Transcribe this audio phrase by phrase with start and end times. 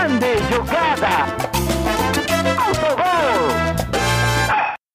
[0.00, 1.26] Grande jogada!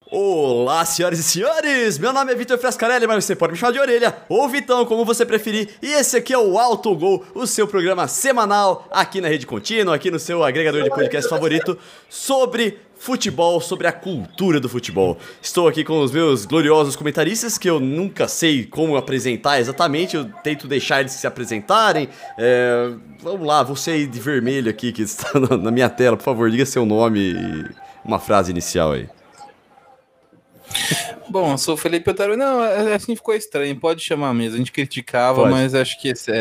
[0.10, 2.00] Olá, senhoras e senhores!
[2.00, 5.06] Meu nome é Vitor Frescarelli, mas você pode me chamar de orelha ou Vitão, como
[5.06, 5.70] você preferir.
[5.80, 9.94] E esse aqui é o Alto Gol, o seu programa semanal aqui na Rede Contínua,
[9.94, 11.78] aqui no seu agregador de podcast favorito,
[12.10, 15.20] sobre futebol, sobre a cultura do futebol.
[15.40, 20.26] Estou aqui com os meus gloriosos comentaristas, que eu nunca sei como apresentar exatamente, eu
[20.44, 22.10] tento deixar eles se apresentarem.
[22.36, 22.90] É,
[23.22, 26.66] vamos lá, você aí de vermelho aqui que está na minha tela, por favor, diga
[26.66, 27.66] seu nome e
[28.04, 29.08] uma frase inicial aí.
[31.30, 32.38] Bom, eu sou o Felipe Otário.
[32.38, 33.80] Não, é, é assim ficou estranho.
[33.80, 34.56] Pode chamar mesmo.
[34.56, 35.52] A gente criticava, Pode.
[35.52, 36.36] mas acho que esse é.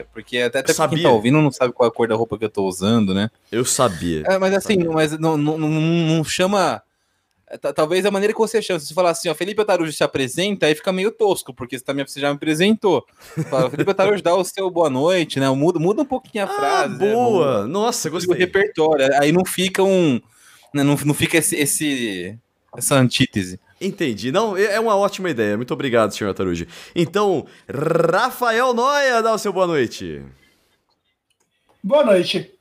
[0.00, 2.38] é porque até, até quem tá ouvindo não sabe qual é a cor da roupa
[2.38, 3.30] que eu tô usando, né?
[3.50, 4.22] Eu sabia.
[4.26, 6.82] É, mas assim, mas não, não, não, não chama.
[7.74, 10.66] Talvez a maneira que você chama, se você falar assim, ó, Felipe Otarujo se apresenta,
[10.66, 13.06] aí fica meio tosco, porque você, também, você já me apresentou.
[13.48, 15.48] Fala, Felipe Otarujo dá o seu boa noite, né?
[15.48, 16.98] Muda, muda um pouquinho a ah, frase.
[16.98, 17.12] Né?
[17.12, 17.62] Boa!
[17.62, 17.72] Né?
[17.72, 18.34] Nossa, gostei.
[18.34, 19.08] O repertório.
[19.18, 20.20] Aí não fica um.
[20.74, 20.82] Né?
[20.82, 22.38] Não, não fica esse, esse,
[22.76, 23.58] essa antítese.
[23.80, 24.32] Entendi.
[24.32, 25.56] Não, é, é uma ótima ideia.
[25.56, 26.68] Muito obrigado, senhor Taruji.
[26.94, 30.22] Então, Rafael Noia, dá o seu boa noite.
[31.82, 32.57] Boa noite.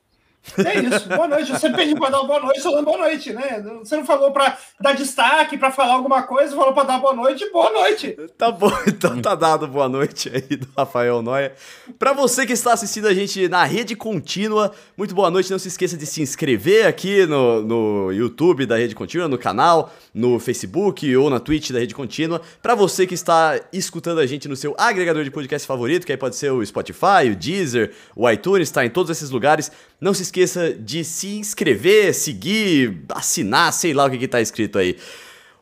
[0.57, 1.51] É isso, boa noite.
[1.51, 3.63] Você pediu para dar boa noite, falando boa noite, né?
[3.79, 7.49] Você não falou para dar destaque, para falar alguma coisa, falou para dar boa noite,
[7.51, 8.17] boa noite.
[8.37, 11.53] Tá bom, então tá dado boa noite aí do Rafael Noia.
[11.99, 15.51] Para você que está assistindo a gente na rede contínua, muito boa noite.
[15.51, 19.91] Não se esqueça de se inscrever aqui no, no YouTube da Rede Contínua, no canal,
[20.13, 22.41] no Facebook ou na Twitch da Rede Contínua.
[22.61, 26.17] Para você que está escutando a gente no seu agregador de podcast favorito, que aí
[26.17, 29.71] pode ser o Spotify, o Deezer, o iTunes, tá em todos esses lugares.
[29.99, 30.36] Não se esqueça
[30.79, 34.97] de se inscrever, seguir, assinar, sei lá o que, que tá escrito aí.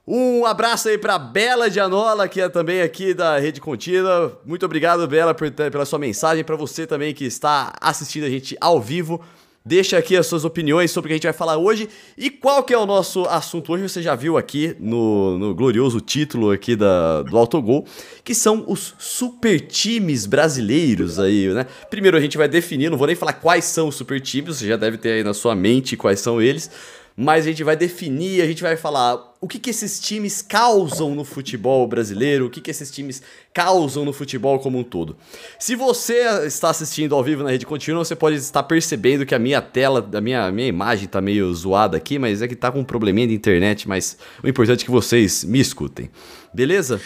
[0.08, 4.40] Um abraço aí pra Bela Gianola, que é também aqui da Rede Contínua.
[4.46, 6.44] Muito obrigado, Bela, por, pela sua mensagem.
[6.44, 9.20] Para você também que está assistindo a gente ao vivo.
[9.68, 12.64] Deixa aqui as suas opiniões sobre o que a gente vai falar hoje e qual
[12.64, 13.90] que é o nosso assunto hoje.
[13.90, 17.84] Você já viu aqui no, no glorioso título aqui da, do Autogol,
[18.24, 21.66] que são os super times brasileiros aí, né?
[21.90, 24.68] Primeiro a gente vai definir, não vou nem falar quais são os super times, você
[24.68, 26.70] já deve ter aí na sua mente quais são eles
[27.18, 31.16] mas a gente vai definir, a gente vai falar o que, que esses times causam
[31.16, 33.22] no futebol brasileiro, o que, que esses times
[33.54, 35.16] causam no futebol como um todo.
[35.58, 39.40] Se você está assistindo ao vivo na rede contínua, você pode estar percebendo que a
[39.40, 42.80] minha tela, a minha, minha imagem está meio zoada aqui, mas é que está com
[42.80, 46.10] um probleminha de internet, mas o importante é que vocês me escutem.
[46.54, 47.00] Beleza?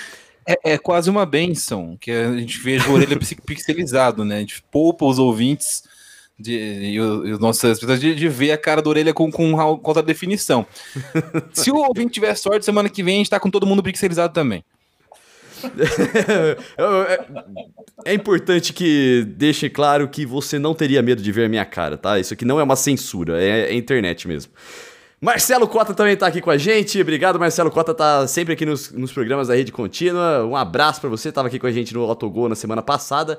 [0.47, 4.37] É, é, quase uma benção que a gente veja a orelha pixelizado, né?
[4.37, 5.83] A gente poupa os ouvintes
[6.39, 10.65] de, e, os nossos de, de, ver a cara da orelha com, com contra definição.
[11.53, 14.33] Se o ouvinte tiver sorte, semana que vem a gente tá com todo mundo pixelizado
[14.33, 14.63] também.
[16.77, 17.25] é,
[18.05, 21.97] é importante que deixe claro que você não teria medo de ver a minha cara,
[21.97, 22.17] tá?
[22.17, 24.53] Isso aqui não é uma censura, é, é internet mesmo.
[25.21, 27.01] Marcelo Cota também tá aqui com a gente.
[27.01, 30.45] Obrigado, Marcelo Cota tá sempre aqui nos, nos programas da Rede Contínua.
[30.45, 33.37] Um abraço para você, tava aqui com a gente no Autogol na semana passada.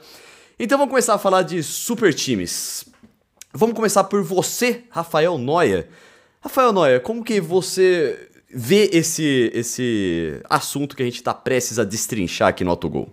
[0.63, 2.85] Então vamos começar a falar de super times.
[3.51, 5.89] Vamos começar por você, Rafael Noia.
[6.39, 11.85] Rafael Noia, como que você vê esse, esse assunto que a gente está prestes a
[11.85, 13.09] destrinchar aqui no Autogol?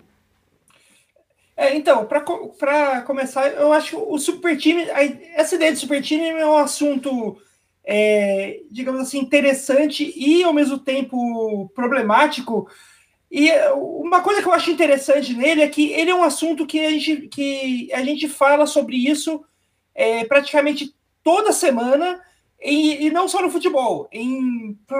[1.55, 4.85] É, então, para começar, eu acho que o super time,
[5.33, 7.37] essa ideia de super time é um assunto,
[7.85, 12.67] é, digamos assim, interessante e ao mesmo tempo problemático,
[13.29, 16.79] e uma coisa que eu acho interessante nele é que ele é um assunto que
[16.79, 19.43] a gente, que a gente fala sobre isso
[19.93, 22.21] é, praticamente toda semana,
[22.61, 24.09] e, e, não só no futebol,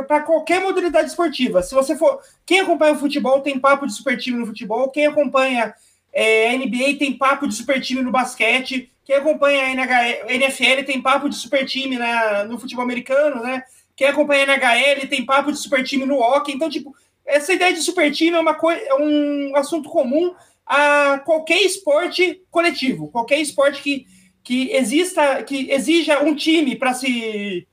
[0.08, 1.64] para qualquer modalidade esportiva.
[1.64, 2.22] Se você for.
[2.46, 5.74] Quem acompanha o futebol tem papo de super time no futebol, quem acompanha
[6.14, 11.02] é, a NBA tem papo de super time no basquete, quem acompanha a NFL tem
[11.02, 13.64] papo de super time na, no futebol americano, né?
[13.96, 16.54] Quem acompanha a NHL tem papo de super time no hockey.
[16.54, 16.96] Então, tipo,
[17.28, 20.34] essa ideia de super time é, uma coisa, é um assunto comum
[20.66, 24.08] a qualquer esporte coletivo, qualquer esporte que,
[24.44, 27.68] que exista, que exija um time para se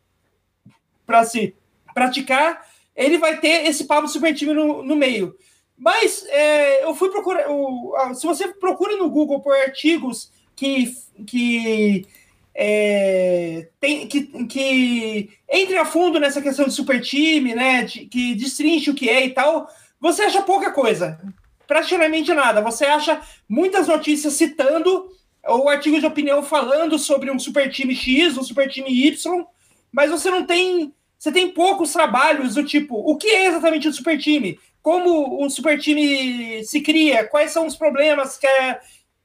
[1.07, 1.55] para se
[1.95, 2.67] praticar,
[2.97, 5.37] ele vai ter esse papo super time no, no meio.
[5.77, 7.47] Mas é, eu fui procurar.
[8.15, 10.93] se você procura no Google por artigos que,
[11.27, 12.07] que
[12.55, 17.83] é, tem, que, que entre a fundo nessa questão de super time, né?
[17.83, 19.69] De, que destrinche o que é e tal,
[20.01, 21.21] você acha pouca coisa.
[21.67, 22.61] Praticamente nada.
[22.63, 25.11] Você acha muitas notícias citando
[25.47, 29.45] ou artigos de opinião falando sobre um super time X, um super time Y,
[29.93, 30.95] mas você não tem.
[31.19, 34.59] Você tem poucos trabalhos do tipo, o que é exatamente um super time?
[34.83, 37.27] Como o super time se cria?
[37.27, 38.79] Quais são os problemas que, é,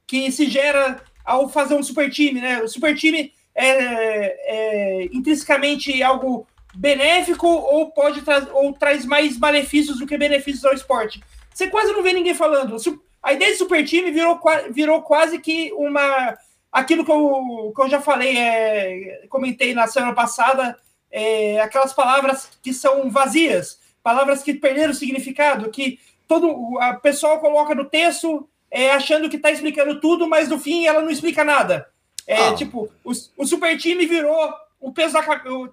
[0.08, 2.62] que se gera ao fazer um super time, né?
[2.64, 10.00] O super time é, é intrinsecamente algo benéfico ou pode tra ou traz mais malefícios
[10.00, 11.22] do que benefícios ao esporte.
[11.54, 12.78] Você quase não vê ninguém falando.
[13.22, 14.40] A ideia de super time virou,
[14.72, 16.36] virou quase que uma
[16.72, 20.78] aquilo que eu, que eu já falei, é, comentei na semana passada,
[21.12, 27.74] é, aquelas palavras que são vazias, palavras que perderam significado, que todo o pessoal coloca
[27.74, 31.88] no texto é, achando que está explicando tudo, mas no fim ela não explica nada.
[32.27, 32.56] É, ah.
[32.56, 35.24] Tipo, o, o, super time virou o peso da,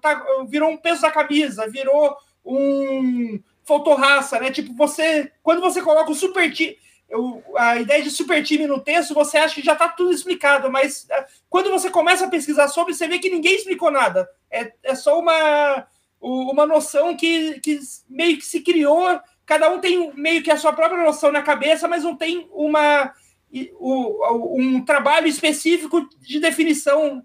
[0.01, 2.15] tá, virou um peso da camisa, virou
[2.45, 4.49] um faltou raça, né?
[4.49, 6.77] Tipo, você quando você coloca o super time
[7.09, 10.69] eu, a ideia de super time no texto, você acha que já está tudo explicado,
[10.69, 14.29] mas é, quando você começa a pesquisar sobre, você vê que ninguém explicou nada.
[14.51, 15.87] É, é só uma,
[16.19, 17.79] uma noção que, que
[18.09, 21.87] meio que se criou, cada um tem meio que a sua própria noção na cabeça,
[21.87, 23.11] mas não tem uma,
[23.51, 27.23] um trabalho específico de definição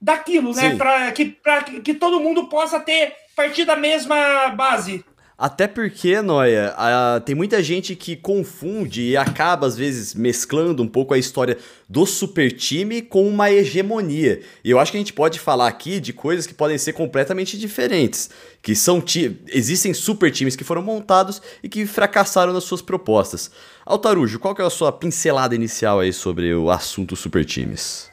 [0.00, 0.76] daquilo, né?
[0.76, 1.36] Para que,
[1.82, 5.04] que todo mundo possa ter partir da mesma base.
[5.42, 6.72] Até porque, Noia,
[7.26, 11.58] tem muita gente que confunde e acaba, às vezes, mesclando um pouco a história
[11.88, 14.40] do super time com uma hegemonia.
[14.62, 17.58] E eu acho que a gente pode falar aqui de coisas que podem ser completamente
[17.58, 18.30] diferentes.
[18.62, 19.02] Que são
[19.48, 23.50] existem super times que foram montados e que fracassaram nas suas propostas.
[23.84, 28.11] Altarujo, qual que é a sua pincelada inicial aí sobre o assunto super times?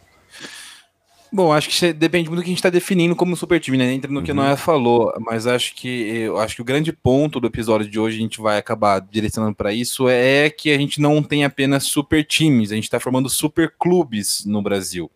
[1.31, 3.93] Bom, acho que depende muito do que a gente está definindo como super time, né?
[3.93, 4.39] Entra no que uhum.
[4.39, 7.99] a Noé falou, mas acho que eu acho que o grande ponto do episódio de
[7.99, 11.83] hoje a gente vai acabar direcionando para isso é que a gente não tem apenas
[11.83, 15.11] super times, a gente está formando super clubes no Brasil.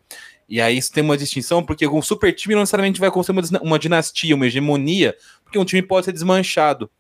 [0.48, 3.62] E aí isso tem uma distinção, porque um super time não necessariamente vai construir uma,
[3.62, 6.92] uma dinastia, uma hegemonia, porque um time pode ser desmanchado.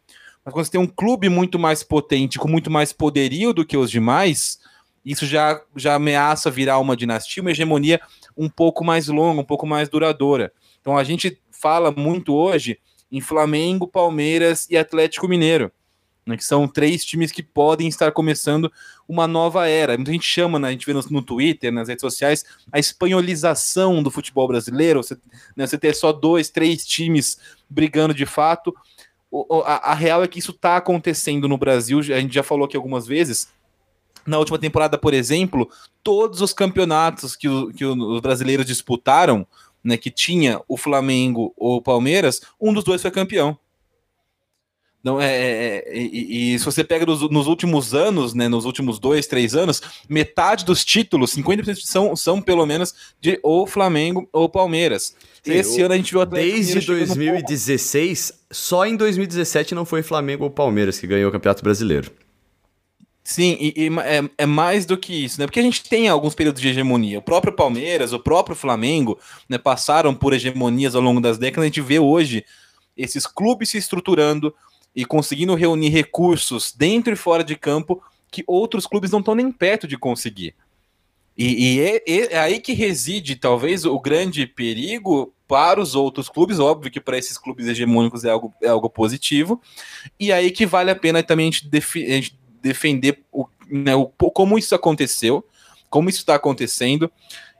[0.43, 3.77] Mas quando você tem um clube muito mais potente, com muito mais poderio do que
[3.77, 4.59] os demais,
[5.05, 8.01] isso já, já ameaça virar uma dinastia, uma hegemonia
[8.37, 10.51] um pouco mais longa, um pouco mais duradoura.
[10.81, 12.79] Então a gente fala muito hoje
[13.11, 15.71] em Flamengo, Palmeiras e Atlético Mineiro,
[16.25, 18.71] né, que são três times que podem estar começando
[19.07, 19.95] uma nova era.
[19.95, 24.01] Muita gente chama, né, a gente vê no, no Twitter, nas redes sociais, a espanholização
[24.01, 25.15] do futebol brasileiro, você,
[25.55, 27.37] né, você ter só dois, três times
[27.69, 28.75] brigando de fato.
[29.29, 32.65] O, a, a real é que isso está acontecendo no Brasil, a gente já falou
[32.65, 33.47] aqui algumas vezes,
[34.25, 35.69] na última temporada, por exemplo,
[36.03, 39.45] todos os campeonatos que, o, que os brasileiros disputaram,
[39.83, 43.57] né, que tinha o Flamengo ou o Palmeiras, um dos dois foi campeão.
[45.03, 48.63] Não, é, é, é e, e, se você pega nos, nos, últimos anos, né, nos
[48.63, 54.29] últimos dois, três anos, metade dos títulos, 50% são, são pelo menos de ou Flamengo
[54.31, 55.13] ou Palmeiras.
[55.43, 60.01] Sim, Esse o, ano a gente viu o Desde 2016, só em 2017 não foi
[60.01, 62.09] Flamengo ou Palmeiras que ganhou o Campeonato Brasileiro.
[63.23, 65.47] Sim, e, e é, é, mais do que isso, né?
[65.47, 67.19] Porque a gente tem alguns períodos de hegemonia.
[67.19, 69.17] O próprio Palmeiras, o próprio Flamengo,
[69.47, 71.63] né, passaram por hegemonias ao longo das décadas.
[71.63, 72.43] A gente vê hoje
[72.97, 74.53] esses clubes se estruturando
[74.93, 79.51] e conseguindo reunir recursos dentro e fora de campo que outros clubes não estão nem
[79.51, 80.53] perto de conseguir.
[81.37, 86.59] E, e é, é, aí que reside, talvez, o grande perigo para os outros clubes.
[86.59, 89.61] Óbvio que para esses clubes hegemônicos é algo, é algo positivo.
[90.19, 94.07] E aí que vale a pena também a gente, a gente defender o, né, o,
[94.07, 95.45] como isso aconteceu,
[95.89, 97.11] como isso está acontecendo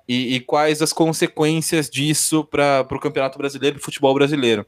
[0.08, 4.66] e, e, quais as consequências disso para o Campeonato Brasileiro, o futebol brasileiro.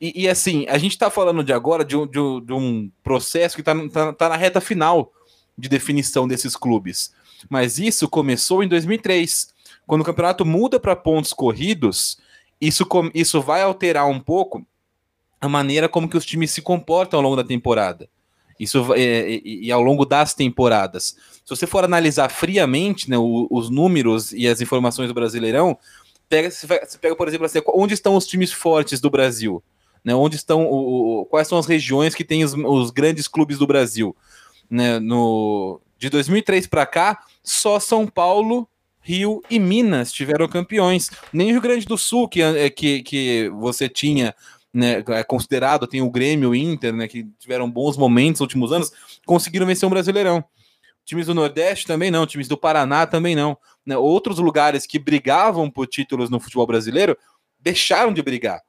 [0.00, 2.90] E, e, assim, a gente está falando de agora de um, de um, de um
[3.02, 5.12] processo que está tá, tá na reta final
[5.58, 7.12] de definição desses clubes.
[7.48, 9.48] Mas isso começou em 2003,
[9.86, 12.18] quando o campeonato muda para pontos corridos.
[12.60, 14.66] Isso, isso vai alterar um pouco
[15.40, 18.08] a maneira como que os times se comportam ao longo da temporada.
[18.58, 21.16] Isso é, e, e, ao longo das temporadas.
[21.44, 25.78] Se você for analisar friamente né, o, os números e as informações do Brasileirão,
[26.28, 26.66] pega, você
[26.98, 29.62] pega, por exemplo, assim, onde estão os times fortes do Brasil?
[30.04, 33.58] Né, onde estão o, o, quais são as regiões que têm os, os grandes clubes
[33.58, 34.16] do Brasil?
[34.70, 38.68] Né, no, de 2003 para cá, só São Paulo,
[39.00, 41.10] Rio e Minas tiveram campeões.
[41.32, 44.34] Nem o Rio Grande do Sul, que, é, que, que você tinha
[44.76, 48.72] né, é considerado, tem o Grêmio, o Inter, né, que tiveram bons momentos nos últimos
[48.72, 48.92] anos,
[49.24, 50.44] conseguiram vencer um Brasileirão.
[51.02, 53.56] Times do Nordeste também não, times do Paraná também não.
[53.86, 57.16] Né, outros lugares que brigavam por títulos no futebol brasileiro
[57.58, 58.60] deixaram de brigar.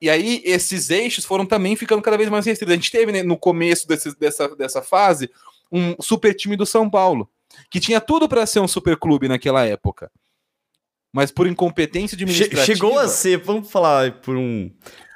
[0.00, 2.72] E aí esses eixos foram também ficando cada vez mais restritos.
[2.72, 5.30] A gente teve né, no começo desse, dessa, dessa fase
[5.70, 7.28] um super time do São Paulo,
[7.70, 10.10] que tinha tudo para ser um super clube naquela época.
[11.12, 12.64] Mas por incompetência administrativa...
[12.64, 14.70] Chegou a ser, vamos falar por um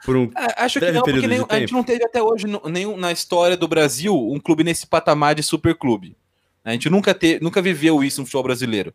[0.04, 2.97] por um é, Acho que não, porque nem, a gente não teve até hoje nenhum,
[2.97, 6.16] na história do Brasil um clube nesse patamar de superclube.
[6.64, 8.94] A gente nunca, te, nunca viveu isso no futebol brasileiro.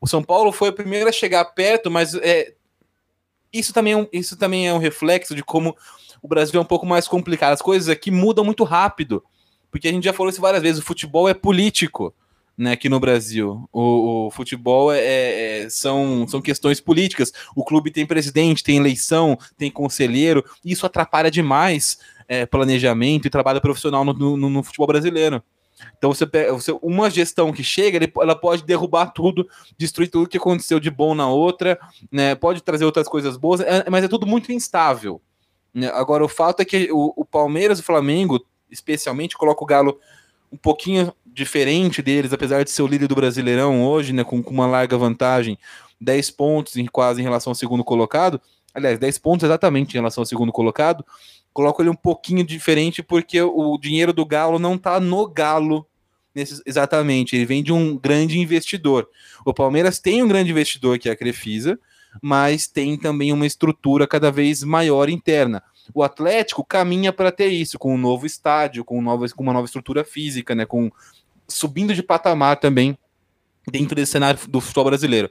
[0.00, 2.54] O São Paulo foi o primeiro a chegar perto, mas é,
[3.52, 5.76] isso, também é um, isso também é um reflexo de como
[6.22, 7.52] o Brasil é um pouco mais complicado.
[7.52, 9.22] As coisas aqui mudam muito rápido,
[9.70, 12.14] porque a gente já falou isso várias vezes: o futebol é político.
[12.56, 13.66] Né, aqui no Brasil.
[13.72, 15.00] O, o futebol é,
[15.62, 17.32] é, são, são questões políticas.
[17.56, 23.30] O clube tem presidente, tem eleição, tem conselheiro, e isso atrapalha demais é, planejamento e
[23.30, 25.42] trabalho profissional no, no, no futebol brasileiro.
[25.96, 30.78] Então você, você uma gestão que chega, ela pode derrubar tudo, destruir tudo que aconteceu
[30.78, 31.78] de bom na outra,
[32.10, 32.34] né?
[32.34, 35.20] Pode trazer outras coisas boas, é, mas é tudo muito instável.
[35.72, 35.88] Né?
[35.88, 39.98] Agora o fato é que o, o Palmeiras o Flamengo, especialmente, coloca o Galo
[40.52, 44.24] um pouquinho diferente deles, apesar de ser o líder do Brasileirão hoje, né?
[44.24, 45.58] Com, com uma larga vantagem,
[46.00, 48.40] 10 pontos em, quase em relação ao segundo colocado.
[48.74, 51.04] Aliás, 10 pontos exatamente em relação ao segundo colocado
[51.52, 55.86] coloco ele um pouquinho diferente porque o dinheiro do Galo não está no Galo
[56.34, 59.08] nesse, exatamente, ele vem de um grande investidor.
[59.44, 61.78] O Palmeiras tem um grande investidor que é a Crefisa,
[62.22, 65.62] mas tem também uma estrutura cada vez maior interna.
[65.94, 69.66] O Atlético caminha para ter isso, com um novo estádio, com, nova, com uma nova
[69.66, 70.90] estrutura física, né, com
[71.52, 72.96] subindo de patamar também
[73.70, 75.30] dentro desse cenário do futebol brasileiro.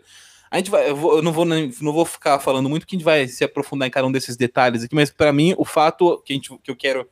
[0.50, 2.98] A gente vai, eu, vou, eu, não, vou, não vou ficar falando muito que a
[2.98, 6.22] gente vai se aprofundar em cada um desses detalhes aqui, mas para mim o fato
[6.26, 7.08] que, a gente, que eu quero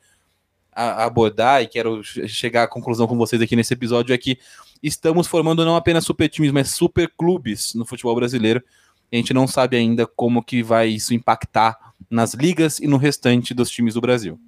[0.72, 4.38] abordar e quero chegar à conclusão com vocês aqui nesse episódio é que
[4.82, 8.62] estamos formando não apenas super times, mas super clubes no futebol brasileiro.
[9.12, 11.76] A gente não sabe ainda como que vai isso impactar
[12.08, 14.38] nas ligas e no restante dos times do Brasil.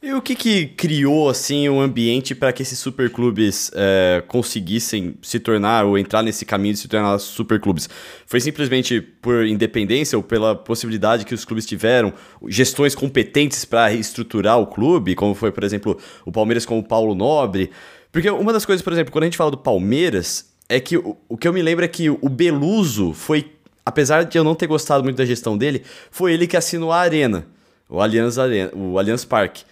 [0.00, 5.40] E o que, que criou assim um ambiente para que esses superclubes é, conseguissem se
[5.40, 7.88] tornar ou entrar nesse caminho de se tornar superclubes?
[8.24, 12.12] Foi simplesmente por independência ou pela possibilidade que os clubes tiveram,
[12.46, 17.12] gestões competentes para estruturar o clube, como foi, por exemplo, o Palmeiras com o Paulo
[17.16, 17.72] Nobre?
[18.12, 21.16] Porque uma das coisas, por exemplo, quando a gente fala do Palmeiras, é que o,
[21.28, 23.50] o que eu me lembro é que o Beluso foi,
[23.84, 27.00] apesar de eu não ter gostado muito da gestão dele, foi ele que assinou a
[27.00, 27.57] Arena
[27.88, 28.36] o Allianz,
[28.74, 29.64] o Allianz Parque.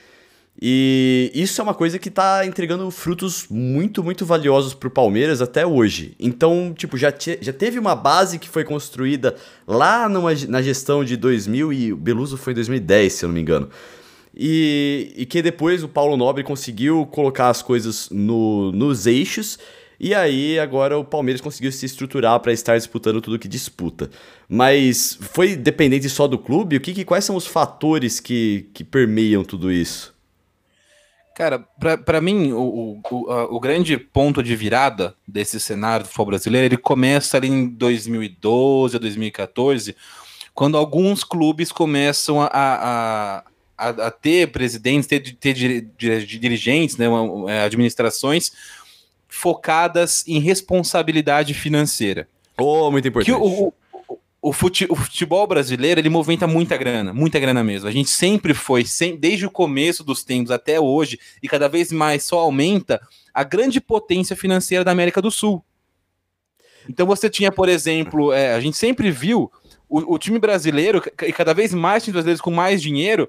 [0.61, 5.42] E isso é uma coisa que está entregando frutos muito, muito valiosos para o Palmeiras
[5.42, 6.14] até hoje.
[6.18, 11.04] Então, tipo, já, te, já teve uma base que foi construída lá numa, na gestão
[11.04, 13.68] de 2000 e o Beluso foi em 2010, se eu não me engano.
[14.35, 19.58] E, e que depois o Paulo Nobre conseguiu colocar as coisas no, nos eixos
[19.99, 24.11] e aí agora o Palmeiras conseguiu se estruturar para estar disputando tudo que disputa.
[24.49, 26.76] Mas foi dependente só do clube?
[26.76, 30.15] O que, que quais são os fatores que, que permeiam tudo isso?
[31.37, 31.59] Cara,
[32.05, 36.79] para mim, o, o, o, grande ponto de virada desse cenário do futebol brasileiro, ele
[36.79, 39.95] começa ali em 2012 a 2014,
[40.55, 43.45] quando alguns clubes começam a, a,
[43.76, 47.07] a, a ter presidentes, ter, ter dirigentes, né,
[47.67, 48.53] administrações
[49.28, 52.28] focadas em responsabilidade financeira.
[52.59, 53.35] Oh, muito importante.
[53.35, 57.88] Que o, o, o, fute, o futebol brasileiro, ele movimenta muita grana, muita grana mesmo.
[57.88, 61.92] A gente sempre foi, sem, desde o começo dos tempos até hoje, e cada vez
[61.92, 63.00] mais só aumenta,
[63.35, 65.64] a grande potência financeira da América do Sul.
[66.88, 69.50] Então você tinha, por exemplo, é, a gente sempre viu
[69.88, 73.28] o, o, time brasileiro, e cada vez mais times brasileiros com mais dinheiro,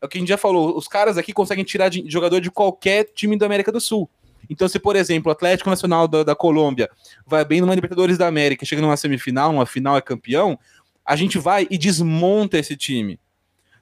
[0.00, 2.50] é o que a gente já falou, os caras aqui conseguem tirar de, jogador de
[2.50, 4.08] qualquer time da América do Sul.
[4.48, 6.88] Então, se, por exemplo, o Atlético Nacional da, da Colômbia
[7.26, 10.58] vai bem numa Libertadores da América, chega numa semifinal, numa final é campeão,
[11.04, 13.18] a gente vai e desmonta esse time.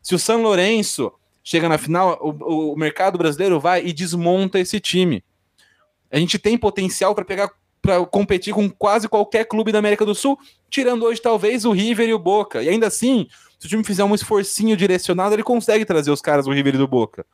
[0.03, 4.81] Se o São Lourenço chega na final, o, o mercado brasileiro vai e desmonta esse
[4.81, 5.25] time.
[6.11, 7.51] A gente tem potencial para pegar
[7.87, 10.37] para competir com quase qualquer clube da América do Sul,
[10.69, 12.61] tirando hoje talvez o River e o Boca.
[12.61, 13.29] E ainda assim,
[13.61, 16.79] se o time fizer um esforcinho direcionado, ele consegue trazer os caras do River e
[16.79, 17.25] do Boca.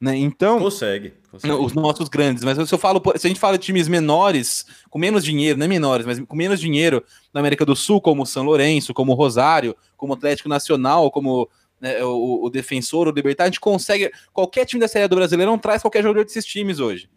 [0.00, 0.16] Né?
[0.16, 0.58] Então.
[0.58, 1.52] Consegue, consegue.
[1.54, 2.42] Os nossos grandes.
[2.42, 5.66] Mas se eu falo, se a gente fala de times menores, com menos dinheiro, não
[5.66, 7.04] é menores, mas com menos dinheiro
[7.34, 11.10] na América do Sul, como o São Lourenço, como o Rosário, como o Atlético Nacional,
[11.10, 14.10] como né, o, o Defensor, o Libertar, a gente consegue.
[14.32, 17.10] Qualquer time da Série do Brasileiro não traz qualquer jogador desses times hoje.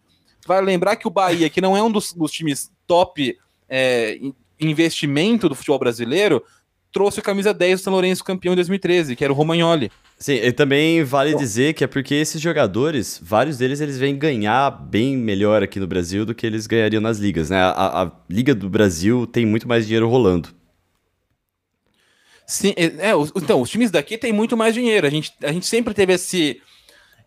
[0.45, 3.37] Vai lembrar que o Bahia, que não é um dos, dos times top
[3.69, 4.19] é,
[4.59, 6.43] investimento do futebol brasileiro,
[6.93, 9.91] trouxe a camisa 10 do São Lourenço campeão em 2013, que era o Romagnoli.
[10.17, 14.69] Sim, e também vale dizer que é porque esses jogadores, vários deles, eles vêm ganhar
[14.69, 17.57] bem melhor aqui no Brasil do que eles ganhariam nas ligas, né?
[17.59, 20.49] A, a Liga do Brasil tem muito mais dinheiro rolando.
[22.45, 25.07] Sim, é, é então, os times daqui têm muito mais dinheiro.
[25.07, 26.61] A gente, a gente sempre teve esse,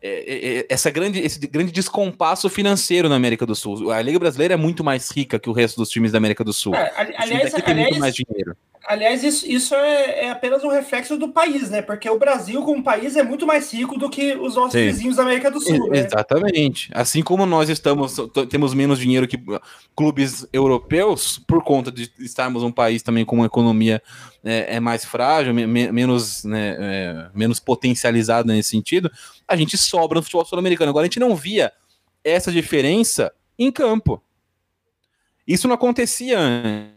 [0.01, 3.91] é, é, essa grande, esse grande descompasso financeiro na América do Sul.
[3.91, 6.53] A Liga Brasileira é muito mais rica que o resto dos times da América do
[6.53, 6.75] Sul.
[6.75, 8.57] É, aliás, tem aliás, muito mais dinheiro.
[8.87, 11.83] Aliás, isso, isso é, é, apenas um reflexo do país, né?
[11.83, 14.87] Porque o Brasil, como país, é muito mais rico do que os nossos Sim.
[14.87, 15.91] vizinhos da América do Sul.
[15.91, 15.99] Né?
[15.99, 16.89] Exatamente.
[16.95, 18.17] Assim como nós estamos,
[18.49, 19.43] temos menos dinheiro que
[19.97, 24.01] clubes europeus, por conta de estarmos um país também com uma economia
[24.45, 29.11] é, é mais frágil, me, menos, né, é, menos potencializado nesse sentido,
[29.49, 30.91] a gente sobra no futebol sul-americano.
[30.91, 31.73] Agora, a gente não via
[32.23, 34.23] essa diferença em campo.
[35.47, 36.39] Isso não acontecia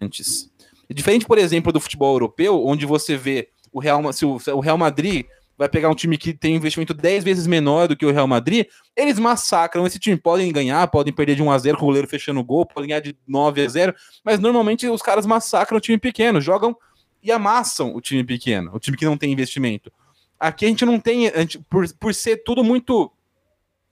[0.02, 0.49] antes.
[0.90, 5.26] Diferente, por exemplo, do futebol europeu, onde você vê o Real, se o, Real Madrid
[5.58, 8.66] vai pegar um time que tem investimento 10 vezes menor do que o Real Madrid,
[8.96, 10.18] eles massacram esse time.
[10.18, 12.90] Podem ganhar, podem perder de 1 a 0 com o goleiro fechando o gol, podem
[12.90, 13.94] ganhar de 9 a 0
[14.24, 16.76] mas normalmente os caras massacram o time pequeno, jogam
[17.22, 19.92] e amassam o time pequeno, o time que não tem investimento.
[20.40, 23.12] Aqui a gente não tem, gente, por, por ser tudo muito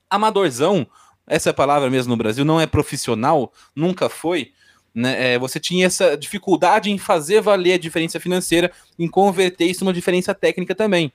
[0.09, 0.87] amadorzão,
[1.27, 4.53] essa é a palavra mesmo no Brasil, não é profissional, nunca foi
[4.97, 9.83] né, é, você tinha essa dificuldade em fazer valer a diferença financeira, em converter isso
[9.83, 11.13] numa diferença técnica também.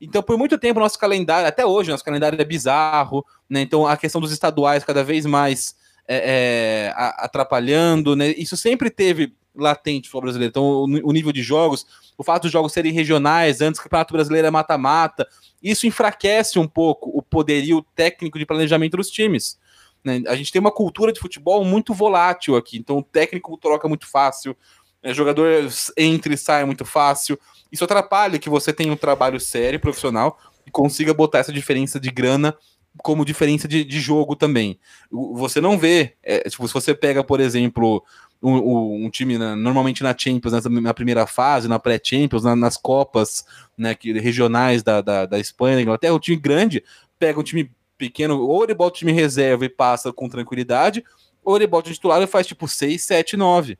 [0.00, 3.60] Então, por muito tempo, nosso calendário, até hoje, nosso calendário é bizarro, né?
[3.60, 5.74] Então, a questão dos estaduais cada vez mais
[6.08, 8.28] é, é, atrapalhando, né?
[8.38, 10.50] Isso sempre teve latente no brasileiro.
[10.50, 11.86] Então, o, o, nível de jogos,
[12.16, 15.28] o fato dos jogos serem regionais, antes o Campeonato Brasileiro é mata-mata,
[15.62, 19.58] isso enfraquece um pouco o poderio técnico de planejamento dos times.
[20.04, 20.22] Né?
[20.26, 24.06] A gente tem uma cultura de futebol muito volátil aqui, então o técnico troca muito
[24.06, 24.56] fácil,
[25.02, 25.12] né?
[25.12, 27.38] jogador entra e sai muito fácil.
[27.70, 32.10] Isso atrapalha que você tenha um trabalho sério, profissional, e consiga botar essa diferença de
[32.10, 32.56] grana
[32.98, 34.78] como diferença de, de jogo também.
[35.10, 38.04] Você não vê, é, tipo, se você pega, por exemplo,
[38.42, 42.76] um, um time na, normalmente na Champions, nessa, na primeira fase, na pré-Champions, na, nas
[42.76, 43.44] Copas
[43.76, 46.82] né, que, regionais da, da, da Espanha, da Inglaterra, o time grande
[47.18, 51.04] pega um time pequeno, ou ele bota o time reserva e passa com tranquilidade,
[51.44, 53.78] ou ele bota o titular e faz tipo 6, 7, 9.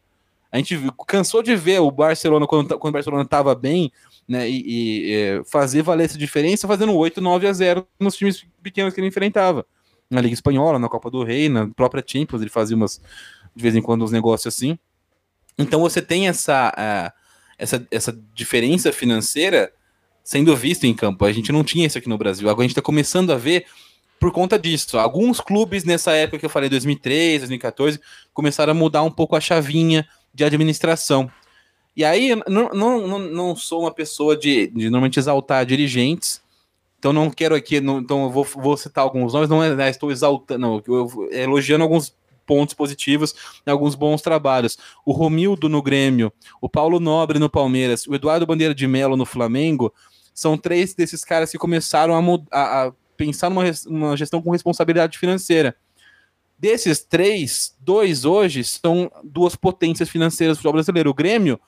[0.53, 3.91] A gente cansou de ver o Barcelona, quando, quando o Barcelona estava bem,
[4.29, 8.45] né, e, e é, fazer valer essa diferença fazendo 8, 9 a 0 nos times
[8.62, 9.65] pequenos que ele enfrentava.
[10.11, 13.00] Na Liga Espanhola, na Copa do Rei, na própria Champions, ele fazia umas,
[13.55, 14.79] de vez em quando, uns negócios assim.
[15.57, 17.15] Então você tem essa,
[17.57, 19.73] essa, essa diferença financeira
[20.25, 21.25] sendo vista em campo.
[21.25, 22.49] A gente não tinha isso aqui no Brasil.
[22.49, 23.66] Agora a gente está começando a ver
[24.20, 24.98] por conta disso.
[24.98, 27.98] Alguns clubes nessa época que eu falei, 2013, 2014,
[28.35, 31.28] começaram a mudar um pouco a chavinha de administração.
[31.96, 36.40] E aí, não, não, não sou uma pessoa de, de normalmente exaltar dirigentes,
[36.98, 39.88] então não quero aqui, não, então eu vou, vou citar alguns nomes, não é, né,
[39.88, 42.14] estou exaltando, não, eu, elogiando alguns
[42.46, 43.35] pontos positivos,
[43.66, 44.76] alguns bons trabalhos.
[45.04, 49.24] O Romildo no Grêmio, o Paulo Nobre no Palmeiras, o Eduardo Bandeira de Melo no
[49.24, 49.92] Flamengo,
[50.35, 55.18] são três desses caras que começaram a, a, a pensar numa, uma gestão com responsabilidade
[55.18, 55.76] financeira.
[56.59, 61.11] Desses três, dois hoje são duas potências financeiras do futebol brasileiro.
[61.11, 61.61] O Grêmio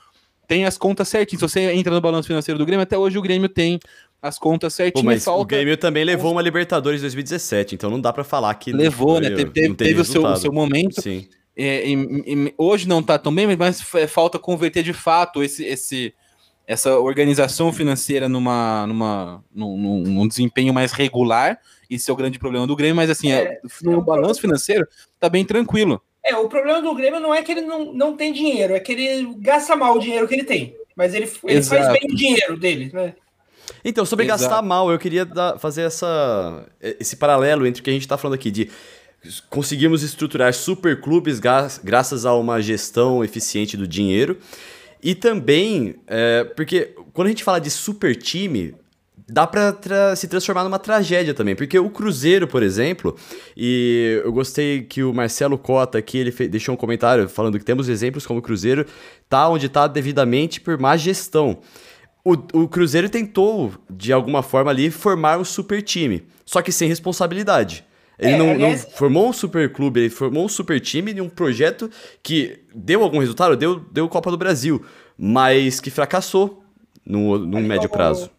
[0.49, 1.41] tem as contas certinhas.
[1.41, 3.79] Se você entra no balanço financeiro do Grêmio, até hoje o Grêmio tem
[4.23, 5.05] as contas certinhas.
[5.05, 5.43] Pô, mas falta...
[5.43, 9.29] o Grêmio também levou uma Libertadores 2017, então não dá para falar que levou, né?
[9.29, 11.03] Teve, teve, teve o, seu, o seu momento.
[11.03, 11.29] Sim.
[11.55, 16.15] É, e, e, hoje não tá tão bem, mas falta converter de fato esse, esse,
[16.67, 21.59] essa organização financeira numa, numa, num, num, desempenho mais regular.
[21.91, 24.87] Isso é o grande problema do Grêmio, mas assim, é, é, no é balanço financeiro
[25.19, 26.01] tá bem tranquilo.
[26.25, 28.93] É, o problema do Grêmio não é que ele não, não tem dinheiro, é que
[28.93, 30.77] ele gasta mal o dinheiro que ele tem.
[30.95, 33.15] Mas ele, ele faz bem o dinheiro dele, né?
[33.85, 34.43] Então, sobre Exato.
[34.43, 38.19] gastar mal, eu queria dar, fazer essa, esse paralelo entre o que a gente está
[38.19, 38.71] falando aqui de
[39.49, 44.39] conseguimos estruturar super clubes graças a uma gestão eficiente do dinheiro
[45.03, 48.75] e também, é, porque quando a gente fala de super time,
[49.29, 51.57] dá para tra se transformar numa tragédia também.
[51.57, 53.17] Porque o Cruzeiro, por exemplo,
[53.57, 57.89] e eu gostei que o Marcelo Cota aqui ele deixou um comentário falando que temos
[57.89, 58.87] exemplos como o Cruzeiro
[59.29, 61.59] tá onde tá devidamente por má gestão.
[62.25, 66.89] O, o Cruzeiro tentou, de alguma forma ali, formar um super time, só que sem
[66.89, 67.85] responsabilidade.
[68.23, 68.85] Ele é, não, aliás...
[68.85, 71.91] não, formou um super clube, ele formou um super time de um projeto
[72.23, 74.85] que deu algum resultado, deu, deu Copa do Brasil,
[75.19, 76.63] mas que fracassou
[77.05, 78.31] no, no médio prazo.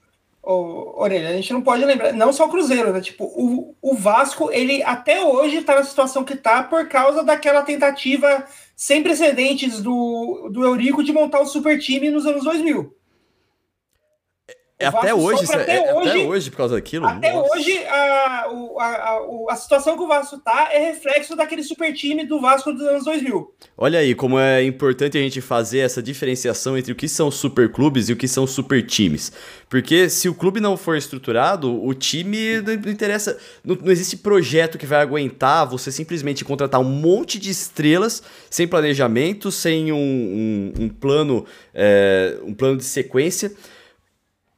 [0.42, 3.02] Ô, Orelha, a gente não pode lembrar, não só o Cruzeiro, né?
[3.02, 7.62] Tipo, o, o Vasco, ele até hoje tá na situação que tá por causa daquela
[7.62, 12.94] tentativa sem precedentes do, do Eurico de montar o super time nos anos 2000.
[14.84, 17.06] É até hoje, até, é, hoje, até hoje por causa daquilo.
[17.06, 17.56] Até Nossa.
[17.56, 18.48] hoje, a,
[18.80, 22.74] a, a, a, situação que o Vasco tá é reflexo daquele super time do Vasco
[22.74, 23.54] dos anos 2000.
[23.78, 27.72] Olha aí como é importante a gente fazer essa diferenciação entre o que são super
[27.72, 29.32] clubes e o que são super times.
[29.70, 33.38] Porque se o clube não for estruturado, o time não interessa.
[33.64, 38.68] Não, não existe projeto que vai aguentar você simplesmente contratar um monte de estrelas sem
[38.68, 43.52] planejamento, sem um, um, um plano, é, um plano de sequência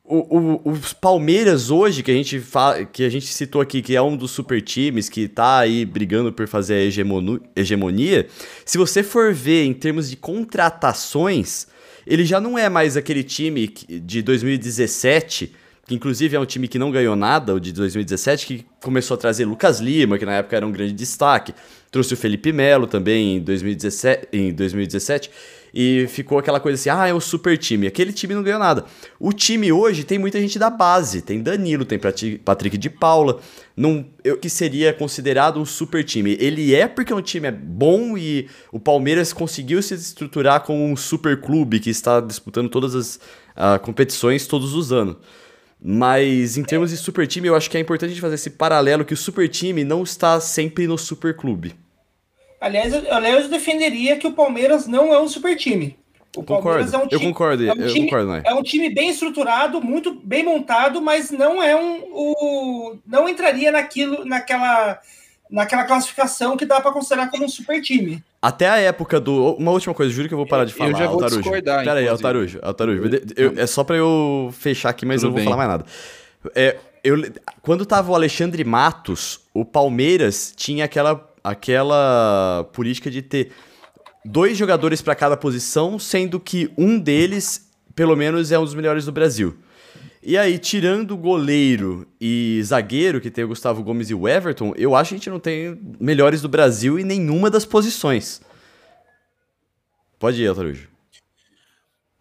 [0.08, 3.96] o, o, os Palmeiras hoje, que a, gente fala, que a gente citou aqui, que
[3.96, 8.28] é um dos super times que tá aí brigando por fazer a hegemonia,
[8.64, 11.68] se você for ver em termos de contratações,
[12.06, 15.54] ele já não é mais aquele time de 2017,
[15.88, 19.18] que inclusive é um time que não ganhou nada, o de 2017, que começou a
[19.18, 21.54] trazer Lucas Lima, que na época era um grande destaque,
[21.90, 25.32] trouxe o Felipe Melo também em 2017, em 2017
[25.76, 27.86] e ficou aquela coisa assim: ah, é um super time.
[27.86, 28.86] Aquele time não ganhou nada.
[29.20, 33.42] O time hoje tem muita gente da base: tem Danilo, tem Patrick de Paula,
[33.76, 36.38] num, eu, que seria considerado um super time.
[36.40, 40.82] Ele é porque o é time é bom e o Palmeiras conseguiu se estruturar como
[40.82, 45.18] um super clube que está disputando todas as uh, competições todos os anos.
[45.88, 48.52] Mas em termos de super time, eu acho que é importante a gente fazer esse
[48.52, 51.76] paralelo que o super time não está sempre no super clube.
[52.66, 55.96] Aliás, eu, aliás, eu defenderia que o Palmeiras não é um super time.
[56.36, 56.96] O Palmeiras concordo.
[56.96, 59.80] é um time, eu concordo, é um eu time, concordo, é um time bem estruturado,
[59.80, 65.00] muito bem montado, mas não é um o, não entraria naquilo, naquela
[65.48, 68.24] naquela classificação que dá para considerar como um super time.
[68.42, 69.54] Até a época do.
[69.54, 70.90] Uma última coisa, juro que eu vou parar de falar.
[70.90, 71.42] Eu já vou Altarujo.
[71.42, 71.84] discordar.
[71.86, 72.60] Pera aí, Altarujo.
[72.64, 73.04] Altarujo.
[73.38, 75.46] Eu, é só para eu fechar aqui, mas Tudo eu não vou bem.
[75.46, 75.86] falar mais nada.
[76.56, 83.52] É, eu, quando tava o Alexandre Matos, o Palmeiras tinha aquela aquela política de ter
[84.26, 89.06] dois jogadores para cada posição, sendo que um deles, pelo menos, é um dos melhores
[89.06, 89.56] do Brasil.
[90.24, 94.96] E aí, tirando goleiro e zagueiro, que tem o Gustavo Gomes e o Everton, eu
[94.96, 98.42] acho que a gente não tem melhores do Brasil em nenhuma das posições.
[100.18, 100.90] Pode ir, Altarujo.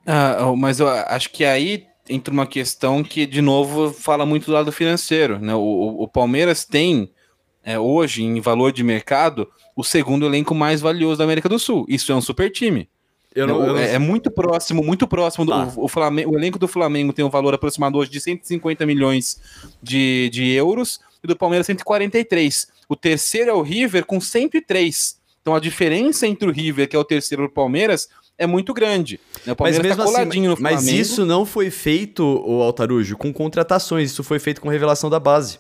[0.07, 4.53] Ah, mas eu acho que aí entra uma questão que, de novo, fala muito do
[4.53, 5.39] lado financeiro.
[5.39, 5.55] Né?
[5.55, 7.11] O, o Palmeiras tem
[7.65, 11.87] é, hoje, em valor de mercado, o segundo elenco mais valioso da América do Sul.
[11.89, 12.89] Isso é um super time.
[13.35, 13.79] Eu não, eu não...
[13.79, 15.47] É, é, muito próximo, muito próximo.
[15.47, 15.65] Tá.
[15.65, 19.41] Do, o, Flamengo, o elenco do Flamengo tem um valor aproximado hoje de 150 milhões
[19.83, 22.69] de, de euros e do Palmeiras 143.
[22.89, 25.19] O terceiro é o River com 103.
[25.41, 28.73] Então a diferença entre o River, que é o terceiro, e o Palmeiras, é muito
[28.73, 29.19] grande.
[29.45, 29.53] Né?
[29.53, 33.17] O Palmeiras mas tá mesmo tá assim, no Mas isso não foi feito, o Altarujo,
[33.17, 34.13] com contratações.
[34.13, 35.59] Isso foi feito com revelação da base.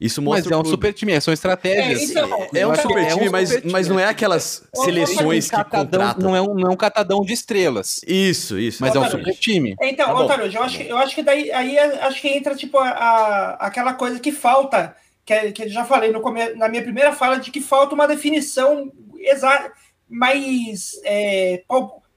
[0.00, 0.50] Isso mostra.
[0.50, 2.00] Mas é um super time, são estratégias.
[2.00, 3.72] É, então, é um super time, é um mas, super time.
[3.72, 6.22] mas não é aquelas seleções que contratam.
[6.22, 8.00] Não é, um, não é um catadão de estrelas.
[8.06, 8.82] Isso, isso.
[8.82, 9.74] Mas é um super time.
[9.80, 12.78] Então, tá Otário, eu acho, que, eu acho que daí aí acho que entra tipo
[12.78, 16.22] a, a aquela coisa que falta, que, é, que eu já falei no
[16.56, 19.72] na minha primeira fala, de que falta uma definição exata,
[20.08, 21.62] mais, é,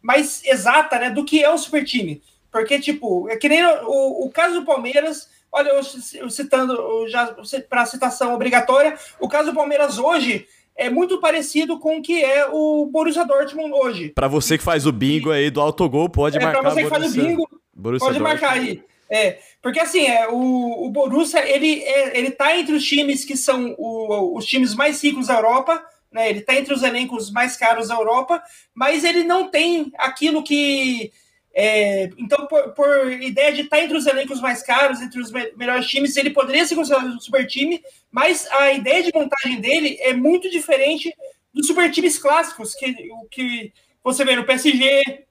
[0.01, 2.21] mais exata né, do que é um super time.
[2.51, 7.35] Porque, tipo, é que nem o, o caso do Palmeiras Olha, eu, citando já
[7.67, 12.47] para citação obrigatória, o caso do Palmeiras hoje é muito parecido com o que é
[12.49, 14.09] o Borussia Dortmund hoje.
[14.09, 16.61] Para você que faz o bingo aí do autogol, pode é, marcar.
[16.61, 18.41] Para você que faz o bingo, Borussia pode Dortmund.
[18.41, 18.83] marcar aí.
[19.11, 23.35] É, porque assim, é, o, o Borussia, ele, é, ele tá entre os times que
[23.35, 26.29] são o, os times mais ricos da Europa, né?
[26.29, 28.41] Ele tá entre os elencos mais caros da Europa,
[28.73, 31.11] mas ele não tem aquilo que
[31.53, 35.51] é, então, por, por, ideia de estar entre os elencos mais caros, entre os me
[35.55, 39.97] melhores times, ele poderia ser considerado um super time, mas a ideia de montagem dele
[39.99, 41.13] é muito diferente
[41.53, 42.95] dos super times clássicos que,
[43.31, 45.25] que você vê no PSG,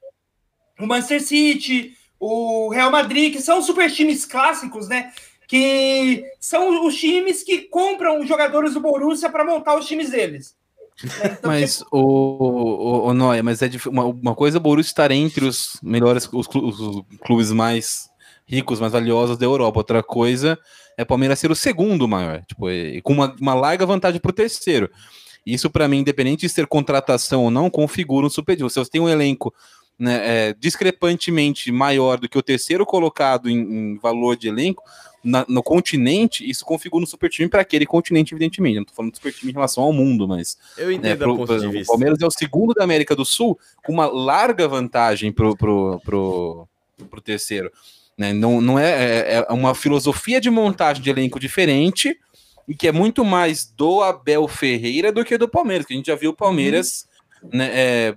[0.78, 5.12] o Manchester City, o Real Madrid, que são super times clássicos, né?
[5.46, 10.57] Que são os times que compram os jogadores do Borussia para montar os times deles.
[11.04, 15.10] Então, mas o, o, o Noia, mas é uma, uma coisa é o Borussia estar
[15.10, 18.10] entre os melhores, os, os clubes mais
[18.46, 19.78] ricos, mais valiosos da Europa.
[19.78, 20.58] Outra coisa
[20.96, 24.30] é o Palmeiras ser o segundo maior, tipo, e com uma, uma larga vantagem para
[24.30, 24.90] o terceiro.
[25.46, 28.56] Isso, para mim, independente de ser contratação ou não, configura um super.
[28.56, 29.54] Se você tem um elenco
[29.98, 34.82] né, é, discrepantemente maior do que o terceiro colocado em, em valor de elenco,
[35.22, 38.76] na, no continente, isso configura um super time para aquele continente, evidentemente.
[38.76, 40.56] Eu não tô falando de super time em relação ao mundo, mas.
[40.76, 41.92] Eu entendo né, pro, ponto pro, de vista.
[41.92, 46.00] O Palmeiras é o segundo da América do Sul, com uma larga vantagem pro, pro,
[46.04, 46.68] pro,
[47.10, 47.72] pro terceiro.
[48.16, 48.32] Né?
[48.32, 52.18] Não, não é, é, é uma filosofia de montagem de elenco diferente
[52.66, 56.06] e que é muito mais do Abel Ferreira do que do Palmeiras, que a gente
[56.06, 57.08] já viu o Palmeiras.
[57.42, 57.50] Uhum.
[57.52, 58.16] Né, é,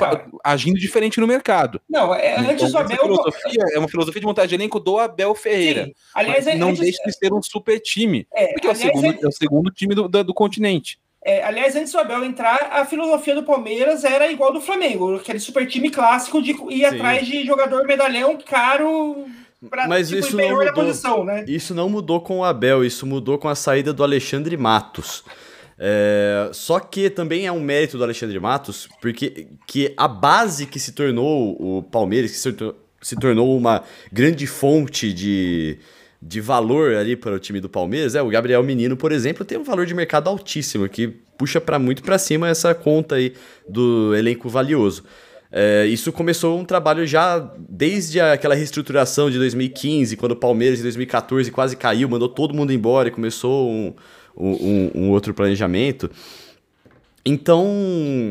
[0.00, 0.26] ah.
[0.44, 1.80] agindo diferente no mercado.
[1.88, 2.98] Não, é, então, antes do Abel.
[2.98, 5.84] Filosofia é uma filosofia de montagem de elenco do Abel Ferreira.
[5.84, 5.94] Sim.
[6.14, 6.80] Aliás, não antes...
[6.80, 8.26] deixa de ser um super time.
[8.32, 10.98] É, porque aliás, é, o segundo, é o segundo time do, do, do continente.
[11.24, 15.40] É, aliás, antes do Abel entrar, a filosofia do Palmeiras era igual do Flamengo, aquele
[15.40, 16.84] super time clássico de ir Sim.
[16.84, 19.26] atrás de jogador medalhão caro.
[19.68, 21.44] Pra, Mas tipo, isso, não mudou, posição, né?
[21.48, 25.24] isso não mudou com o Abel, isso mudou com a saída do Alexandre Matos.
[25.78, 30.80] É, só que também é um mérito do Alexandre Matos, porque que a base que
[30.80, 32.56] se tornou o Palmeiras, que se,
[33.00, 35.78] se tornou uma grande fonte de,
[36.20, 39.56] de valor ali para o time do Palmeiras, é o Gabriel Menino, por exemplo, tem
[39.56, 41.06] um valor de mercado altíssimo, que
[41.38, 43.32] puxa para muito para cima essa conta aí
[43.68, 45.04] do elenco valioso.
[45.50, 50.82] É, isso começou um trabalho já desde aquela reestruturação de 2015, quando o Palmeiras em
[50.82, 53.94] 2014 quase caiu, mandou todo mundo embora e começou um,
[54.36, 56.10] um, um outro planejamento.
[57.30, 57.66] Então,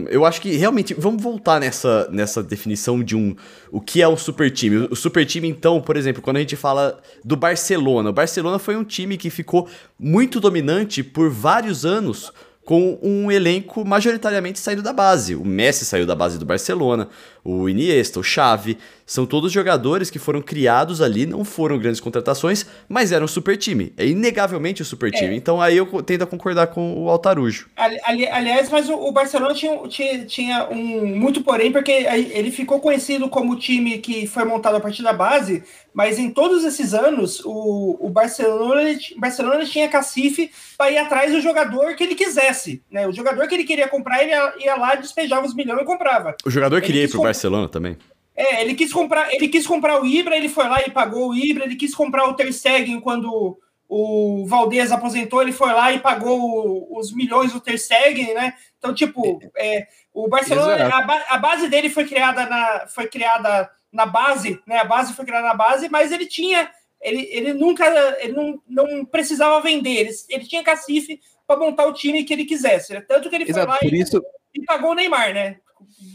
[0.10, 3.36] eu acho que realmente vamos voltar nessa, nessa definição de um
[3.72, 4.88] o que é um super time.
[4.90, 8.76] O super time, então, por exemplo, quando a gente fala do Barcelona, o Barcelona foi
[8.76, 12.32] um time que ficou muito dominante por vários anos
[12.66, 15.36] com um elenco majoritariamente saindo da base.
[15.36, 17.08] O Messi saiu da base do Barcelona,
[17.48, 22.66] o Iniesta, o Xavi, são todos jogadores que foram criados ali, não foram grandes contratações,
[22.90, 23.94] mas eram um super time.
[23.96, 25.34] É inegavelmente o um super time.
[25.34, 25.38] É.
[25.38, 27.70] Então aí eu tento a concordar com o Altarujo.
[27.78, 32.52] Ali, ali, aliás, mas o, o Barcelona tinha, tinha, tinha, um muito porém, porque ele
[32.52, 36.66] ficou conhecido como o time que foi montado a partir da base, mas em todos
[36.66, 42.04] esses anos, o, o Barcelona, ele, Barcelona tinha cacife para ir atrás do jogador que
[42.04, 42.84] ele quisesse.
[42.92, 43.08] Né?
[43.08, 46.36] O jogador que ele queria comprar, ele ia, ia lá, despejava os milhões e comprava.
[46.46, 47.37] O jogador ele queria ir pro Barcelona
[47.68, 47.98] também.
[48.36, 51.36] É, ele quis comprar, ele quis comprar o Ibra, ele foi lá e pagou o
[51.36, 53.58] Ibra, ele quis comprar o Ter Stegen quando
[53.90, 58.54] o Valdez aposentou, ele foi lá e pagou os milhões do Ter Stegen, né?
[58.78, 64.06] Então, tipo, é, o Barcelona, a, a, base dele foi criada na, foi criada na
[64.06, 64.80] base, né?
[64.80, 66.70] A base foi criada na base, mas ele tinha,
[67.02, 67.86] ele, ele nunca,
[68.20, 72.46] ele não, não precisava vender, ele, ele tinha cacife para montar o time que ele
[72.46, 73.00] quisesse.
[73.02, 74.22] Tanto que ele Exato, foi lá e, isso...
[74.54, 75.58] e pagou o Neymar, né?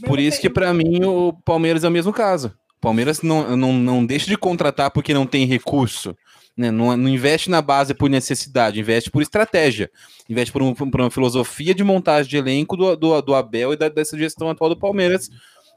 [0.07, 2.48] Por isso que para mim o Palmeiras é o mesmo caso.
[2.77, 6.16] O Palmeiras não, não, não deixa de contratar porque não tem recurso.
[6.57, 6.70] Né?
[6.70, 9.90] Não, não investe na base por necessidade, investe por estratégia.
[10.29, 13.77] Investe por, um, por uma filosofia de montagem de elenco do, do, do Abel e
[13.77, 15.31] da, dessa gestão atual do Palmeiras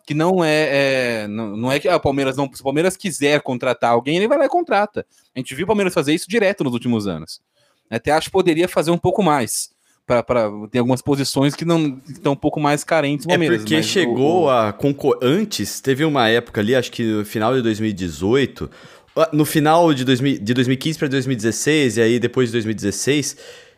[0.05, 2.95] que não é, é, não, não é que ah, o Palmeiras não, se o Palmeiras
[2.95, 5.05] quiser contratar alguém, ele vai lá e contrata.
[5.35, 7.41] A gente viu o Palmeiras fazer isso direto nos últimos anos.
[7.89, 9.74] Até acho que poderia fazer um pouco mais
[10.05, 10.23] para
[10.69, 14.71] ter algumas posições que não estão um pouco mais carentes É porque chegou o, a
[14.71, 18.69] concor antes, teve uma época ali, acho que no final de 2018,
[19.15, 23.37] ah, no final de, 2000, de 2015 para 2016 e aí depois de 2016,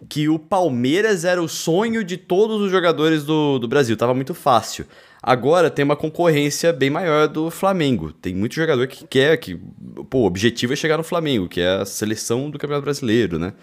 [0.09, 4.33] que o Palmeiras era o sonho de todos os jogadores do, do Brasil, tava muito
[4.33, 4.85] fácil.
[5.23, 8.11] Agora tem uma concorrência bem maior do Flamengo.
[8.11, 9.59] Tem muito jogador que quer que,
[10.09, 13.53] pô, o objetivo é chegar no Flamengo, que é a seleção do Campeonato Brasileiro, né?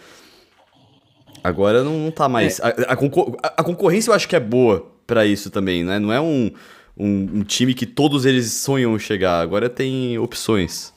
[1.44, 2.58] Agora não, não tá mais.
[2.58, 2.62] É.
[2.62, 5.98] A, a, concor a, concorrência eu acho que é boa para isso também, né?
[5.98, 6.50] Não é um,
[6.96, 9.42] um, um, time que todos eles sonham chegar.
[9.42, 10.90] Agora tem opções.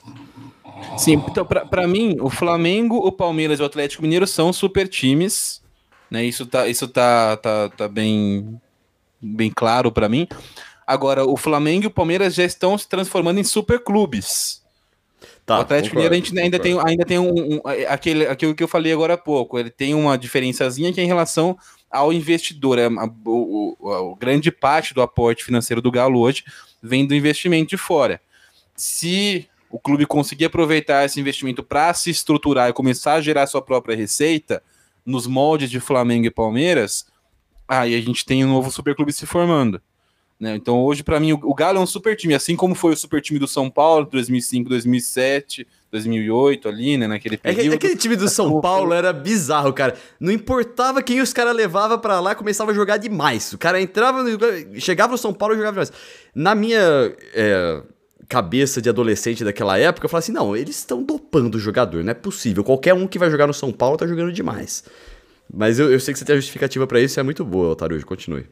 [0.96, 5.60] Sim, então para mim, o Flamengo, o Palmeiras e o Atlético Mineiro são super times.
[6.10, 6.24] Né?
[6.24, 8.58] Isso tá, isso tá, tá, tá bem,
[9.20, 10.26] bem claro para mim.
[10.86, 14.62] Agora, o Flamengo e o Palmeiras já estão se transformando em super clubes.
[15.48, 18.62] Tá, o Atlético Mineiro a gente ainda tem, ainda tem um, um, aquele, aquilo que
[18.62, 19.58] eu falei agora há pouco.
[19.58, 21.56] Ele tem uma diferençazinha que é em relação
[21.90, 22.78] ao investidor.
[22.78, 26.44] É, a, o, grande parte do aporte financeiro do Galo hoje
[26.82, 28.20] vem do investimento de fora.
[28.76, 33.62] Se o clube conseguir aproveitar esse investimento para se estruturar e começar a gerar sua
[33.62, 34.62] própria receita
[35.02, 37.06] nos moldes de Flamengo e Palmeiras,
[37.66, 39.80] aí a gente tem um novo superclube se formando.
[40.38, 40.54] Né?
[40.54, 42.96] Então, hoje, para mim, o, o Galo é um super time, assim como foi o
[42.96, 47.08] super time do São Paulo, 2005, 2007, 2008, ali, né?
[47.08, 47.72] Naquele é período.
[47.72, 49.96] É, aquele time do São Paulo era bizarro, cara.
[50.20, 53.52] Não importava quem os caras levava para lá, começava a jogar demais.
[53.52, 55.92] O cara entrava, no, chegava no São Paulo e jogava demais.
[56.32, 57.82] Na minha é,
[58.28, 62.12] cabeça de adolescente daquela época, eu falava assim: não, eles estão dopando o jogador, não
[62.12, 62.62] é possível.
[62.62, 64.84] Qualquer um que vai jogar no São Paulo tá jogando demais.
[65.52, 68.04] Mas eu, eu sei que você tem a justificativa para isso, é muito boa, Otário.
[68.06, 68.46] Continue.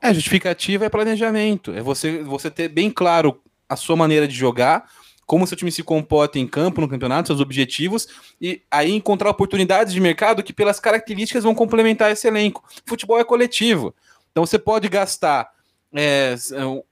[0.00, 1.72] É, justificativa é planejamento.
[1.72, 4.88] É você, você ter bem claro a sua maneira de jogar,
[5.24, 8.06] como seu time se comporta em campo, no campeonato, seus objetivos,
[8.40, 12.62] e aí encontrar oportunidades de mercado que, pelas características, vão complementar esse elenco.
[12.86, 13.94] Futebol é coletivo.
[14.30, 15.50] Então você pode gastar
[15.98, 16.34] é,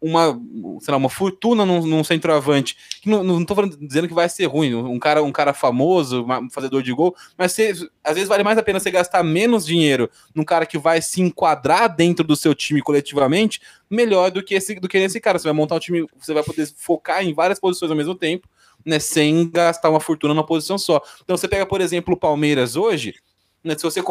[0.00, 0.40] uma,
[0.80, 2.74] sei lá, uma fortuna num, num centroavante.
[3.04, 6.48] Não, não tô falando, dizendo que vai ser ruim, um cara, um cara famoso, um
[6.48, 10.10] fazedor de gol, mas você, às vezes vale mais a pena você gastar menos dinheiro
[10.34, 14.74] num cara que vai se enquadrar dentro do seu time coletivamente, melhor do que esse
[14.76, 15.38] do que esse cara.
[15.38, 18.48] Você vai montar um time, você vai poder focar em várias posições ao mesmo tempo,
[18.86, 21.02] né, sem gastar uma fortuna numa posição só.
[21.22, 23.14] Então você pega, por exemplo, o Palmeiras hoje,
[23.62, 24.02] né, se você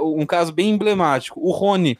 [0.00, 1.98] um caso bem emblemático, o Rony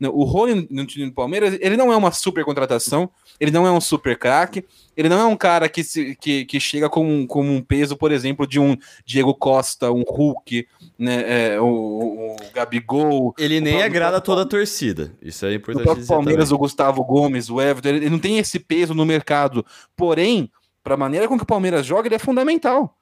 [0.00, 3.72] o Rony no time do Palmeiras, ele não é uma super contratação, ele não é
[3.72, 4.64] um super craque,
[4.96, 8.12] ele não é um cara que, se, que, que chega com, com um peso, por
[8.12, 13.34] exemplo, de um Diego Costa, um Hulk, né, é, o, o, Gabigol.
[13.38, 15.82] Ele nem agrada toda a torcida, isso é importante.
[15.82, 16.56] O próprio Palmeiras, também.
[16.56, 20.50] o Gustavo Gomes, o Everton, ele, ele não tem esse peso no mercado, porém,
[20.82, 22.96] para a maneira com que o Palmeiras joga, ele é fundamental.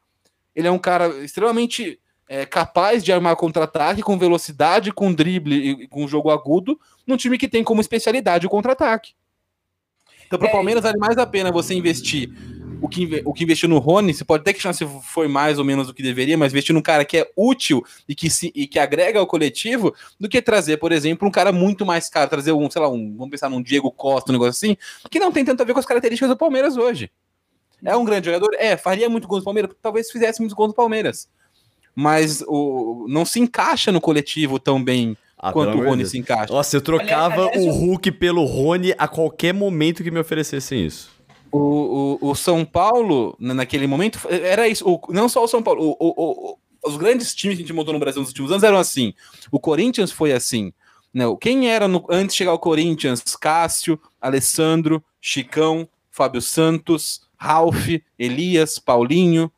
[0.55, 5.89] Ele é um cara extremamente é, capaz de armar contra-ataque com velocidade, com drible e
[5.89, 9.13] com jogo agudo, num time que tem como especialidade o contra-ataque.
[10.27, 12.31] Então, para o é, Palmeiras, vale mais a pena você investir
[12.83, 14.13] o que, o que investiu no Rony.
[14.13, 16.83] Você pode até que chance foi mais ou menos do que deveria, mas investir num
[16.83, 20.79] cara que é útil e que, se, e que agrega ao coletivo, do que trazer,
[20.79, 22.29] por exemplo, um cara muito mais caro.
[22.29, 24.77] Trazer um, sei lá, um, vamos pensar num Diego Costa, um negócio assim,
[25.09, 27.09] que não tem tanto a ver com as características do Palmeiras hoje.
[27.85, 28.51] É um grande jogador?
[28.55, 31.29] É, faria muito gol no Palmeiras, talvez fizesse muitos gols no Palmeiras
[31.97, 36.11] mas o, não se encaixa no coletivo tão bem ah, quanto o Rony Deus.
[36.11, 36.53] se encaixa.
[36.53, 41.11] Nossa, eu trocava aliás, o Hulk pelo Rony a qualquer momento que me oferecessem isso.
[41.51, 44.87] O, o, o São Paulo, naquele momento, era isso.
[44.87, 47.95] O, não só o São Paulo, o, o, os grandes times que a gente montou
[47.95, 49.15] no Brasil nos últimos anos eram assim.
[49.51, 50.73] O Corinthians foi assim.
[51.15, 51.25] Né?
[51.41, 53.23] Quem era no, antes de chegar ao Corinthians?
[53.41, 59.51] Cássio, Alessandro, Chicão, Fábio Santos, Ralph, Elias, Paulinho,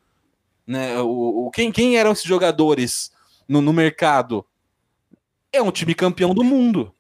[0.69, 1.01] né?
[1.01, 3.11] O, o, quem, quem eram esses jogadores
[3.49, 4.45] no, no mercado?
[5.51, 6.93] É um time campeão do mundo.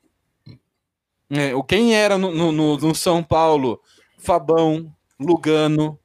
[1.28, 3.78] É, quem era no, no, no, São Paulo?
[4.16, 5.98] Fabão, Lugano,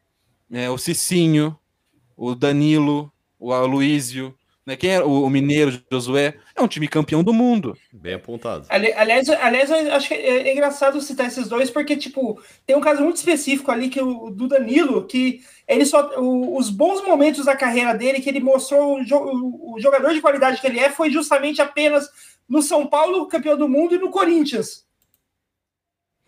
[0.52, 1.58] é, o Cicinho,
[2.17, 4.78] o Danilo, o Aloísio, né?
[4.78, 6.36] Quem era o, o Mineiro, Josué?
[6.56, 7.78] É um time campeão do mundo.
[7.91, 8.65] Bem apontado.
[8.69, 12.76] Ali, aliás, aliás, eu acho que é, é engraçado citar esses dois, porque, tipo, tem
[12.76, 16.19] um caso muito específico ali que o do Danilo, que ele só.
[16.19, 20.62] O, os bons momentos da carreira dele, que ele mostrou o, o, jogador de qualidade
[20.62, 22.10] que ele é, foi justamente apenas
[22.47, 24.86] no São Paulo, campeão do mundo, e no Corinthians.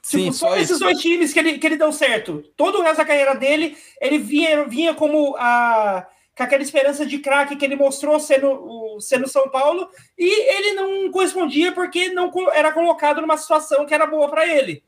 [0.02, 2.43] Sim, tipo, só, só esses dois times que ele, que ele deu certo.
[2.56, 7.19] Todo o resto da carreira dele, ele vinha, vinha como a com aquela esperança de
[7.19, 12.74] craque que ele mostrou sendo, sendo São Paulo, e ele não correspondia porque não era
[12.74, 14.84] colocado numa situação que era boa para ele.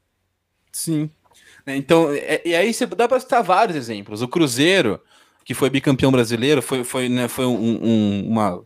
[0.71, 1.09] Sim.
[1.65, 4.21] É, então, é, e aí você dá para citar vários exemplos.
[4.21, 5.01] O Cruzeiro,
[5.45, 8.61] que foi bicampeão brasileiro, foi, foi, né, foi um, um, uma,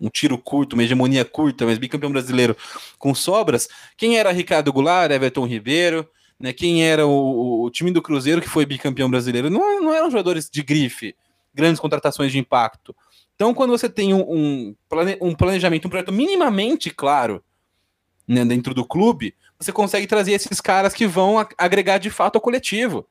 [0.00, 2.56] um tiro curto, uma hegemonia curta, mas bicampeão brasileiro
[2.98, 3.68] com sobras.
[3.96, 6.52] Quem era Ricardo Goulart, Everton Ribeiro, né?
[6.52, 9.48] Quem era o, o, time do Cruzeiro que foi bicampeão brasileiro?
[9.48, 11.14] Não, não eram jogadores de grife
[11.54, 12.94] grandes contratações de impacto.
[13.34, 14.76] Então, quando você tem um, um,
[15.20, 17.42] um planejamento, um projeto minimamente claro
[18.26, 22.42] né, dentro do clube, você consegue trazer esses caras que vão agregar de fato ao
[22.42, 23.06] coletivo.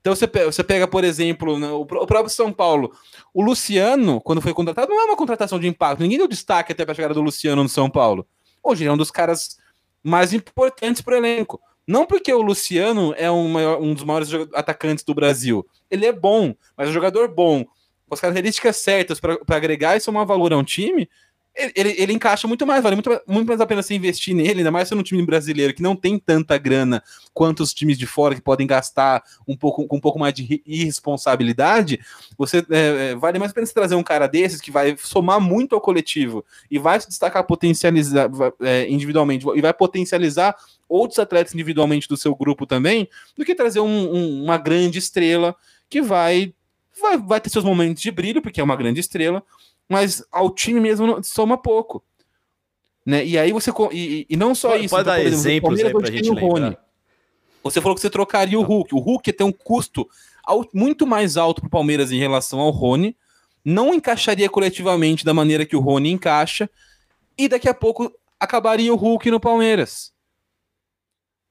[0.00, 2.92] Então você, você pega, por exemplo, né, o próprio São Paulo.
[3.32, 6.02] O Luciano, quando foi contratado, não é uma contratação de impacto.
[6.02, 8.26] Ninguém deu destaque até para a chegada do Luciano no São Paulo.
[8.62, 9.56] Hoje ele é um dos caras
[10.02, 11.58] mais importantes para o elenco.
[11.86, 15.66] Não porque o Luciano é um, maior, um dos maiores atacantes do Brasil.
[15.90, 20.26] Ele é bom, mas um jogador bom, com as características certas para agregar e somar
[20.26, 21.08] valor a um time,
[21.56, 24.72] ele, ele, encaixa muito mais, vale muito, muito mais a pena você investir nele, ainda
[24.72, 28.34] mais sendo um time brasileiro que não tem tanta grana quanto os times de fora
[28.34, 32.00] que podem gastar um pouco, com um pouco mais de irresponsabilidade.
[32.36, 35.40] Você é, é, vale mais a pena você trazer um cara desses que vai somar
[35.40, 38.28] muito ao coletivo e vai se destacar potencializar
[38.60, 40.56] é, individualmente e vai potencializar
[40.88, 45.54] outros atletas individualmente do seu grupo também, do que trazer um, um, uma grande estrela
[45.88, 46.52] que vai,
[47.00, 49.42] vai, vai ter seus momentos de brilho, porque é uma grande estrela
[49.88, 52.02] mas ao time mesmo soma pouco.
[53.04, 53.24] Né?
[53.24, 53.70] E aí você.
[53.92, 54.94] E, e não só pode, isso.
[54.94, 56.76] Pode então, dar exemplo, exemplos aí pra gente Rony.
[57.62, 58.94] Você falou que você trocaria o Hulk.
[58.94, 60.08] O Hulk tem um custo
[60.72, 63.16] muito mais alto para o Palmeiras em relação ao Rony.
[63.64, 66.68] Não encaixaria coletivamente da maneira que o Rony encaixa.
[67.36, 70.12] E daqui a pouco acabaria o Hulk no Palmeiras.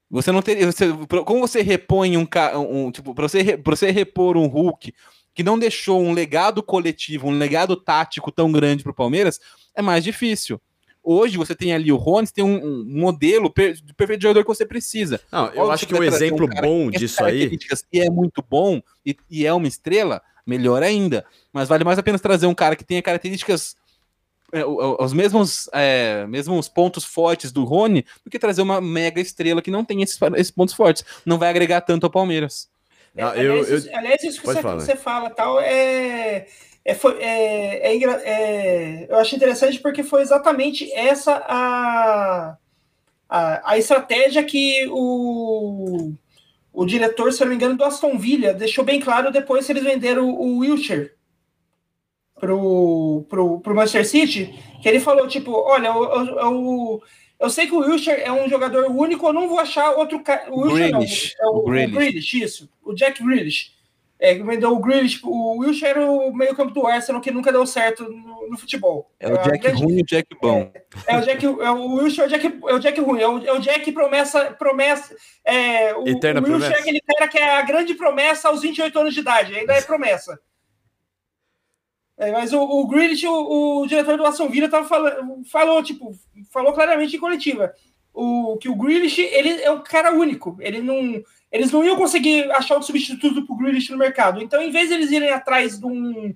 [0.08, 0.70] Você não teria.
[0.70, 0.86] Você,
[1.24, 2.26] como você repõe um.
[2.56, 4.94] um tipo, para você, você repor um Hulk
[5.34, 9.40] que não deixou um legado coletivo, um legado tático tão grande para o Palmeiras,
[9.74, 10.60] é mais difícil.
[11.02, 14.48] Hoje você tem ali o Rony, tem um, um modelo per, de perfeito jogador que
[14.48, 15.20] você precisa.
[15.30, 17.58] Não, eu acho que o um exemplo um bom disso aí.
[17.92, 21.26] E é muito bom e, e, é uma estrela, melhor ainda.
[21.52, 23.76] Mas vale mais a pena trazer um cara que tenha características
[24.50, 29.60] é, os mesmos, é, mesmos pontos fortes do Rony do que trazer uma mega estrela
[29.60, 31.04] que não tem esses, esses pontos fortes.
[31.26, 32.68] Não vai agregar tanto ao Palmeiras.
[33.14, 36.46] Não, é, eu, aliás, eu, aliás, isso que você, você fala tal é,
[36.84, 42.56] é, foi, é, é, é, eu acho interessante porque foi exatamente essa a,
[43.28, 46.12] a, a estratégia que o,
[46.72, 49.84] o diretor, se não me engano, do Aston Villa deixou bem claro depois que eles
[49.84, 51.12] venderam o, o Wilshire
[52.38, 57.02] pro, pro, pro Manchester City, que ele falou, tipo, olha, eu, eu, eu,
[57.38, 60.50] eu sei que o Wilshire é um jogador único, eu não vou achar outro cara.
[60.50, 61.94] O Wilshire não, é o, o, Grealish.
[61.94, 62.70] o Grealish, isso.
[62.82, 63.74] O Jack Grealish.
[64.18, 67.66] É, vendeu o Grealish, o Wilshire era o meio campo do Arsenal que nunca deu
[67.66, 69.10] certo no, no futebol.
[69.18, 70.72] É o Jack grande, ruim e o Jack bom.
[71.06, 73.28] É, é, o Jack, é o Wilshire é o Jack, é o Jack ruim, é
[73.28, 75.14] o, é o Jack promessa, promessa,
[75.44, 78.98] é, o, Eterna o Wilshire é aquele cara que é a grande promessa aos 28
[78.98, 80.38] anos de idade, ainda é promessa.
[82.16, 84.86] É, mas o, o Grealish, o, o, diretor do Aston Villa, tava
[85.50, 86.16] falou, tipo,
[86.52, 87.74] falou claramente em coletiva
[88.14, 90.56] o, que o Grealish ele é um cara único.
[90.60, 94.40] Ele não, eles não iam conseguir achar um substituto para o Grealish no mercado.
[94.40, 96.34] Então, em vez de eles irem atrás de um,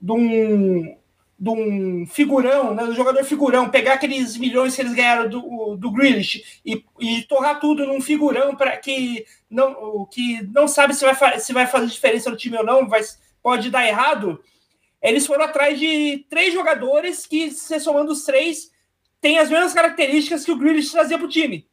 [0.00, 0.96] de um,
[1.38, 5.90] de um figurão, né, do jogador figurão, pegar aqueles milhões que eles ganharam do, do
[5.92, 11.38] Grealish e, e torrar tudo num figurão para que não, que não sabe se vai,
[11.38, 12.88] se vai fazer diferença no time ou não,
[13.40, 14.40] pode dar errado
[15.02, 18.70] eles foram atrás de três jogadores que, se somando os três,
[19.20, 21.66] têm as mesmas características que o Grealish trazia para o time.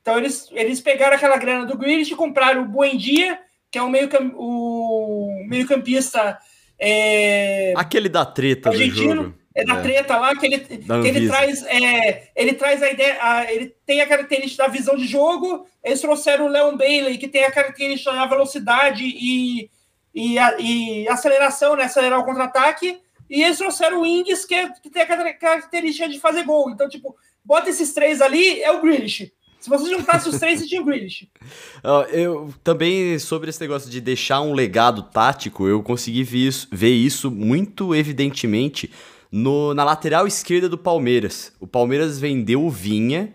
[0.00, 3.38] Então eles, eles pegaram aquela grana do Grealish e compraram o Buendia,
[3.70, 6.38] que é o meio, o meio campista
[6.78, 9.38] é, aquele da treta argentino, do jogo.
[9.54, 9.82] É da é.
[9.82, 14.00] treta lá que ele, que ele traz é, ele traz a ideia a, ele tem
[14.00, 18.12] a característica da visão de jogo eles trouxeram o Leon Bailey que tem a característica
[18.12, 19.70] da velocidade e
[20.14, 21.84] e, a, e aceleração, né?
[21.84, 23.00] Acelerar o contra-ataque.
[23.28, 26.70] E eles trouxeram o Ings, que, que tem a característica de fazer gol.
[26.70, 29.32] Então, tipo, bota esses três ali, é o Grealish.
[29.58, 31.28] Se você juntasse os três, você tinha o Grealish.
[32.12, 36.92] Eu também, sobre esse negócio de deixar um legado tático, eu consegui ver isso, ver
[36.92, 38.90] isso muito evidentemente
[39.32, 41.52] no, na lateral esquerda do Palmeiras.
[41.58, 43.32] O Palmeiras vendeu o Vinha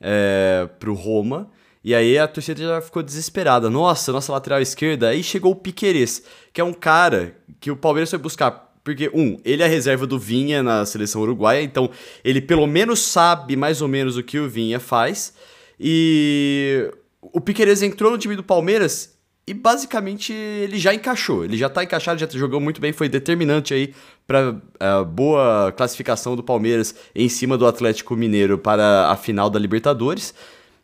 [0.00, 1.50] é, pro Roma
[1.82, 3.70] e aí a torcida já ficou desesperada.
[3.70, 5.08] Nossa, nossa lateral esquerda.
[5.08, 6.22] Aí chegou o Piqueires,
[6.52, 8.68] que é um cara que o Palmeiras foi buscar.
[8.82, 11.90] Porque, um, ele é reserva do Vinha na seleção uruguaia, então
[12.24, 15.34] ele pelo menos sabe mais ou menos o que o Vinha faz.
[15.78, 21.44] E o Piqueires entrou no time do Palmeiras e basicamente ele já encaixou.
[21.44, 23.94] Ele já tá encaixado, já jogou muito bem, foi determinante aí
[24.26, 29.58] para a boa classificação do Palmeiras em cima do Atlético Mineiro para a final da
[29.58, 30.34] Libertadores.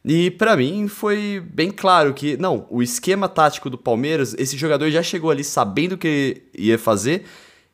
[0.04, 4.90] E para mim foi bem claro que, não, o esquema tático do Palmeiras, esse jogador
[4.90, 7.24] já chegou ali sabendo o que ia fazer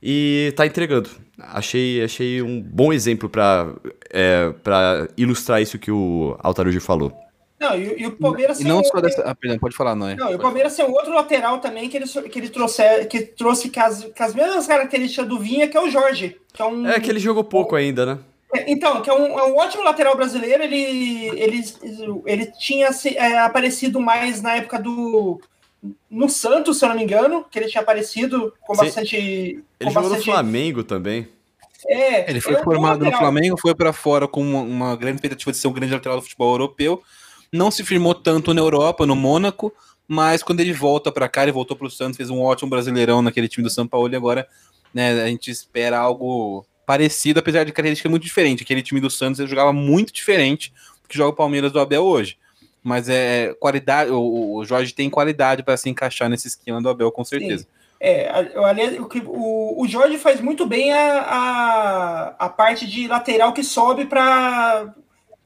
[0.00, 1.10] e tá entregando.
[1.38, 3.74] Achei, achei um bom exemplo para
[4.10, 7.12] é, pra ilustrar isso que o Altarujo falou.
[7.58, 9.22] Não, e, e, o Palmeiras e não só dessa.
[9.22, 10.14] Ah, perdão, pode falar, não é?
[10.14, 13.20] Não, e o Palmeiras tem um outro lateral também que ele, que ele trouxe, que
[13.20, 16.36] trouxe com as, com as mesmas características do Vinha, que é o Jorge.
[16.54, 18.18] Que é, um, é que ele jogou pouco ainda, né?
[18.66, 21.64] Então, que é um, é um, ótimo lateral brasileiro, ele, ele,
[22.26, 25.40] ele tinha é, aparecido mais na época do.
[26.10, 28.84] No Santos, se eu não me engano, que ele tinha aparecido com Sim.
[28.84, 29.16] bastante.
[29.16, 30.26] Ele com jogou bastante...
[30.26, 31.28] no Flamengo também.
[31.88, 35.50] É, ele foi é formado no Flamengo, foi para fora com uma, uma, grande expectativa
[35.50, 37.02] de ser um grande lateral do futebol europeu.
[37.52, 39.72] Não se firmou tanto na Europa, no Mônaco,
[40.06, 43.22] mas quando ele volta para cá, ele voltou para o Santos, fez um ótimo brasileirão
[43.22, 44.46] naquele time do São Paulo e agora
[44.92, 48.64] né, a gente espera algo parecido, apesar de característica muito diferente.
[48.64, 52.36] Aquele time do Santos jogava muito diferente do que joga o Palmeiras do Abel hoje.
[52.82, 57.12] Mas é qualidade, o, o Jorge tem qualidade para se encaixar nesse esquema do Abel,
[57.12, 57.62] com certeza.
[57.62, 57.68] Sim.
[58.00, 58.28] É,
[59.24, 64.92] o, o Jorge faz muito bem a, a, a parte de lateral que sobe para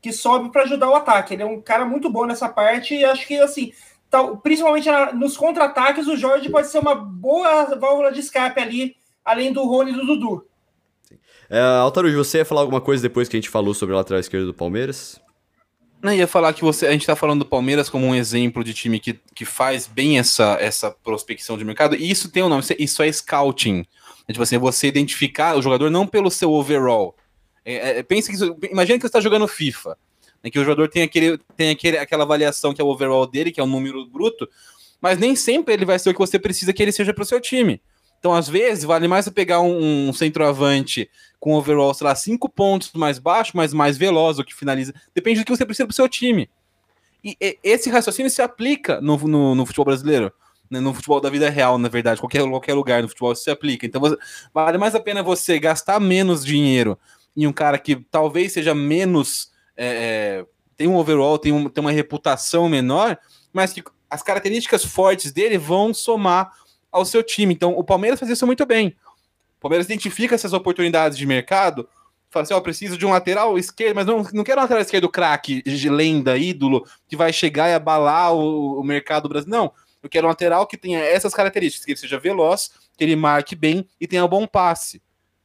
[0.01, 1.35] que sobe para ajudar o ataque.
[1.35, 3.71] Ele é um cara muito bom nessa parte e acho que assim,
[4.09, 9.53] tal, principalmente nos contra-ataques, o Jorge pode ser uma boa válvula de escape ali, além
[9.53, 10.54] do Rony e do Dudu.
[11.51, 14.21] É, Altarujo, você ia falar alguma coisa depois que a gente falou sobre a lateral
[14.21, 15.21] esquerda do Palmeiras?
[16.03, 18.75] Não, ia falar que você, a gente está falando do Palmeiras como um exemplo de
[18.75, 22.63] time que, que faz bem essa, essa prospecção de mercado, e isso tem um nome,
[22.79, 23.87] isso é scouting.
[24.29, 27.17] É, tipo assim, é você identificar o jogador não pelo seu overall.
[27.65, 29.97] É, é, pense que imagina que você está jogando FIFA,
[30.43, 33.51] né, que o jogador tem, aquele, tem aquele, aquela avaliação que é o overall dele,
[33.51, 34.47] que é o número bruto,
[35.01, 37.27] mas nem sempre ele vai ser o que você precisa que ele seja para o
[37.27, 37.81] seu time.
[38.25, 42.49] Então, às vezes, vale mais você pegar um, um centroavante com overall, sei lá, cinco
[42.49, 44.95] pontos mais baixo, mas mais veloz, o que finaliza.
[45.15, 46.49] Depende do que você precisa para o seu time.
[47.23, 50.33] E, e esse raciocínio se aplica no, no, no, futebol brasileiro.
[50.71, 53.85] né, no futebol da vida real, na verdade, qualquer, qualquer lugar no futebol se aplica.
[53.85, 54.17] Então você,
[54.55, 56.99] vale mais a pena você gastar menos dinheiro
[57.37, 59.51] em um cara que talvez seja menos.
[59.77, 60.47] É, é,
[60.79, 63.19] tem um overall, tem, um, tem uma reputação menor,
[63.53, 66.64] mas que as características fortes dele vão somar
[66.95, 67.53] ao seu time.
[67.53, 68.97] Então o Palmeiras faz isso muito bem.
[69.59, 71.89] O Palmeiras identifica essas oportunidades de mercado
[72.35, 74.83] fala assim, ó, oh, preciso de um lateral esquerdo, mas não, não quero um lateral
[74.83, 79.65] esquerdo craque, de lenda, ídolo, que vai chegar e abalar o, o mercado brasileiro.
[79.65, 79.73] Não,
[80.03, 83.55] eu quero um lateral que tenha essas características, que ele seja veloz, que ele marque
[83.55, 85.01] bem e tenha bom passe.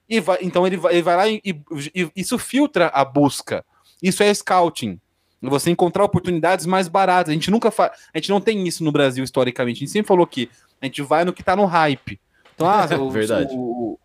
[0.09, 3.63] E vai, então ele vai, ele vai lá e, e, isso filtra a busca.
[4.01, 4.99] Isso é scouting.
[5.41, 7.29] Você encontrar oportunidades mais baratas.
[7.29, 7.91] A gente nunca faz.
[8.13, 9.77] A gente não tem isso no Brasil historicamente.
[9.77, 10.49] A gente sempre falou que
[10.81, 12.19] a gente vai no que tá no hype.
[12.55, 13.53] Então, ah, o, Verdade.
[13.53, 13.99] O,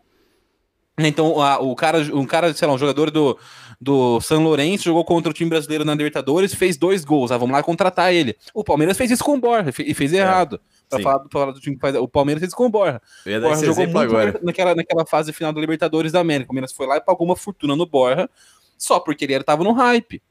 [0.97, 3.37] então, a, o cara, um cara, sei lá, um jogador do,
[3.81, 7.31] do São Lourenço jogou contra o time brasileiro na Libertadores e fez dois gols.
[7.31, 8.37] Ah, vamos lá contratar ele.
[8.53, 10.59] O Palmeiras fez isso com o Borja e fez é, errado.
[10.89, 11.95] Pra falar, pra falar, do time que faz.
[11.95, 13.01] O Palmeiras fez isso com o Borja.
[13.25, 14.39] O Borja jogou muito agora.
[14.41, 16.45] Naquela, naquela fase final da Libertadores da América.
[16.45, 18.29] O Palmeiras foi lá e pagou uma fortuna no Borja
[18.77, 20.21] só porque ele estava no hype.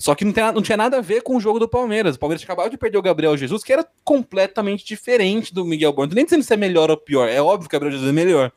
[0.00, 2.16] Só que não, tem, não tinha nada a ver com o jogo do Palmeiras.
[2.16, 6.14] O Palmeiras acabava de perder o Gabriel Jesus, que era completamente diferente do Miguel Borja.
[6.14, 7.28] Nem dizendo se é melhor ou pior.
[7.28, 8.50] É óbvio que o Gabriel Jesus é melhor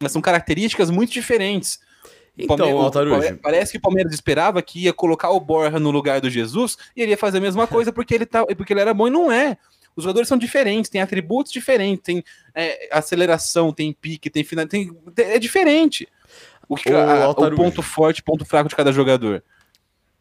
[0.00, 1.80] mas são características muito diferentes.
[2.36, 6.28] Então, Palmeiras, parece que o Palmeiras esperava que ia colocar o Borja no lugar do
[6.28, 9.06] Jesus e ele ia fazer a mesma coisa porque ele, tá, porque ele era bom
[9.06, 9.56] e não é.
[9.96, 14.90] Os jogadores são diferentes, têm atributos diferentes, tem é, aceleração, tem pique, tem final, tem,
[15.16, 16.08] é diferente.
[16.68, 19.44] O, que, a, o ponto forte, ponto fraco de cada jogador.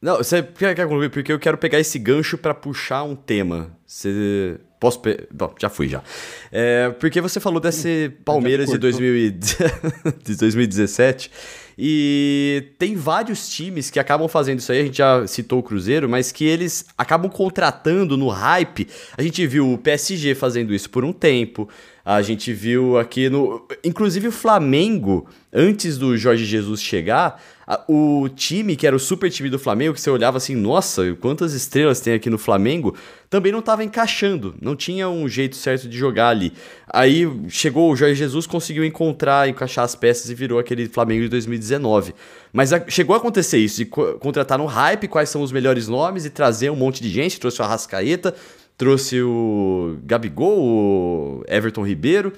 [0.03, 1.09] Não, você quer concluir?
[1.09, 3.71] Porque eu quero pegar esse gancho para puxar um tema.
[3.87, 4.99] Você Posso.
[4.99, 5.29] Pe...
[5.31, 6.03] Bom, já fui já.
[6.51, 11.31] É, porque você falou desse Palmeiras de, 2000 de 2017.
[11.77, 14.81] E tem vários times que acabam fazendo isso aí.
[14.81, 18.89] A gente já citou o Cruzeiro, mas que eles acabam contratando no hype.
[19.17, 21.69] A gente viu o PSG fazendo isso por um tempo.
[22.05, 23.65] A gente viu aqui no.
[23.81, 27.41] Inclusive o Flamengo, antes do Jorge Jesus chegar,
[27.87, 31.53] o time que era o super time do Flamengo, que você olhava assim, nossa, quantas
[31.53, 32.93] estrelas tem aqui no Flamengo,
[33.29, 36.51] também não estava encaixando, não tinha um jeito certo de jogar ali.
[36.91, 41.29] Aí chegou o Jorge Jesus, conseguiu encontrar, encaixar as peças e virou aquele Flamengo de
[41.29, 42.13] 2019.
[42.51, 45.87] Mas a, chegou a acontecer isso, de co contratar no hype quais são os melhores
[45.87, 48.35] nomes e trazer um monte de gente, trouxe o Arrascaeta
[48.77, 52.33] trouxe o Gabigol, o Everton Ribeiro,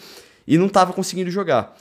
[0.48, 1.76] e não estava conseguindo jogar.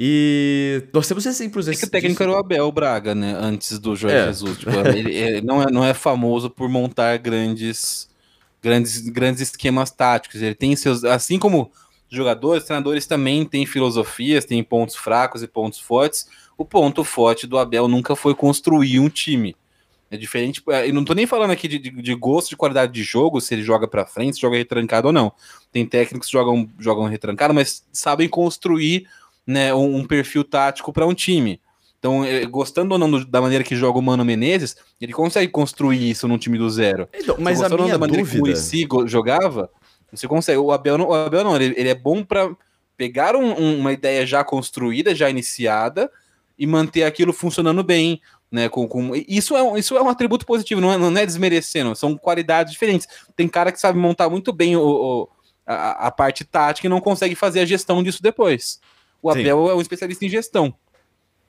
[0.00, 3.36] E nós temos exemplos é que o técnico era o Abel Braga, né?
[3.36, 4.26] Antes do Jorge é.
[4.26, 4.58] Jesus.
[4.58, 8.08] Tipo, ele, ele não, é, não é famoso por montar grandes,
[8.62, 10.40] grandes, grandes esquemas táticos.
[10.40, 11.02] Ele tem seus.
[11.02, 11.72] Assim como
[12.08, 16.28] jogadores, treinadores também têm filosofias, têm pontos fracos e pontos fortes.
[16.56, 19.56] O ponto forte do Abel nunca foi construir um time.
[20.10, 20.62] É diferente.
[20.86, 23.54] Eu não tô nem falando aqui de, de, de gosto, de qualidade de jogo, se
[23.54, 25.32] ele joga para frente, se joga retrancado ou não.
[25.70, 29.06] Tem técnicos que jogam, jogam retrancado, mas sabem construir
[29.46, 31.60] né, um, um perfil tático para um time.
[31.98, 35.50] Então, é, gostando ou não do, da maneira que joga o Mano Menezes, ele consegue
[35.50, 37.08] construir isso num time do zero.
[37.12, 38.30] Então, mas a minha da maneira dúvida...
[38.30, 39.68] que o Muricy jogava,
[40.12, 40.58] você consegue.
[40.58, 42.50] O Abel não, o Abel não ele, ele é bom para
[42.96, 46.10] pegar um, um, uma ideia já construída, já iniciada,
[46.58, 48.20] e manter aquilo funcionando bem
[48.50, 48.68] né?
[48.68, 49.12] Com, com...
[49.28, 52.72] Isso, é um, isso é um atributo positivo, não é, não é desmerecendo, são qualidades
[52.72, 53.06] diferentes.
[53.36, 55.28] Tem cara que sabe montar muito bem o, o
[55.66, 58.80] a, a, parte tática e não consegue fazer a gestão disso depois.
[59.22, 59.72] O Abel Sim.
[59.72, 60.74] é um especialista em gestão.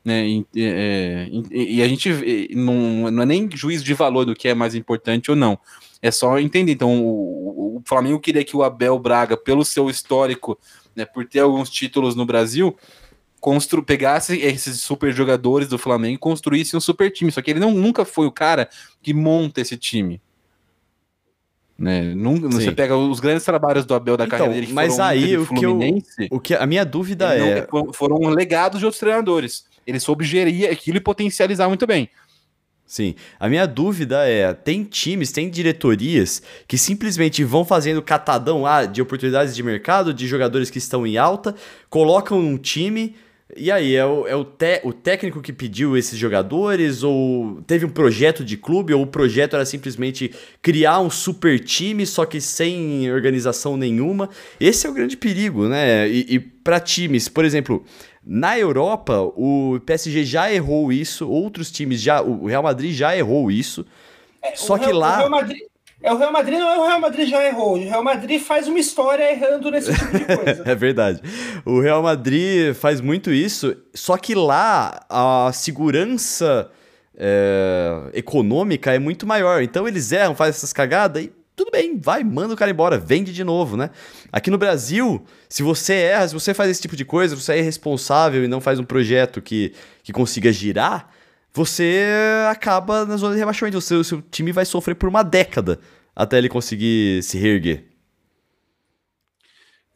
[0.04, 0.28] Né?
[0.28, 4.48] E, é, e, e a gente não, não é nem juízo de valor do que
[4.48, 5.58] é mais importante ou não.
[6.02, 6.74] É só entender.
[6.74, 10.58] Então, o, o Flamengo queria que o Abel Braga, pelo seu histórico,
[10.96, 12.76] né, por ter alguns títulos no Brasil,
[13.40, 17.32] constru pegasse esses super jogadores do Flamengo e construísse um super time.
[17.32, 18.70] Só que ele não, nunca foi o cara
[19.02, 20.22] que monta esse time.
[21.78, 22.14] Né?
[22.14, 24.74] Nunca, você pega os grandes trabalhos do Abel da então, carreira dele.
[24.74, 25.80] mas aí o que, eu,
[26.30, 27.66] o que a minha dúvida é.
[27.72, 29.66] Não, foram legados de outros treinadores.
[29.88, 32.10] Ele soube gerir aquilo e potencializar muito bem.
[32.86, 33.16] Sim.
[33.40, 39.02] A minha dúvida é: tem times, tem diretorias que simplesmente vão fazendo catadão ah, de
[39.02, 41.56] oportunidades de mercado, de jogadores que estão em alta,
[41.90, 43.16] colocam um time
[43.58, 47.02] e aí, é o, é o, te, o técnico que pediu esses jogadores?
[47.02, 48.94] Ou teve um projeto de clube?
[48.94, 50.32] Ou o projeto era simplesmente
[50.62, 54.30] criar um super time, só que sem organização nenhuma?
[54.60, 56.08] Esse é o grande perigo, né?
[56.08, 57.84] E, e para times, por exemplo,
[58.24, 62.22] na Europa, o PSG já errou isso, outros times já.
[62.22, 63.84] O Real Madrid já errou isso.
[64.44, 65.16] É, só que lá.
[65.16, 65.62] O Real Madrid,
[66.02, 67.74] é o Real Madrid, não é o Real Madrid já errou.
[67.74, 70.64] O Real Madrid faz uma história errando nesse tipo de coisa.
[70.70, 71.22] é verdade.
[71.66, 76.72] O Real Madrid faz muito isso, só que lá a segurança
[77.18, 79.62] é, econômica é muito maior.
[79.62, 83.34] Então eles erram, fazem essas cagadas e tudo bem, vai, manda o cara embora, vende
[83.34, 83.90] de novo, né?
[84.32, 87.60] Aqui no Brasil, se você erra, se você faz esse tipo de coisa, você é
[87.60, 91.10] irresponsável e não faz um projeto que, que consiga girar,
[91.60, 92.06] você
[92.50, 93.78] acaba na zona de rebaixamento.
[93.78, 95.78] O seu, o seu time vai sofrer por uma década
[96.16, 97.84] até ele conseguir se reerguer.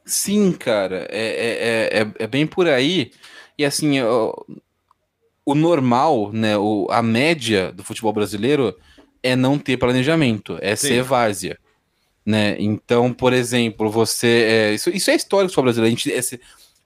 [0.05, 3.11] Sim, cara, é, é, é, é bem por aí.
[3.57, 4.45] E assim, o,
[5.45, 8.77] o normal, né, o, a média do futebol brasileiro
[9.21, 10.87] é não ter planejamento, é Sim.
[10.87, 11.57] ser várzea.
[12.25, 12.57] Né?
[12.59, 14.27] Então, por exemplo, você.
[14.27, 15.95] É, isso, isso é histórico do futebol brasileiro.
[15.95, 16.37] A gente, essa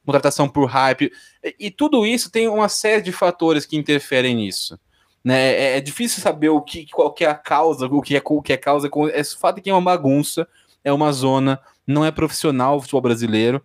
[0.08, 1.12] contratação por hype.
[1.44, 4.80] E, e, tudo isso tem uma série de fatores que interferem nisso.
[5.24, 5.54] Né?
[5.54, 8.42] É, é difícil saber o que, qual que é a causa, o que é, o
[8.42, 8.88] que é causa.
[9.14, 10.48] É o fato de que é uma bagunça,
[10.84, 13.62] é uma zona, não é profissional o futebol brasileiro.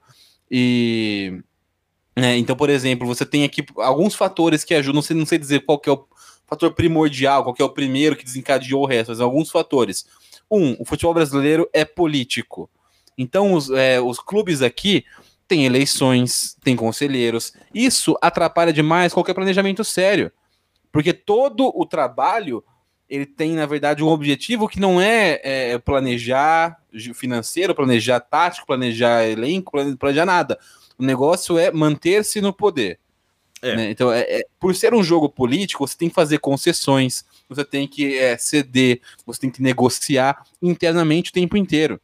[0.50, 1.40] E.
[2.14, 5.38] Né, então, por exemplo, você tem aqui alguns fatores que ajudam, não sei, não sei
[5.38, 6.06] dizer qual que é o
[6.46, 10.04] fator primordial, qual que é o primeiro que desencadeou o resto, mas alguns fatores.
[10.50, 12.68] Um, o futebol brasileiro é político.
[13.16, 15.06] Então, os, é, os clubes aqui
[15.46, 17.52] têm eleições, têm conselheiros.
[17.74, 20.30] Isso atrapalha demais qualquer planejamento sério.
[20.90, 22.64] Porque todo o trabalho
[23.08, 26.78] ele tem, na verdade, um objetivo que não é, é planejar
[27.14, 30.58] financeiro, planejar tático, planejar elenco, planejar nada.
[30.98, 32.98] O negócio é manter-se no poder.
[33.60, 33.76] É.
[33.76, 33.90] Né?
[33.90, 37.86] Então, é, é, por ser um jogo político, você tem que fazer concessões, você tem
[37.86, 42.00] que é, ceder, você tem que negociar internamente o tempo inteiro.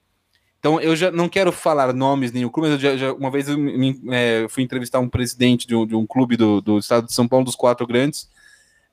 [0.69, 3.49] Então, eu já não quero falar nomes nem o clube, mas já, já, uma vez
[3.49, 7.07] eu me, é, fui entrevistar um presidente de um, de um clube do, do, estado
[7.07, 8.29] de São Paulo, dos quatro grandes,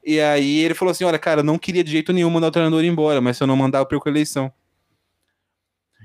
[0.02, 2.52] e aí ele falou assim: Olha, cara, eu não queria de jeito nenhum mandar o
[2.52, 4.50] treinador embora, mas se eu não mandar, eu perco a eleição.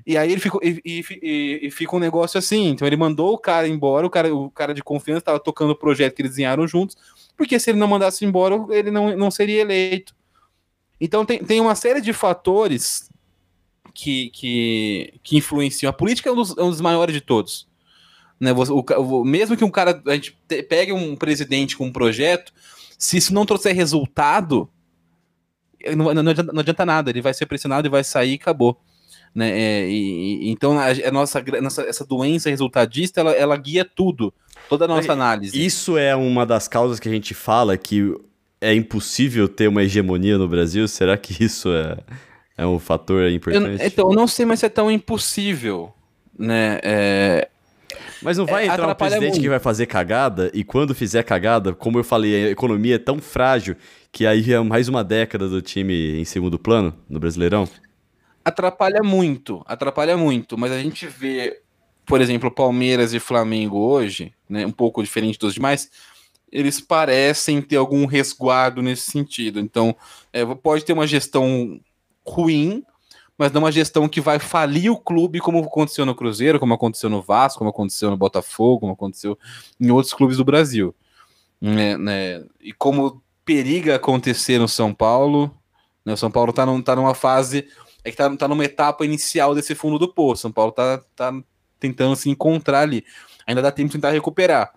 [0.05, 2.71] E aí ele ficou e, e, e, fica um negócio assim.
[2.71, 5.77] Então ele mandou o cara embora, o cara, o cara de confiança estava tocando o
[5.77, 6.97] projeto que eles desenharam juntos,
[7.37, 10.17] porque se ele não mandasse embora, ele não, não seria eleito.
[11.01, 13.10] Então tem, tem uma série de fatores
[13.91, 15.91] que, que, que influenciam.
[15.91, 17.69] A política é um dos, é um dos maiores de todos.
[18.39, 18.53] Né?
[18.53, 20.37] O, o, mesmo que um cara, a gente
[20.69, 22.53] pegue um presidente com um projeto,
[22.99, 24.69] se isso não trouxer resultado,
[25.97, 28.81] não, não, adianta, não adianta nada, ele vai ser pressionado e vai sair e acabou.
[29.35, 29.51] Né?
[29.51, 34.33] É, e, então a, a nossa, nossa, essa doença resultadista ela, ela guia tudo,
[34.69, 35.65] toda a nossa análise.
[35.65, 38.15] Isso é uma das causas que a gente fala que
[38.61, 40.87] é impossível ter uma hegemonia no Brasil.
[40.87, 41.97] Será que isso é,
[42.63, 43.81] é um fator importante?
[43.81, 45.93] Eu, então, eu não sei mas é tão impossível.
[46.39, 46.79] Né?
[46.83, 47.49] É,
[48.23, 49.43] mas não vai é, entrar um presidente muito.
[49.43, 53.19] que vai fazer cagada e quando fizer cagada, como eu falei, a economia é tão
[53.19, 53.77] frágil
[54.11, 57.69] que aí é mais uma década do time em segundo plano no Brasileirão?
[58.45, 61.61] atrapalha muito, atrapalha muito, mas a gente vê,
[62.05, 65.91] por exemplo, Palmeiras e Flamengo hoje, né, um pouco diferente dos demais,
[66.51, 69.61] eles parecem ter algum resguardo nesse sentido.
[69.61, 69.95] Então,
[70.33, 71.81] é, pode ter uma gestão
[72.27, 72.85] ruim,
[73.37, 77.09] mas não uma gestão que vai falir o clube, como aconteceu no Cruzeiro, como aconteceu
[77.09, 79.39] no Vasco, como aconteceu no Botafogo, como aconteceu
[79.81, 80.95] em outros clubes do Brasil.
[81.61, 82.45] Né, né?
[82.61, 85.55] E como periga acontecer no São Paulo,
[86.05, 87.67] né, o São Paulo está num, tá numa fase
[88.05, 90.43] é que tá, tá numa etapa inicial desse fundo do poço.
[90.43, 91.33] São Paulo tá, tá
[91.79, 93.05] tentando se encontrar ali.
[93.47, 94.73] Ainda dá tempo de tentar recuperar.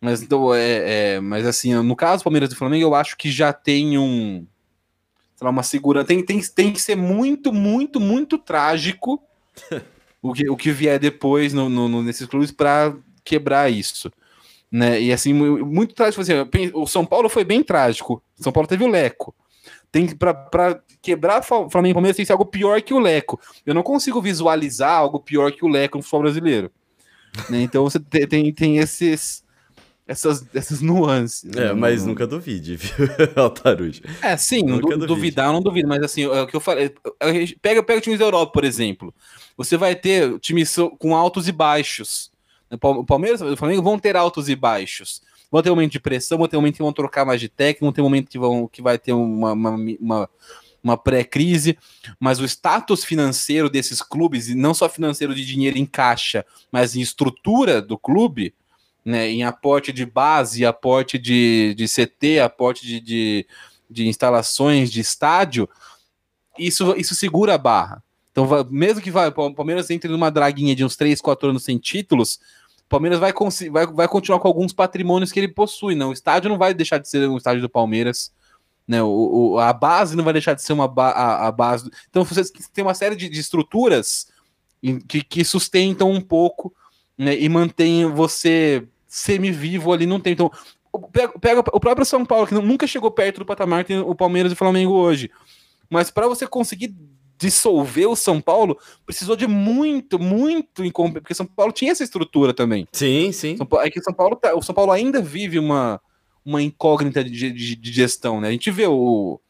[0.00, 3.16] Mas, então, é, é, mas assim, no caso do Palmeiras e do Flamengo, eu acho
[3.16, 4.46] que já tem um.
[5.44, 6.06] Sei lá, uma segurança.
[6.06, 9.22] Tem, tem, tem que ser muito, muito, muito trágico
[10.22, 14.10] o, que, o que vier depois no, no, nesses clubes para quebrar isso.
[14.70, 15.00] Né?
[15.00, 16.22] E assim, muito trágico.
[16.22, 16.32] Assim,
[16.72, 18.22] o São Paulo foi bem trágico.
[18.36, 19.34] São Paulo teve o Leco
[19.94, 23.40] tem para quebrar Flamengo e Palmeiras tem que ser algo pior que o Leco.
[23.64, 26.68] Eu não consigo visualizar algo pior que o Leco no futebol brasileiro.
[27.48, 27.62] Né?
[27.62, 29.44] Então você tem, tem esses
[30.06, 31.50] essas, essas nuances.
[31.56, 34.02] É, mas nunca duvide, viu, Altarujo?
[34.22, 36.94] É, sim, não du duvidar eu não duvido, mas assim, é o que eu falei,
[37.60, 39.14] pega, pega times da Europa, por exemplo,
[39.56, 42.30] você vai ter times com altos e baixos,
[42.70, 45.22] o Palmeiras e o Flamengo vão ter altos e baixos,
[45.54, 47.48] Vão ter um momento de pressão, vão ter um momento que vão trocar mais de
[47.48, 50.30] técnico, vão ter um momento que, vão, que vai ter uma, uma, uma,
[50.82, 51.78] uma pré-crise,
[52.18, 56.96] mas o status financeiro desses clubes, e não só financeiro de dinheiro em caixa, mas
[56.96, 58.52] em estrutura do clube,
[59.04, 63.46] né, em aporte de base, aporte de, de CT, aporte de, de,
[63.90, 65.68] de instalações de estádio,
[66.58, 68.02] isso, isso segura a barra.
[68.32, 71.78] Então, mesmo que vai, o Palmeiras entre numa draguinha de uns 3, 4 anos sem
[71.78, 72.40] títulos,
[72.80, 73.32] o Palmeiras vai,
[73.70, 76.10] vai, vai continuar com alguns patrimônios que ele possui, não.
[76.10, 78.32] O estádio não vai deixar de ser um estádio do Palmeiras.
[78.86, 81.90] Né, o, o, a base não vai deixar de ser uma ba a, a, base.
[82.10, 82.42] Então você
[82.72, 84.26] tem uma série de, de estruturas
[85.08, 86.74] que, que, sustentam um pouco
[87.16, 90.06] né, e mantêm você semi-vivo ali.
[90.06, 90.32] Não tem.
[90.32, 90.50] Então,
[91.12, 94.52] pega, pega, o próprio São Paulo, que nunca chegou perto do patamar tem o Palmeiras
[94.52, 95.30] e o Flamengo hoje.
[95.88, 96.94] Mas para você conseguir
[97.38, 102.88] dissolver o São Paulo, precisou de muito, muito porque São Paulo tinha essa estrutura também.
[102.92, 103.56] Sim, sim.
[103.56, 106.00] São Paulo, é que São Paulo tá, o São Paulo ainda vive uma,
[106.44, 108.48] uma incógnita de, de, de gestão, né?
[108.48, 109.40] A gente vê o,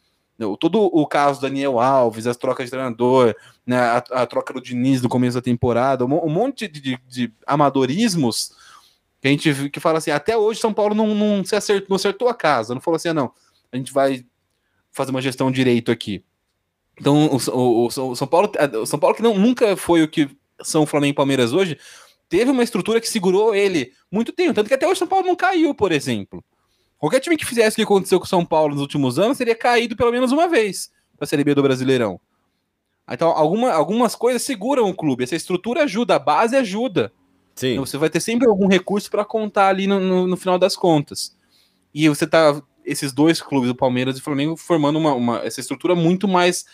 [0.58, 3.34] todo o caso do Daniel Alves, as trocas de treinador,
[3.66, 6.98] né, a, a troca do Diniz no começo da temporada, um, um monte de, de,
[7.06, 8.52] de, amadorismos
[9.24, 11.96] que a gente que fala assim, até hoje São Paulo não, não se acertou, não
[11.96, 13.32] acertou a casa, não falou assim, ah, não,
[13.72, 14.22] a gente vai
[14.92, 16.22] fazer uma gestão direito aqui.
[17.00, 18.52] Então, o, o, o, São Paulo,
[18.82, 20.28] o São Paulo que não, nunca foi o que
[20.62, 21.78] são Flamengo e Palmeiras hoje,
[22.28, 25.34] teve uma estrutura que segurou ele muito tempo, tanto que até hoje São Paulo não
[25.34, 26.44] caiu, por exemplo.
[26.98, 29.54] Qualquer time que fizesse o que aconteceu com o São Paulo nos últimos anos teria
[29.54, 32.20] caído pelo menos uma vez para a Série B do Brasileirão.
[33.10, 35.24] Então, alguma, algumas coisas seguram o clube.
[35.24, 37.10] Essa estrutura ajuda, a base ajuda.
[37.54, 37.72] Sim.
[37.72, 40.76] Então, você vai ter sempre algum recurso para contar ali no, no, no, final das
[40.76, 41.36] contas.
[41.94, 42.60] E você tá.
[42.84, 46.66] Esses dois clubes, o Palmeiras e o Flamengo, formando uma, uma essa estrutura muito mais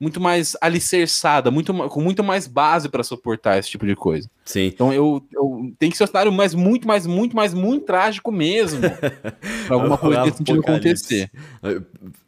[0.00, 4.28] muito mais alicerçada, muito, com muito mais base para suportar esse tipo de coisa.
[4.44, 4.66] Sim.
[4.66, 8.32] Então eu, eu tem que ser um cenário mais, muito, mais, muito, mais, muito trágico
[8.32, 8.80] mesmo.
[9.66, 11.30] para alguma coisa desse sentido acontecer.
[11.62, 11.80] É,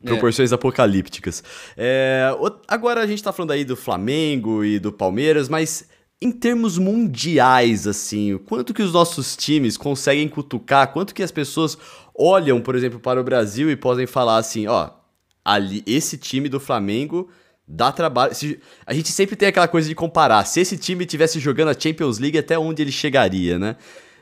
[0.03, 0.55] proporções é.
[0.55, 1.43] apocalípticas.
[1.77, 2.31] É,
[2.69, 5.89] agora a gente está falando aí do Flamengo e do Palmeiras, mas
[6.21, 11.77] em termos mundiais, assim, quanto que os nossos times conseguem cutucar, quanto que as pessoas
[12.15, 14.91] olham, por exemplo, para o Brasil e podem falar assim, ó,
[15.45, 17.29] ali, esse time do Flamengo
[17.69, 18.35] dá trabalho.
[18.35, 20.45] Se, a gente sempre tem aquela coisa de comparar.
[20.45, 23.77] Se esse time tivesse jogando a Champions League, até onde ele chegaria, né?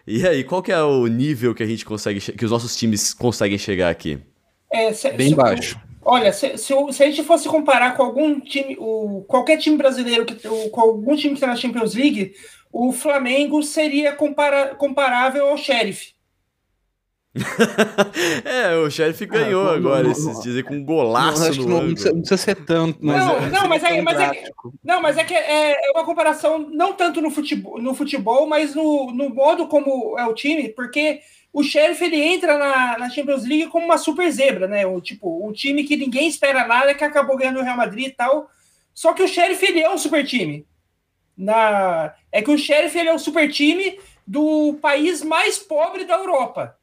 [0.07, 3.15] E aí, qual que é o nível que a gente consegue, que os nossos times
[3.15, 4.19] conseguem chegar aqui?
[4.71, 5.81] É, se, Bem se, baixo.
[6.05, 10.27] Olha, se, se, se, a gente fosse comparar com algum time, o, qualquer time brasileiro,
[10.27, 12.35] que, o, com algum time que está na Champions League,
[12.73, 16.15] o Flamengo seria compara, comparável ao Sheriff.
[18.45, 21.83] é, o chefe ganhou ah, agora, não, esses dias com um golaço não, no não,
[21.83, 22.99] não, precisa, não precisa ser tanto.
[23.01, 24.45] Mas não, é, não, mas é, mas é,
[24.85, 28.75] não, mas é que é, é, uma comparação não tanto no futebol, no futebol mas
[28.75, 31.21] no, no modo como é o time, porque
[31.55, 34.85] o Sheriff ele entra na, na Champions League como uma super zebra, né?
[34.85, 38.11] O, tipo, um time que ninguém espera nada, que acabou ganhando o Real Madrid e
[38.11, 38.51] tal.
[38.93, 40.67] Só que o Sheriff ele é um super time.
[41.39, 42.13] Na...
[42.33, 46.77] É que o Sheriff ele é um super time do país mais pobre da Europa.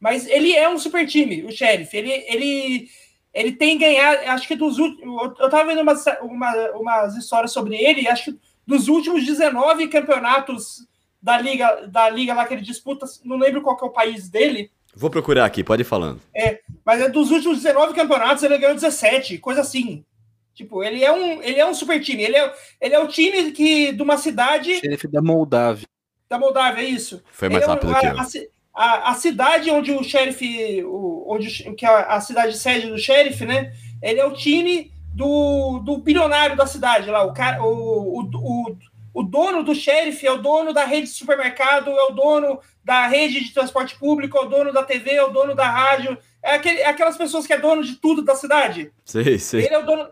[0.00, 1.96] Mas ele é um super time, o Sheriff.
[1.96, 2.88] Ele, ele,
[3.32, 5.38] ele tem ganhado, acho que dos últimos.
[5.38, 10.88] Eu estava vendo umas, uma, umas histórias sobre ele, acho que dos últimos 19 campeonatos
[11.22, 14.28] da liga, da liga lá que ele disputa, não lembro qual que é o país
[14.28, 14.70] dele.
[14.94, 16.20] Vou procurar aqui, pode ir falando.
[16.34, 20.04] É, mas é dos últimos 19 campeonatos ele ganhou 17, coisa assim.
[20.54, 22.22] Tipo, ele é um, ele é um super time.
[22.22, 24.80] Ele é, ele é o time que de uma cidade.
[24.80, 25.86] Xerife da Moldávia.
[26.28, 27.22] Da Moldávia, é isso.
[27.30, 28.18] Foi mais ele rápido é, que eu.
[28.74, 32.88] A, a, a cidade onde o sheriff, o, onde que é a, a cidade sede
[32.88, 33.72] do sheriff, né?
[34.02, 38.76] Ele é o time do, do bilionário da cidade lá, o, cara, o, o, o,
[39.14, 43.06] o dono do sheriff é o dono da rede de supermercado, é o dono da
[43.06, 46.54] rede de transporte público, é o dono da TV, é o dono da rádio, é,
[46.54, 48.92] aquele, é aquelas pessoas que é dono de tudo da cidade.
[49.04, 49.66] Sei, sei.
[49.66, 50.08] Ele é o dono.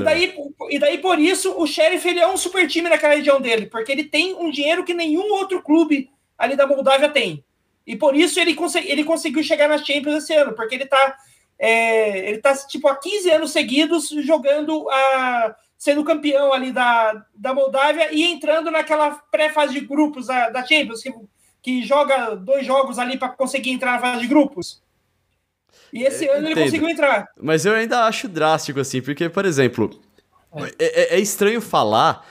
[0.00, 0.34] E daí,
[0.70, 3.90] e daí, por isso, o Sheriff ele é um super time naquela região dele, porque
[3.90, 6.08] ele tem um dinheiro que nenhum outro clube
[6.38, 7.44] ali da Moldávia tem.
[7.84, 11.16] E por isso ele, consegui, ele conseguiu chegar na Champions esse ano, porque ele tá,
[11.58, 15.56] é, ele tá tipo, há 15 anos seguidos jogando a.
[15.78, 21.02] sendo campeão ali da, da Moldávia e entrando naquela pré-fase de grupos da, da Champions,
[21.02, 21.14] que,
[21.62, 24.82] que joga dois jogos ali para conseguir entrar na fase de grupos.
[25.92, 27.28] E esse ano ele conseguiu entrar.
[27.40, 30.00] Mas eu ainda acho drástico, assim, porque, por exemplo,
[30.78, 32.26] é, é, é estranho falar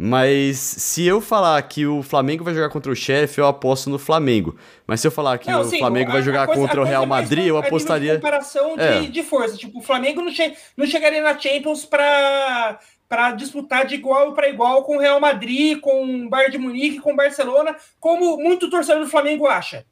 [0.00, 3.98] mas se eu falar que o Flamengo vai jogar contra o chefe, eu aposto no
[3.98, 4.56] Flamengo.
[4.86, 6.84] Mas se eu falar que não, o sim, Flamengo a, vai jogar coisa, contra o
[6.84, 8.14] Real Madrid, eu apostaria.
[8.14, 9.00] comparação de, é.
[9.00, 9.56] de força.
[9.56, 12.78] Tipo, o Flamengo não, che não chegaria na Champions para
[13.08, 17.00] para disputar de igual para igual com o Real Madrid, com o Bayern de Munique,
[17.00, 19.84] com o Barcelona, como muito torcedor do Flamengo acha.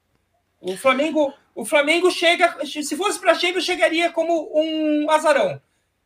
[0.61, 5.61] O Flamengo, o Flamengo chega, se fosse para Champions, chegaria como um azarão.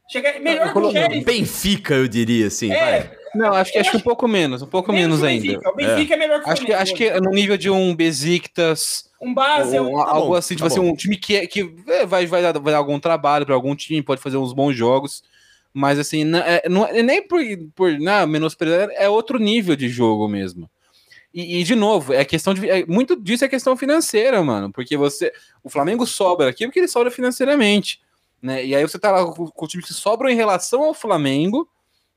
[0.09, 1.25] Chega, melhor que o Sheriff.
[1.25, 2.73] Benfica, eu diria assim.
[2.73, 3.20] É, vai.
[3.35, 5.61] Não, acho que acho que um pouco menos, um pouco menos, ainda.
[5.69, 7.95] O Benfica é, é melhor que o acho que Acho que no nível de um
[7.95, 11.47] Besiktas, um base, ou, tá algo bom, assim, tipo tá assim, um time que, é,
[11.47, 14.53] que é, vai, vai, dar, vai dar algum trabalho para algum time, pode fazer uns
[14.53, 15.23] bons jogos,
[15.73, 17.41] mas assim, não é, não é nem por,
[17.75, 20.69] por não, menosprezar, é outro nível de jogo mesmo.
[21.33, 22.69] E, e, de novo, é questão de.
[22.69, 24.73] É, muito disso é questão financeira, mano.
[24.73, 25.33] Porque você.
[25.63, 28.01] O Flamengo sobra aqui porque ele sobra financeiramente.
[28.43, 28.67] Né?
[28.67, 31.69] E aí você tá lá com, com o time que sobram em relação ao Flamengo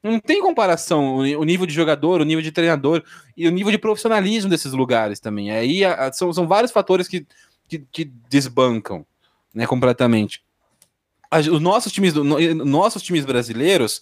[0.03, 3.01] não tem comparação o nível de jogador, o nível de treinador
[3.37, 5.49] e o nível de profissionalismo desses lugares também.
[5.49, 7.25] Aí a, a, são, são vários fatores que,
[7.69, 9.05] que, que desbancam
[9.53, 10.43] né, completamente.
[11.31, 12.23] os nossos times, no,
[12.65, 14.01] nossos times brasileiros,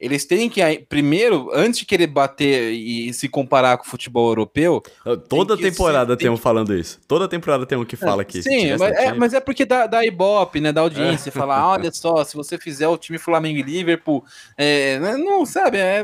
[0.00, 4.82] eles têm que, primeiro, antes de querer bater e se comparar com o futebol europeu.
[5.28, 6.98] Toda tem temporada tem, tem um falando isso.
[7.06, 8.42] Toda temporada tem um que fala aqui.
[8.42, 10.72] Sim, mas é, mas é, porque dá, dá ibope, né?
[10.72, 11.28] Da audiência.
[11.28, 11.32] É.
[11.32, 14.24] Falar, olha só, se você fizer o time Flamengo e Liverpool,
[14.56, 16.02] é, né, não sabe, é,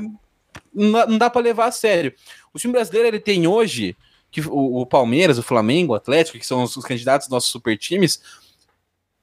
[0.74, 2.12] não dá para levar a sério.
[2.52, 3.96] O time brasileiro ele tem hoje
[4.30, 7.50] que o, o Palmeiras, o Flamengo, o Atlético, que são os, os candidatos dos nossos
[7.50, 8.20] super times,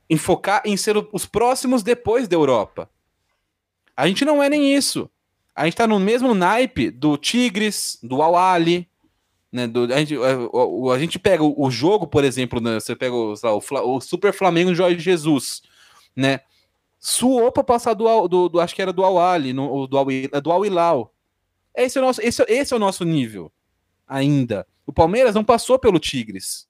[0.09, 2.89] enfocar em ser os próximos depois da Europa.
[3.96, 5.10] A gente não é nem isso.
[5.56, 8.89] A gente tá no mesmo naipe do Tigres, do Awali,
[9.52, 9.68] né?
[9.68, 13.14] Do, a, gente, a, a, gente pega o, o, jogo, por exemplo, né, você pega
[13.14, 15.62] o, o, o Super Flamengo Jorge Jesus,
[16.16, 16.39] né?
[17.00, 20.04] Suou pra passar do, do, do, acho que era do Awali, no, do,
[20.41, 21.14] do Al Hilal.
[21.76, 23.52] Esse é, o nosso, esse, esse é o nosso nível
[24.08, 24.66] ainda.
[24.86, 26.68] O Palmeiras não passou pelo Tigres.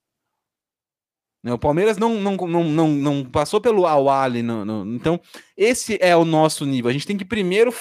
[1.44, 4.42] Né, o Palmeiras não, não, não, não, não passou pelo Awali.
[4.86, 5.20] então,
[5.54, 6.88] esse é o nosso nível.
[6.88, 7.72] A gente tem que primeiro.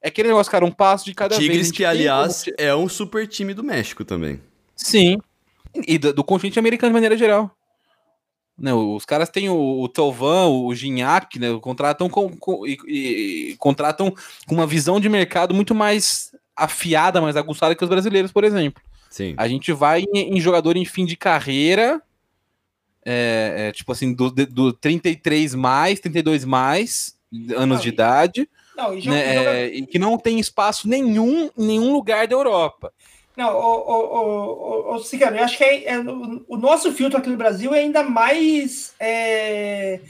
[0.00, 1.66] É aquele negócio, cara, um passo de cada Tigres, vez.
[1.66, 2.54] Tigres, que, aliás, como...
[2.56, 4.40] é um super time do México também.
[4.76, 5.18] Sim.
[5.74, 7.50] E do, do continente americano de maneira geral.
[8.56, 13.56] Né, os caras têm o, o Tovan, o Gignac, né, contratam com, com e, e,
[13.56, 14.14] contratam
[14.46, 18.80] com uma visão de mercado muito mais afiada, mais aguçada que os brasileiros, por exemplo.
[19.10, 19.34] Sim.
[19.36, 22.00] A gente vai em, em jogador em fim de carreira
[23.08, 27.16] é, é, tipo assim, do, do 33 mais, 32 mais
[27.56, 29.50] anos não, de e, idade, não, e, né, joga...
[29.50, 32.92] é, e que não tem espaço nenhum em nenhum lugar da Europa.
[33.36, 35.98] Não, o, o, o, o Cicano, eu acho que é, é,
[36.48, 40.00] o nosso filtro aqui no Brasil é ainda mais é,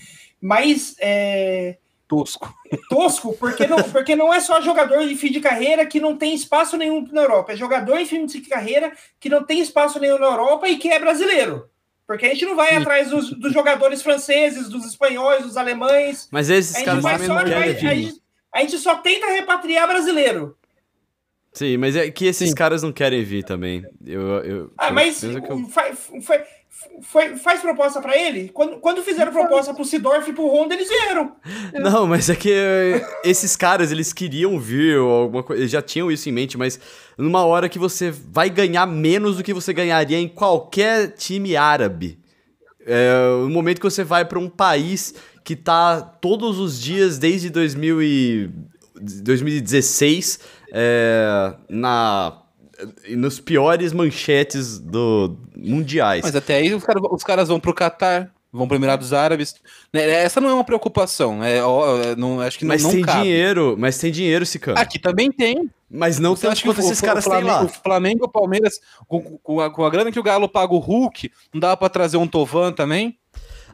[0.41, 1.77] mais é,
[2.09, 2.55] tosco.
[2.89, 6.35] Tosco, porque não, porque não é só jogador de fim de carreira que não tem
[6.35, 10.19] espaço nenhum na Europa, é jogador em fim de carreira que não tem espaço nenhum
[10.19, 11.69] na Europa e que é brasileiro.
[12.07, 16.29] Porque a gente não vai atrás dos, dos, jogadores franceses, dos espanhóis, dos alemães.
[16.31, 20.57] Mas esses caras também não querem a, gente, a gente só tenta repatriar brasileiro.
[21.53, 22.55] Sim, mas é que esses Sim.
[22.55, 23.85] caras não querem vir também.
[24.05, 25.69] Eu, eu, ah, eu mas eu...
[25.69, 26.39] Faz, foi,
[27.43, 28.51] faz proposta para ele?
[28.51, 31.37] Quando, quando fizeram proposta pro Sidorf e pro Honda, eles vieram.
[31.74, 32.53] Não, mas é que
[33.24, 36.79] esses caras, eles queriam vir ou alguma coisa, eles já tinham isso em mente, mas
[37.16, 42.18] numa hora que você vai ganhar menos do que você ganharia em qualquer time árabe.
[42.87, 47.51] É, no momento que você vai para um país que tá todos os dias desde
[47.51, 48.51] 2000 e
[49.01, 50.41] 2016
[50.72, 52.43] é, na
[53.11, 56.22] nos piores manchetes do mundiais.
[56.22, 59.55] Mas até aí os, cara, os caras vão pro Catar, vão para Emirados Árabes.
[59.93, 61.43] Né, essa não é uma preocupação.
[61.43, 63.22] É, é não, acho que não, mas não tem cabe.
[63.22, 64.79] dinheiro, mas tem dinheiro, Cicano.
[64.79, 65.70] Aqui também tem.
[65.89, 67.62] Mas não tanto quanto esses caras têm lá.
[67.62, 70.79] O Flamengo o Palmeiras, com, com, a, com, a, grana que o Galo paga o
[70.79, 73.16] Hulk, não dava para trazer um Tovan também?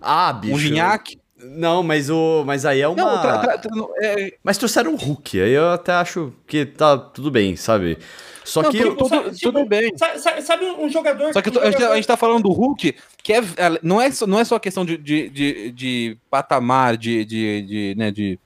[0.01, 0.55] Ah, bicho.
[0.55, 1.19] Um Gignac?
[1.45, 2.45] Não, mas o.
[2.47, 2.97] Mas aí é uma.
[2.97, 4.35] Não, tra, tra, tra, é...
[4.45, 7.99] Mas trouxeram um Hulk, aí eu até acho que tá tudo bem, sabe?
[8.45, 8.83] Só não, que.
[8.83, 9.93] Tudo, tudo, tipo, tudo bem.
[9.97, 11.33] Sabe, sabe, um jogador.
[11.33, 11.93] Só que, um jogador...
[11.93, 13.41] A, gente, tá falando do Hulk, que é,
[13.83, 17.25] não, é, não é só questão de, de, de, de patamar, de.
[17.25, 18.39] de, de, né, de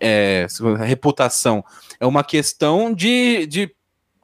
[0.00, 0.46] é,
[0.84, 1.64] reputação.
[2.00, 3.74] É uma questão de, de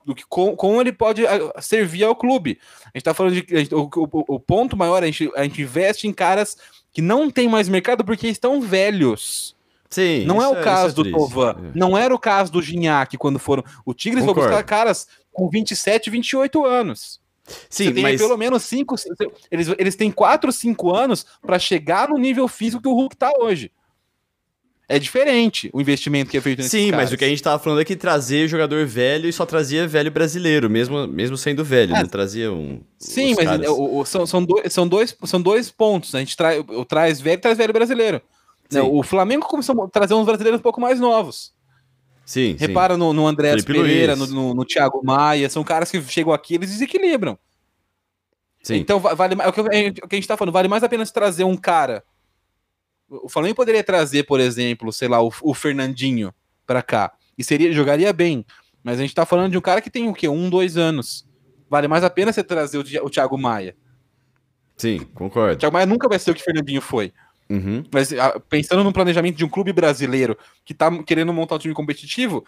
[0.04, 1.22] do que como, como, ele pode
[1.60, 2.58] servir ao clube.
[2.86, 3.46] A gente tá falando de.
[3.48, 6.56] Gente, o, o, o, ponto maior, a gente, a gente investe em caras
[6.92, 9.54] que não tem mais mercado porque estão velhos.
[9.90, 10.24] Sim.
[10.24, 11.50] Não é o é, caso é do Tovan.
[11.50, 11.78] É.
[11.78, 13.64] Não era o caso do Gignac quando foram.
[13.84, 14.48] O Tigres Concordo.
[14.48, 17.20] buscar caras com 27, 28 anos.
[17.68, 18.20] Sim, Você tem mas...
[18.20, 18.94] pelo menos 5.
[19.50, 23.32] Eles, eles têm 4, 5 anos para chegar no nível físico que o Hulk tá
[23.38, 23.72] hoje.
[24.88, 27.04] É diferente o investimento que é feito nesses Sim, caras.
[27.04, 29.86] mas o que a gente tava falando é que trazer jogador velho e só trazia
[29.86, 32.02] velho brasileiro, mesmo, mesmo sendo velho, é.
[32.02, 32.80] não trazia um.
[32.98, 36.12] Sim, mas o, o, são, são, dois, são, dois, são dois pontos.
[36.12, 36.50] A gente tra,
[36.88, 38.20] traz velho e traz velho brasileiro.
[38.70, 38.80] Sim.
[38.80, 41.52] O Flamengo começou a trazer uns brasileiros um pouco mais novos.
[42.24, 42.56] Sim.
[42.58, 43.00] Repara sim.
[43.00, 46.70] No, no André Pereira, no, no, no, Thiago Maia, são caras que chegam aqui, eles
[46.70, 47.36] desequilibram.
[48.62, 48.76] Sim.
[48.76, 51.56] Então, vale, é o que a gente tá falando, vale mais a pena trazer um
[51.56, 52.04] cara
[53.10, 56.32] o Flamengo poderia trazer, por exemplo, sei lá, o, o Fernandinho
[56.66, 57.12] para cá.
[57.36, 58.44] E seria, jogaria bem.
[58.82, 60.28] Mas a gente tá falando de um cara que tem o quê?
[60.28, 61.26] Um, dois anos.
[61.68, 63.76] Vale mais a pena você trazer o, o Thiago Maia.
[64.76, 65.54] Sim, concordo.
[65.54, 67.12] O Thiago Maia nunca vai ser o que o Fernandinho foi.
[67.50, 67.82] Uhum.
[67.92, 68.14] Mas
[68.48, 72.44] pensando no planejamento de um clube brasileiro que tá querendo montar um time competitivo,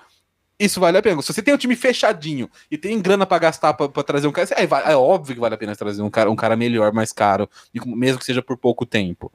[0.59, 1.21] isso vale a pena.
[1.21, 4.49] Se você tem um time fechadinho e tem grana para gastar para trazer um cara,
[4.53, 7.51] é, é, óbvio que vale a pena trazer um cara, um cara melhor, mais caro,
[7.85, 9.33] mesmo que seja por pouco tempo.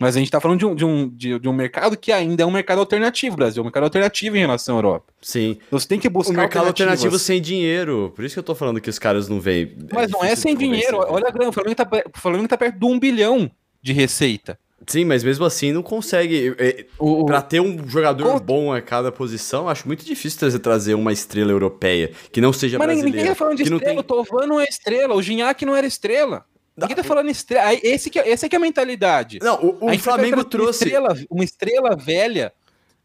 [0.00, 2.44] Mas a gente está falando de um, de, um, de, de, um mercado que ainda
[2.44, 3.60] é um mercado alternativo, Brasil.
[3.60, 5.12] É um mercado alternativo em relação à Europa.
[5.20, 5.58] Sim.
[5.66, 6.32] Então você tem que buscar.
[6.32, 8.12] Um mercado alternativo sem dinheiro.
[8.14, 9.76] Por isso que eu tô falando que os caras não veem.
[9.92, 10.98] Mas é não é sem dinheiro.
[11.08, 11.50] Olha a grana.
[11.50, 13.50] O Flamengo, tá, Flamengo tá perto de um bilhão
[13.82, 14.56] de receita.
[14.86, 16.54] Sim, mas mesmo assim não consegue.
[16.58, 20.94] É, O, Pra ter um jogador bom a cada posição, acho muito difícil trazer, trazer
[20.94, 23.28] uma estrela europeia que não seja mas ninguém brasileira.
[23.30, 23.98] tá falando de estrela, tem...
[23.98, 26.44] o Tovan não é estrela, o Gignac não era estrela.
[26.76, 27.74] Ninguém tá falando estrela.
[27.82, 29.40] Esse que, é- essa que é a mentalidade.
[29.42, 30.84] Não, o, o Flamengo trazer uma trouxe.
[30.84, 32.52] estrela, uma estrela velha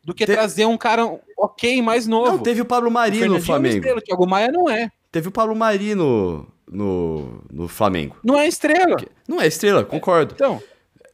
[0.03, 2.31] do que Te- trazer um cara ok, mais novo.
[2.33, 3.75] Não, teve o Pablo Mari no é Flamengo.
[3.77, 4.89] estrela, o Thiago Maia não é.
[5.11, 8.15] Teve o Pablo Mari no, no, no Flamengo.
[8.23, 8.95] Não é estrela.
[9.27, 10.33] Não é estrela, concordo.
[10.35, 10.61] Então,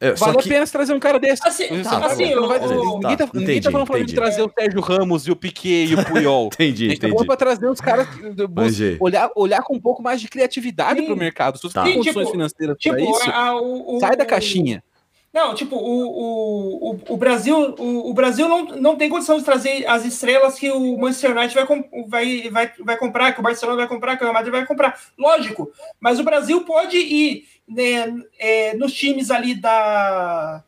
[0.01, 1.45] É, só vale que- a pena trazer um cara desse.
[1.45, 3.51] Assim, Você tá, não- assim, não vai o- trazer- o- ninguém, tá, tá, ninguém tá
[3.53, 4.15] entendi, falando pra entendi.
[4.15, 6.45] trazer o Sérgio Ramos e o Piquet e o Puyol.
[6.47, 7.13] Entendi, A gente tá entendi.
[7.13, 8.07] falando pra trazer os caras
[8.99, 11.05] olhar, olhar com um pouco mais de criatividade Sim.
[11.05, 11.57] pro mercado.
[11.57, 11.83] Se você Tá.
[11.83, 14.83] tem condições tipo- financeiras Tipo, pra isso, a- o- o- sai da caixinha.
[15.31, 19.43] Não, tipo, o, o, o, o Brasil, o, o Brasil não, não tem condição de
[19.43, 21.65] trazer as estrelas que o Manchester United vai,
[22.07, 24.97] vai, vai, vai comprar, que o Barcelona vai comprar, que o Real Madrid vai comprar.
[25.17, 25.69] Lógico,
[25.99, 30.63] mas o Brasil pode ir né, é, nos times ali da.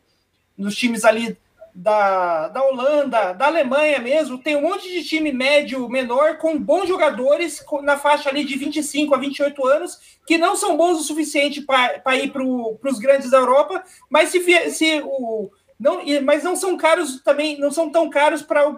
[0.56, 1.36] Nos times ali
[1.74, 6.86] da, da Holanda, da Alemanha mesmo, tem um monte de time médio, menor, com bons
[6.86, 11.62] jogadores na faixa ali de 25 a 28 anos, que não são bons o suficiente
[11.62, 15.50] para ir para os grandes da Europa, mas se, se o.
[15.80, 18.68] Não, mas não são caros também, não são tão caros para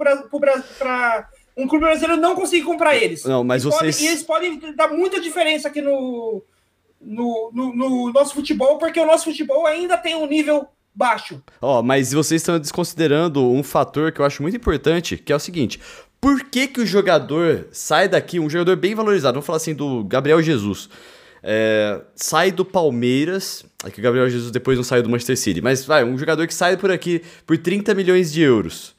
[1.57, 3.25] um clube brasileiro não conseguir comprar eles.
[3.25, 6.43] Não, mas podem- vocês- e eles podem dar muita diferença aqui no,
[7.05, 11.42] no, no, no nosso futebol, porque o nosso futebol ainda tem um nível baixo.
[11.61, 15.40] Ó, mas vocês estão desconsiderando um fator que eu acho muito importante, que é o
[15.40, 15.80] seguinte:
[16.20, 20.05] por que, que o jogador sai daqui, um jogador bem valorizado, vamos falar assim do
[20.05, 20.88] Gabriel Jesus,
[21.42, 25.61] é, sai do Palmeiras, é que o Gabriel Jesus depois não saiu do Manchester City,
[25.61, 28.94] mas vai, um jogador que sai por aqui por 30 milhões de euros,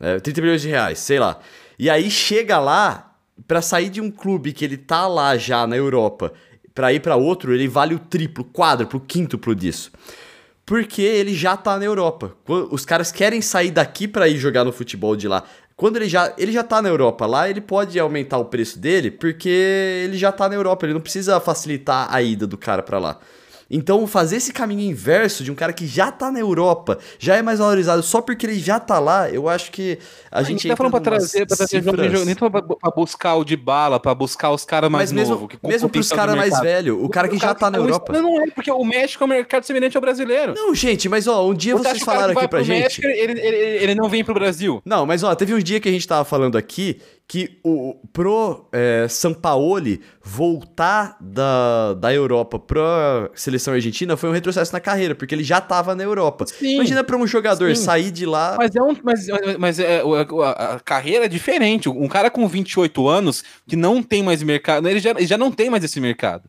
[0.00, 1.40] é, 30 milhões de reais, sei lá,
[1.78, 3.06] e aí chega lá,
[3.46, 6.32] pra sair de um clube que ele tá lá já na Europa,
[6.76, 9.90] pra ir pra outro, ele vale o triplo, quádruplo, quíntuplo disso.
[10.66, 12.36] Porque ele já tá na Europa.
[12.70, 15.42] Os caras querem sair daqui pra ir jogar no futebol de lá.
[15.74, 19.10] Quando ele já, ele já tá na Europa lá, ele pode aumentar o preço dele
[19.10, 22.98] porque ele já tá na Europa, ele não precisa facilitar a ida do cara pra
[22.98, 23.18] lá.
[23.68, 27.42] Então, fazer esse caminho inverso de um cara que já tá na Europa, já é
[27.42, 29.98] mais valorizado só porque ele já tá lá, eu acho que
[30.30, 33.34] a, gente gente tá falando pra trazer, pra trazer cifras- jovem, nem pra, pra buscar
[33.34, 35.48] o de bala, pra buscar os caras mais Mas mesmo, novos.
[35.48, 38.12] que mesmo pros caras mais velhos, o cara que já tá na o- Europa.
[38.12, 40.54] Não, não é, porque o México é um mercado semelhante ao brasileiro.
[40.54, 42.82] Não, gente, mas ó, um dia vocês o cara falaram aqui pra gente.
[42.82, 44.80] México, ele, ele, ele não vem pro Brasil.
[44.84, 48.68] Não, mas ó, teve um dia que a gente tava falando aqui que o pro
[48.72, 55.34] é, Sampaoli voltar da, da Europa pra seleção argentina foi um retrocesso na carreira, porque
[55.34, 56.46] ele já tava na Europa.
[56.46, 57.82] Sim, Imagina pra um jogador sim.
[57.82, 58.54] sair de lá.
[58.56, 59.26] Mas é um, mas,
[59.58, 60.02] mas é,
[60.56, 61.88] a, carreira é diferente.
[61.88, 65.50] Um cara com 28 anos que não tem mais mercado, ele já, ele já não
[65.50, 66.48] tem mais esse mercado.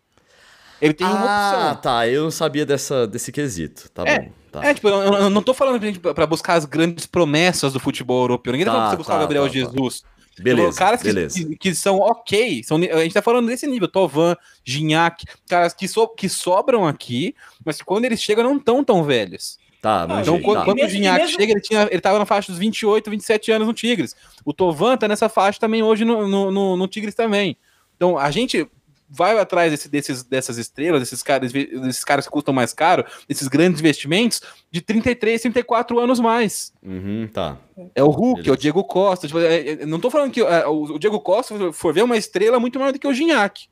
[0.80, 1.82] Ele tem uma ah, opção.
[1.82, 2.08] tá.
[2.08, 3.90] Eu não sabia dessa, desse quesito.
[3.90, 4.32] Tá É, bom.
[4.52, 4.64] Tá.
[4.64, 7.80] É, tipo, eu, eu não tô falando pra, gente, pra buscar as grandes promessas do
[7.80, 8.52] futebol europeu.
[8.54, 10.17] Ninguém tá, Tá, falando pra você buscar tá, o Gabriel tá, tá.
[10.38, 10.56] Jesus.
[10.56, 10.78] beleza.
[10.80, 11.46] caras que, beleza.
[11.46, 12.64] que, que são ok.
[12.64, 13.88] São, a gente tá falando desse nível.
[13.88, 17.36] Tovan, Gignac, caras que, so, que sobram aqui,
[17.66, 19.58] mas que quando eles chegam não tão tão velhos.
[19.82, 20.66] Tá, Não, Então, quando, tá.
[20.66, 23.68] quando o Gignac mesmo- chega, ele, tinha, ele tava na faixa dos 28, 27 anos
[23.68, 24.16] no Tigres.
[24.44, 27.56] O Tovan tá nessa faixa também hoje no, no, no- no Tigres também.
[27.96, 28.68] Então, a gente
[29.10, 33.48] vai atrás desse- desses, dessas estrelas, desses caras, desses caras que custam mais caro, desses
[33.48, 36.74] grandes investimentos, de 33, 34 anos mais.
[36.84, 37.58] Uhum, tá.
[37.96, 38.50] É o Hulk, Beleza.
[38.50, 39.28] é o Diego Costa.
[39.28, 42.18] Tipo, é- é- não tô falando que é, o, Diego Costa, for ver, é uma
[42.18, 43.68] estrela muito maior do que o Gignac.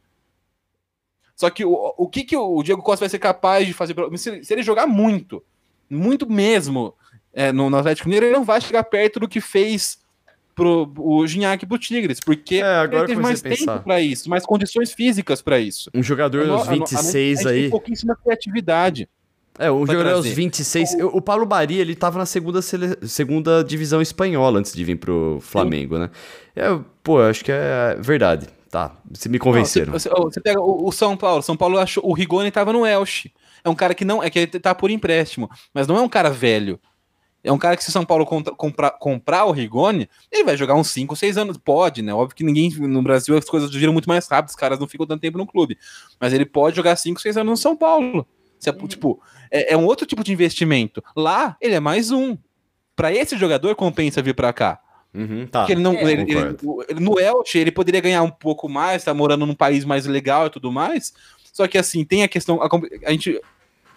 [1.35, 3.93] Só que o, o que, que o Diego Costa vai ser capaz de fazer?
[4.17, 5.43] Se, se ele jogar muito,
[5.89, 6.93] muito mesmo
[7.33, 9.99] é, no, no Atlético Mineiro, ele não vai chegar perto do que fez
[10.55, 13.73] pro o Gignac pro Tigres, porque É, agora ele teve mais a pensar.
[13.73, 15.89] tempo para isso, mais condições físicas para isso.
[15.93, 17.61] Um jogador A no- aos a no- a no- 26 a gente aí.
[17.63, 19.09] Tem pouquíssima criatividade.
[19.57, 20.35] É, um pra jogador aos trazer.
[20.35, 20.93] 26.
[20.95, 24.97] eu- O Paulo Bari, ele tava na segunda, sele- segunda divisão espanhola antes de vir
[24.97, 26.09] pro Flamengo, né?
[26.55, 26.65] É,
[27.03, 28.47] pô, eu acho que é verdade.
[28.69, 29.93] Tá, você me convenceram.
[29.93, 31.41] Não, Você, você- você pega o, o São Paulo.
[31.41, 32.05] São Paulo achou.
[32.05, 33.31] O Rigoni tava no Elche.
[33.63, 34.21] É um cara que não.
[34.21, 35.49] É que ele tá por empréstimo.
[35.73, 36.77] Mas não é um cara velho.
[37.45, 40.57] É um cara que se o São Paulo contra- comprar, comprar o Rigoni, ele vai
[40.57, 41.57] jogar uns 5, 6 anos.
[41.57, 42.13] Pode, né?
[42.13, 42.69] Óbvio que ninguém.
[42.71, 45.45] No Brasil as coisas giram muito mais rápido, os caras não ficam tanto tempo no
[45.45, 45.77] clube.
[46.19, 48.25] Mas ele pode jogar 5, 6 anos no São Paulo.
[48.59, 49.21] Se é, Tipo,
[49.51, 51.03] é, é um outro tipo de investimento.
[51.15, 52.35] Lá, ele é mais um.
[52.95, 54.79] Pra esse jogador, compensa vir pra cá.
[55.13, 55.59] Uhum, tá.
[55.61, 56.57] Porque ele não, É, ele- ele-
[56.89, 60.47] ele- no Elche ele poderia ganhar um pouco mais, tá morando num país mais legal
[60.47, 61.13] e tudo mais.
[61.53, 62.61] Só que assim, tem a questão.
[62.61, 62.67] A,
[63.05, 63.39] a gente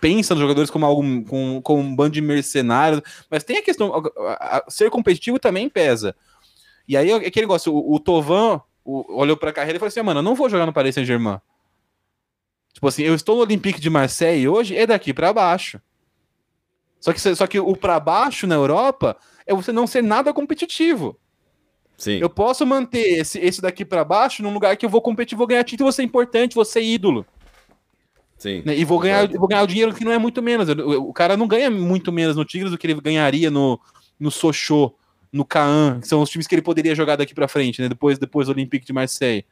[0.00, 3.92] pensa nos jogadores como algo com, com um bando de mercenários, mas tem a questão.
[3.94, 6.14] a- a- a- ser competitivo também pesa.
[6.86, 10.02] E aí é aquele negócio, o, o Tovan o- olhou pra carreira e falou assim:
[10.02, 11.38] mano, eu não vou jogar no Paris Saint-Germain.
[12.72, 15.80] Tipo assim, eu estou no Olympique de Marseille hoje, é daqui pra baixo.
[17.00, 21.18] Só que, só que o para baixo na Europa é você não ser nada competitivo.
[21.96, 22.18] Sim.
[22.18, 25.46] Eu posso manter esse, esse daqui para baixo num lugar que eu vou competir, vou
[25.46, 27.26] ganhar título, vou ser importante, vou ser ídolo.
[28.38, 28.62] Sim.
[28.64, 28.76] Né?
[28.76, 30.68] E vou ganhar, vou ganhar o dinheiro que não é muito menos.
[30.68, 33.80] O, o, cara não ganha muito menos no Tigres do que ele ganharia no,
[34.18, 34.94] no Sochaux,
[35.32, 37.88] no Caan, que são os times que ele poderia jogar daqui para frente, né?
[37.88, 39.44] Depois, depois do Olympique de Marseille.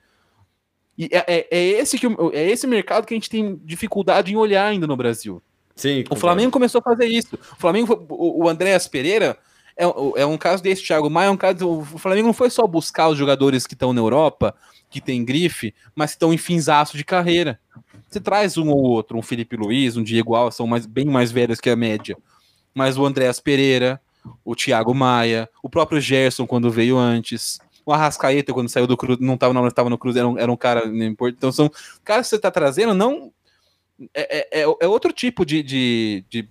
[0.96, 4.36] E é, é, é, esse que, é esse mercado que a gente tem dificuldade em
[4.36, 5.42] olhar ainda no Brasil.
[5.74, 6.04] Sim.
[6.08, 7.34] O Flamengo começou a fazer isso.
[7.34, 9.36] O Flamengo, o, o Andréas Pereira
[9.76, 11.68] é, é, um caso desse, Thiago Maia é um caso.
[11.68, 14.54] O Flamengo não foi só buscar os jogadores que estão na Europa,
[14.88, 17.60] que tem grife, mas que estão em finzaço de carreira.
[18.08, 21.32] Você traz um ou outro, um Felipe Luiz, um Diego Alves, são mais, bem mais
[21.32, 22.16] velhos que a média.
[22.74, 24.00] Mas o Andréas Pereira,
[24.44, 29.18] o Thiago Maia, o próprio Gerson, quando veio antes, o Arrascaeta, quando saiu do Cruz,
[29.20, 31.38] não estava não estava no Cruz, era um, era um cara importante.
[31.38, 31.70] Então, são
[32.04, 33.32] caras que você está trazendo, não.
[34.12, 36.48] É, é, é, outro tipo de, de, de,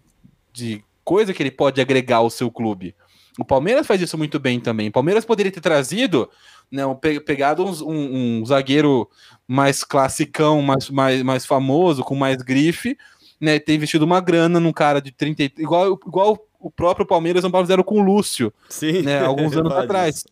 [0.51, 2.95] de coisa que ele pode agregar ao seu clube.
[3.37, 4.87] O Palmeiras faz isso muito bem também.
[4.87, 6.29] O Palmeiras poderia ter trazido,
[6.71, 6.83] né,
[7.25, 9.09] pegado um, um, um zagueiro
[9.47, 12.97] mais classicão, mais, mais, mais famoso, com mais grife,
[13.39, 17.51] né, ter investido uma grana num cara de 30, igual, igual o próprio Palmeiras não
[17.61, 20.25] fizeram com o Lúcio, Sim, né, alguns anos atrás.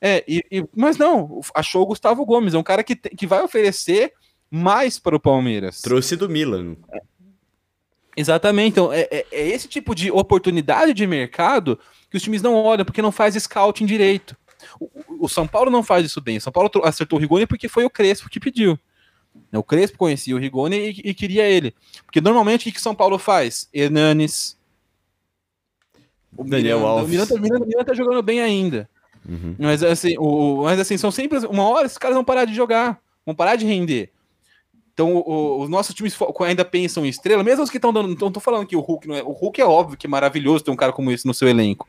[0.00, 3.26] É, e, e, mas não, achou o Gustavo Gomes, é um cara que, te, que
[3.26, 4.12] vai oferecer
[4.50, 5.80] mais para o Palmeiras.
[5.80, 6.76] Trouxe do Milan.
[6.92, 7.00] É.
[8.16, 11.78] Exatamente, então é, é, é, esse tipo de oportunidade de mercado
[12.10, 14.36] que os times não olham, porque não faz scouting direito.
[14.78, 16.36] O, o São Paulo não faz isso bem.
[16.36, 18.78] O São Paulo acertou o Rigoni porque foi o Crespo que pediu.
[19.52, 21.74] O Crespo conhecia o Rigoni e, e queria ele.
[22.04, 23.68] Porque normalmente o que o São Paulo faz?
[23.72, 24.58] Hernanes.
[26.36, 27.06] O Daniel Miranda, Alves.
[27.06, 28.88] O Miranda, o Miranda, o Miranda tá jogando bem ainda.
[29.28, 29.54] Uhum.
[29.58, 31.38] Mas, assim, o, mas assim, são sempre.
[31.46, 34.10] Uma hora esses caras vão parar de jogar, vão parar de render.
[34.92, 38.10] Então, o, os nossos times ainda pensam em estrela, mesmo os que estão dando.
[38.10, 39.22] Então, tô falando que o Hulk não é.
[39.22, 41.88] O Hulk é óbvio que é maravilhoso ter um cara como esse no seu elenco.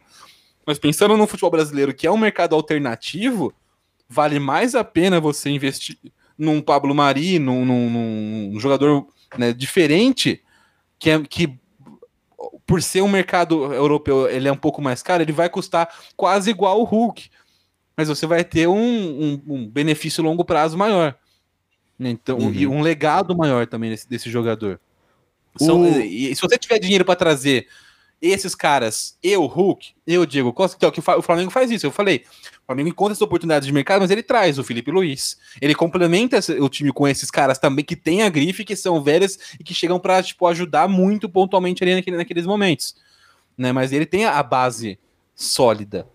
[0.72, 3.53] Mas pensando no futebol brasileiro, que é um mercado alternativo,
[4.07, 5.97] vale mais a pena você investir
[6.38, 7.89] num Pablo Mari, num, num,
[8.53, 9.05] num jogador
[9.38, 10.41] né, diferente,
[10.97, 11.59] que, é, que
[12.65, 16.49] por ser um mercado europeu, ele é um pouco mais caro, ele vai custar quase
[16.49, 17.30] igual o Hulk.
[17.97, 21.17] Mas você vai ter um, um, um benefício longo prazo maior.
[21.99, 22.53] Então, uhum.
[22.53, 24.80] e um legado maior também desse, desse jogador.
[25.57, 27.67] São, e, se você tiver dinheiro para trazer
[28.22, 31.88] esses caras, eu, Hulk, eu, Diego Costa, que é o que o Flamengo faz isso.
[31.88, 32.24] Eu falei,
[32.61, 35.38] o Flamengo encontra essas oportunidades de mercado, mas ele traz o Felipe Luiz.
[35.59, 39.39] Ele complementa o time com esses caras também que tem a grife, que são velhas
[39.59, 42.95] e que chegam para tipo, ajudar muito pontualmente ali naquele, naqueles momentos.
[43.57, 43.72] Né?
[43.72, 44.99] Mas ele tem a base
[45.34, 46.07] sólida.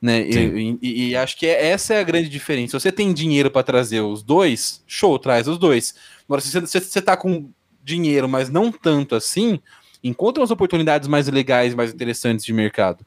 [0.00, 0.20] Né?
[0.28, 2.78] E, e, e, acho que é, essa é a grande diferença.
[2.78, 5.94] Se você tem dinheiro para trazer os dois, show, traz os dois.
[6.28, 7.50] Agora, se você, se você tá com
[7.82, 9.60] dinheiro, mas não tanto assim,
[10.08, 13.04] encontra as oportunidades mais legais, mais interessantes de mercado.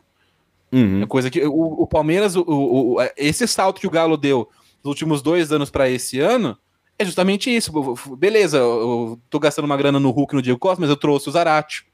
[0.71, 1.01] Uhum.
[1.01, 4.49] É coisa que o, o Palmeiras, o, o, esse salto que o Galo deu
[4.83, 6.57] nos últimos dois anos para esse ano
[6.97, 7.71] é justamente isso.
[8.17, 11.31] Beleza, eu tô gastando uma grana no Hulk no Diego Costa, mas eu trouxe o
[11.31, 11.85] Zarate,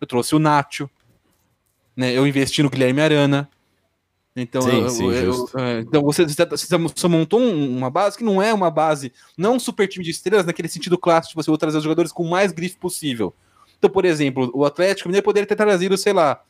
[0.00, 0.88] eu trouxe o Nacho,
[1.96, 2.12] né?
[2.12, 3.50] Eu investi no Guilherme Arana.
[4.34, 8.54] Então, sim, eu, sim, eu, é, então você, você, montou uma base que não é
[8.54, 11.76] uma base, não um super time de estrelas naquele sentido clássico, tipo, você vai trazer
[11.76, 13.34] os jogadores com mais grife possível.
[13.82, 16.40] Então, por exemplo, o Atlético Mineiro poderia ter trazido, sei lá,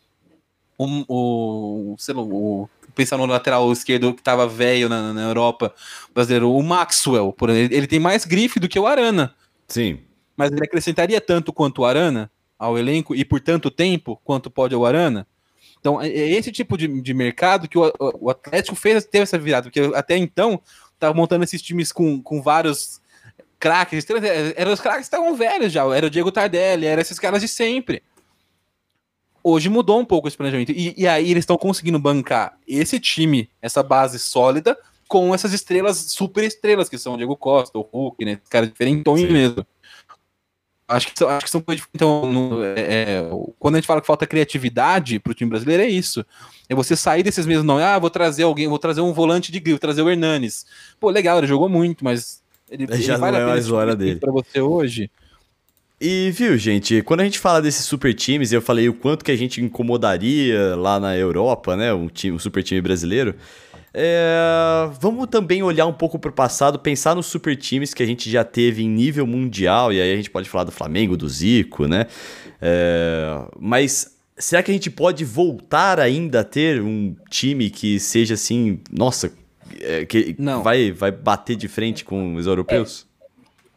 [0.77, 5.75] o, o sei lá, o pensar no lateral esquerdo que estava velho na, na, Europa
[6.15, 9.35] brasileiro, o Maxwell, por exemplo, ele tem mais grife do que o Arana.
[9.67, 10.01] Sim.
[10.37, 14.77] Mas ele acrescentaria tanto quanto o Arana ao elenco e por tanto tempo quanto pode
[14.77, 15.27] o Arana.
[15.81, 19.39] Então, é, é esse tipo de, de mercado que o, o Atlético fez ter essa
[19.39, 20.61] virada, porque até então
[20.93, 23.01] estava montando esses times com, com vários
[23.63, 27.21] craques, é, eram os craques que estavam velhos já, era o Diego Tardelli, eram esses
[27.21, 28.03] caras de sempre.
[29.45, 30.73] Hoje mudou um pouco esse planejamento.
[30.73, 35.97] E, e aí eles estão conseguindo bancar esse time, essa base sólida, com essas estrelas,
[36.09, 38.41] super estrelas, que são o Diego Costa, o Hulk, né?
[38.51, 39.65] Cara diferentão mesmo.
[40.89, 44.27] Acho que, acho que são então, no, é, é, quando a gente fala que falta
[44.27, 46.27] criatividade para o time brasileiro, é isso.
[46.69, 47.85] É você sair desses mesmos nomes.
[47.85, 50.67] Ah, vou trazer alguém, vou trazer um volante de grilo, trazer o Hernanes.
[50.99, 52.42] Pô, legal, ele jogou muito, mas
[52.73, 54.19] ele, já ele não é mais hora dele.
[54.19, 55.11] Para você hoje.
[56.01, 59.31] E viu, gente, quando a gente fala desses super times, eu falei o quanto que
[59.31, 63.37] a gente incomodaria lá na Europa, né, um, time, um super time brasileiro.
[63.95, 68.07] É, vamos também olhar um pouco para o passado, pensar nos super times que a
[68.07, 71.29] gente já teve em nível mundial, e aí a gente pode falar do Flamengo, do
[71.29, 72.07] Zico, né?
[72.61, 78.35] É, mas será que a gente pode voltar ainda a ter um time que seja
[78.35, 79.33] assim, nossa,
[79.81, 80.63] é, que não.
[80.63, 83.07] Vai, vai bater de frente com os europeus?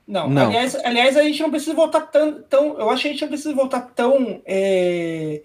[0.07, 0.47] Não, não.
[0.47, 2.79] Aliás, aliás, a gente não precisa voltar tão, tão.
[2.79, 5.41] Eu acho que a gente não precisa voltar tão é,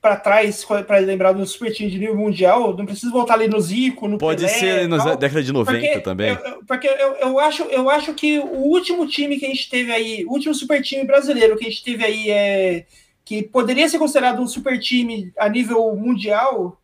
[0.00, 2.76] para trás para lembrar do super time de nível mundial.
[2.76, 6.00] Não precisa voltar ali no Zico, no Pode Pelé, ser na década de 90 porque,
[6.00, 6.30] também.
[6.30, 9.92] Eu, porque eu, eu, acho, eu acho que o último time que a gente teve
[9.92, 12.86] aí, o último super time brasileiro que a gente teve aí é
[13.24, 16.80] que poderia ser considerado um super time a nível mundial,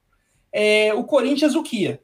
[0.52, 2.00] é o Corinthians o Kia.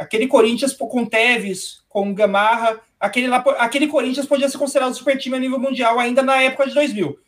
[0.00, 5.36] Aquele Corinthians com Tevez, com Gamarra, aquele, lá, aquele Corinthians podia ser considerado super time
[5.36, 7.18] a nível mundial ainda na época de 2000.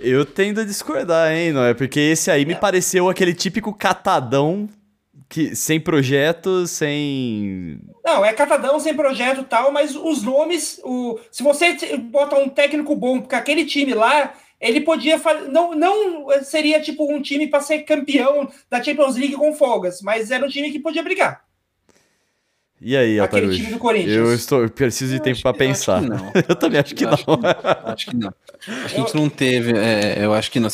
[0.00, 1.72] Eu tendo a discordar, hein, não é?
[1.72, 2.56] Porque esse aí me é.
[2.56, 4.68] pareceu aquele típico catadão
[5.28, 7.78] que, sem projeto, sem.
[8.04, 10.80] Não, é catadão, sem projeto e tal, mas os nomes.
[10.82, 15.48] O, se você bota um técnico bom, porque aquele time lá, ele podia fazer.
[15.48, 20.32] Não, não seria tipo um time para ser campeão da Champions League com folgas, mas
[20.32, 21.43] era um time que podia brigar.
[22.86, 24.14] E aí, Aquele time do Corinthians.
[24.14, 26.02] Eu, estou, eu preciso de eu tempo para pensar.
[26.46, 27.16] eu também acho que, eu não.
[27.16, 27.26] Acho
[28.10, 28.28] que não.
[28.28, 28.84] Acho que não.
[28.84, 29.72] a gente não teve.
[29.72, 30.68] É, eu acho que não.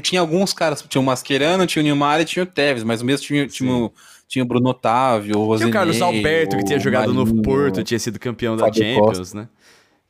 [0.00, 0.84] Tinha alguns caras.
[0.88, 3.72] Tinha o Mascherano, tinha o Nilmar e tinha o Tevez, mas o mesmo tinha, tinha,
[3.72, 3.92] o,
[4.28, 7.42] tinha o Bruno Otávio, o Rosinei, Tinha o Carlos Alberto, que tinha jogado Marinho, no
[7.42, 9.38] Porto, tinha sido campeão da Champions, Costa.
[9.38, 9.48] né?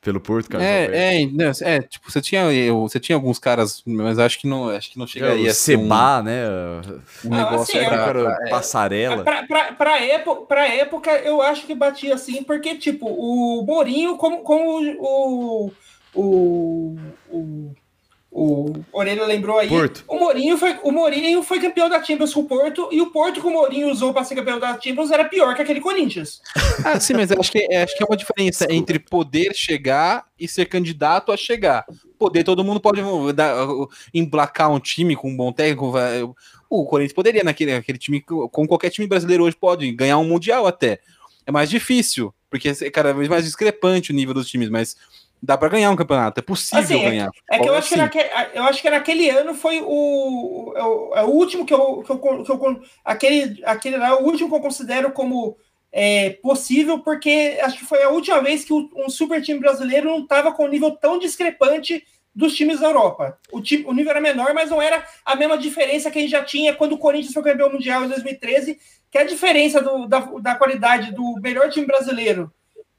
[0.01, 0.63] Pelo Porto, cara.
[0.63, 1.29] É, é,
[1.61, 5.05] é, tipo, você tinha, você tinha alguns caras, mas acho que não, acho que não
[5.05, 6.43] chegaria é, o a ser Seba, um, né?
[7.25, 9.23] Um negócio assim, era, pra, é, passarela.
[9.25, 14.15] Pra, pra, pra, época, pra época, eu acho que batia assim, porque, tipo, o Borinho,
[14.15, 15.71] como, como o,
[16.15, 16.95] o, o
[17.31, 17.71] o
[18.31, 19.67] Orelha lembrou aí.
[19.67, 20.03] Porto.
[20.07, 23.41] O Mourinho, foi, o Mourinho foi campeão da Champions com o Porto e o Porto
[23.41, 26.39] que o Mourinho usou para ser campeão da Champions era pior que aquele Corinthians.
[26.85, 28.73] ah, sim, mas acho que, acho que é uma diferença Desculpa.
[28.73, 31.85] entre poder chegar e ser candidato a chegar.
[32.19, 33.01] Poder, todo mundo pode
[33.33, 33.55] dar,
[34.13, 35.93] emplacar um time com um bom técnico.
[36.69, 40.67] O Corinthians poderia, naquele aquele time, como qualquer time brasileiro hoje, pode ganhar um Mundial
[40.67, 40.99] até.
[41.47, 44.95] É mais difícil, porque é cada vez mais discrepante o nível dos times, mas
[45.41, 47.29] dá para ganhar um campeonato, é possível assim, é ganhar.
[47.49, 47.95] É, é que eu acho, assim.
[47.95, 51.73] que naquele, eu acho que naquele ano foi o, é o, é o último que
[51.73, 55.57] eu, que eu, que eu, aquele, aquele lá, o último que eu considero como
[55.91, 60.19] é, possível, porque acho que foi a última vez que um super time brasileiro não
[60.19, 62.03] estava com um nível tão discrepante
[62.35, 63.37] dos times da Europa.
[63.51, 66.31] O, time, o nível era menor, mas não era a mesma diferença que a gente
[66.31, 68.77] já tinha quando o Corinthians foi campeão mundial em 2013,
[69.09, 72.51] que a diferença do, da, da qualidade do melhor time brasileiro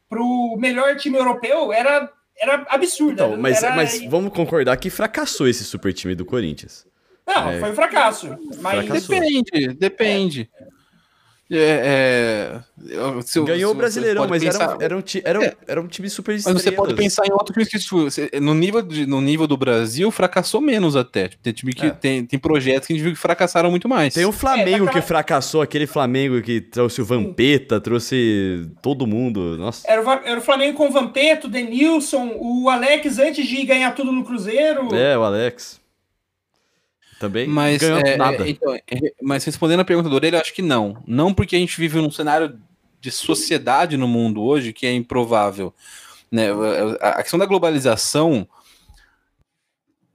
[0.08, 2.10] para o melhor time europeu era
[2.40, 3.26] era absurda.
[3.26, 3.76] Então, mas, era...
[3.76, 6.86] mas vamos concordar que fracassou esse super time do Corinthians.
[7.26, 7.60] Não, é...
[7.60, 8.36] foi um fracasso.
[8.60, 9.06] Mas...
[9.06, 10.50] Depende, depende.
[10.58, 10.80] É.
[11.52, 14.62] É, é, se, Ganhou se, o Brasileirão, mas pensar...
[14.62, 15.56] era, um, era, um, era, um, é.
[15.66, 16.62] era um time super estrelas.
[16.62, 18.06] Mas você pode pensar em outro time que tipo,
[18.40, 21.28] no nível, de, no nível do Brasil fracassou menos até.
[21.28, 21.90] Tipo, tem time que é.
[21.90, 24.14] tem, tem projetos que a gente viu que fracassaram muito mais.
[24.14, 29.59] Tem o Flamengo é, que fracassou, aquele Flamengo que trouxe o Vampeta, trouxe todo mundo.
[29.59, 29.90] Nossa.
[29.90, 33.90] Era o, era o Flamengo com o Vampeta, o Denilson, o Alex antes de ganhar
[33.93, 34.94] tudo no Cruzeiro.
[34.94, 35.81] É, o Alex.
[37.20, 38.47] Também mas, é, nada.
[38.47, 38.82] É, então, é,
[39.20, 41.02] mas respondendo a pergunta do Orelha, eu acho que não.
[41.06, 42.59] Não porque a gente vive num cenário
[42.98, 45.74] de sociedade no mundo hoje que é improvável.
[46.32, 46.47] Né?
[46.98, 48.48] A questão da globalização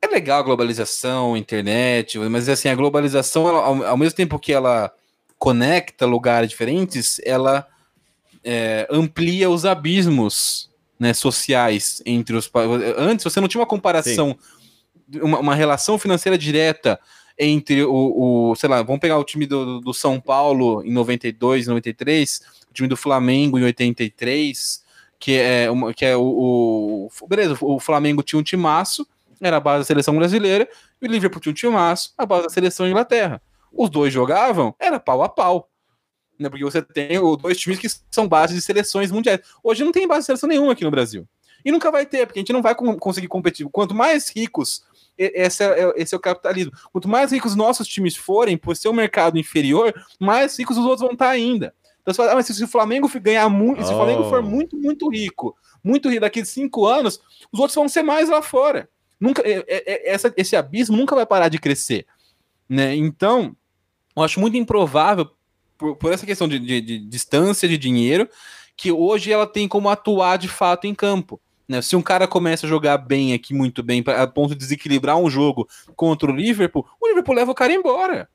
[0.01, 4.51] é legal a globalização, internet, mas assim, a globalização, ela, ao, ao, mesmo tempo que
[4.51, 4.91] ela
[5.37, 7.67] conecta lugares diferentes, ela
[8.43, 12.49] é, amplia os abismos né, sociais entre os
[12.97, 14.54] Antes você não tinha uma comparação Sim
[15.21, 16.99] uma, uma relação financeira direta
[17.37, 21.67] entre o, o, sei lá, vamos pegar o time do, do São Paulo em 92,
[21.67, 24.83] 93, o time do Flamengo em 83,
[25.19, 29.05] que é, uma, que é o, o, Beleza, o Flamengo tinha um timaço,
[29.41, 30.67] era a base da seleção brasileira,
[31.01, 33.41] e o Liverpool tinha um timaço, a base da seleção Inglaterra.
[33.71, 35.69] Os dois jogavam, era pau a pau.
[36.39, 39.39] Né, porque você tem dois times que são bases de seleções mundiais.
[39.63, 41.27] Hoje não tem base de seleção nenhuma aqui no Brasil.
[41.63, 43.67] E nunca vai ter, porque a gente não vai conseguir competir.
[43.69, 44.83] Quanto mais ricos
[45.17, 46.71] esse é, esse é o capitalismo.
[46.91, 51.01] Quanto mais ricos nossos times forem, por ser um mercado inferior, mais ricos os outros
[51.01, 51.73] vão estar ainda.
[52.01, 53.85] Então você fala, ah, mas se o Flamengo ganhar muito, oh.
[53.85, 54.43] se o Flamengo for oh.
[54.43, 57.19] muito, muito rico, muito rico daqui de cinco anos,
[57.51, 58.87] os outros vão ser mais lá fora.
[59.19, 62.05] Nunca, é, é, é, essa, esse abismo nunca vai parar de crescer.
[62.69, 62.95] Né?
[62.95, 63.55] Então,
[64.15, 65.29] eu acho muito improvável,
[65.77, 68.29] por, por essa questão de, de, de distância de dinheiro,
[68.77, 71.41] que hoje ela tem como atuar de fato em campo.
[71.67, 71.81] Né?
[71.81, 75.29] Se um cara começa a jogar bem aqui, muito bem, a ponto de desequilibrar um
[75.29, 78.29] jogo contra o Liverpool, o Liverpool leva o cara embora.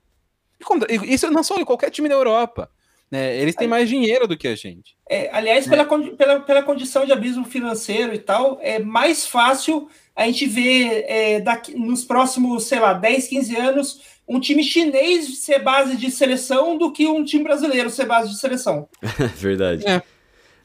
[1.04, 2.70] Isso não só em qualquer time da Europa.
[3.10, 3.36] Né?
[3.38, 4.96] Eles têm mais dinheiro do que a gente.
[5.08, 5.76] É, aliás, né?
[5.76, 11.04] pela, pela, pela condição de abismo financeiro e tal, é mais fácil a gente ver
[11.08, 16.08] é, daqui, nos próximos, sei lá, 10, 15 anos, um time chinês ser base de
[16.08, 18.88] seleção do que um time brasileiro ser base de seleção.
[19.34, 19.84] Verdade.
[19.88, 20.00] É.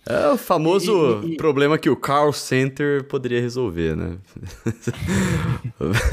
[0.08, 4.18] É o famoso e, e, problema que o Carl Center poderia resolver, né?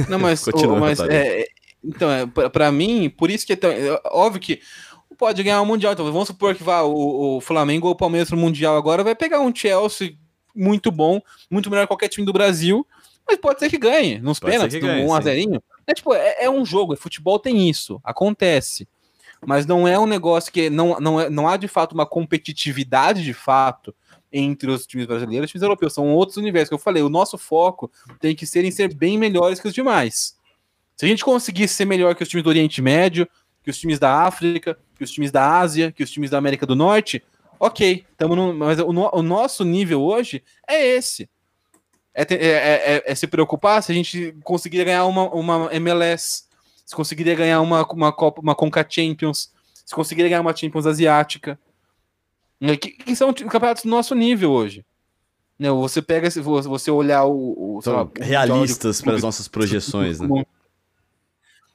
[0.09, 1.47] Não, mas, o, mas é,
[1.85, 4.61] então, é, para mim, por isso que é, tão, é óbvio que
[5.19, 5.93] pode ganhar o um Mundial.
[5.93, 9.15] Então, vamos supor que vá o, o Flamengo ou o Palmeiras no Mundial agora, vai
[9.15, 10.17] pegar um Chelsea
[10.55, 11.21] muito bom,
[11.51, 12.87] muito melhor que qualquer time do Brasil,
[13.27, 16.45] mas pode ser que ganhe, nos pode pênaltis, ganhe, 1 a 0 é, tipo, é,
[16.45, 18.87] é, um jogo, é futebol tem isso, acontece.
[19.47, 23.25] Mas não é um negócio que não, não, é, não há de fato uma competitividade
[23.25, 23.95] de fato
[24.33, 25.93] entre os times brasileiros e os times europeus.
[25.93, 27.03] São outros universos que eu falei.
[27.03, 27.91] O nosso foco
[28.21, 30.37] tem que ser em ser bem melhores que os demais.
[30.97, 33.29] Se a gente conseguir ser melhor que os times do Oriente Médio,
[33.63, 36.65] que os times da África, que os times da Ásia, que os times da América
[36.65, 37.23] do Norte,
[37.59, 38.05] ok.
[38.17, 41.29] Tamo no, mas o, o nosso nível hoje é esse.
[42.15, 46.45] É, é, é, é, se preocupar se a gente conseguiria ganhar uma, uma MLS,
[46.93, 51.59] se conseguiria ganhar uma, uma Copa, uma Conca Champions, se conseguiria ganhar uma Champions Asiática.
[52.61, 54.85] Né, que, que são campeonatos do nosso nível hoje.
[55.59, 57.79] Né, você pega, se você olhar o.
[57.79, 60.45] o lá, realistas para as nossas projeções, né?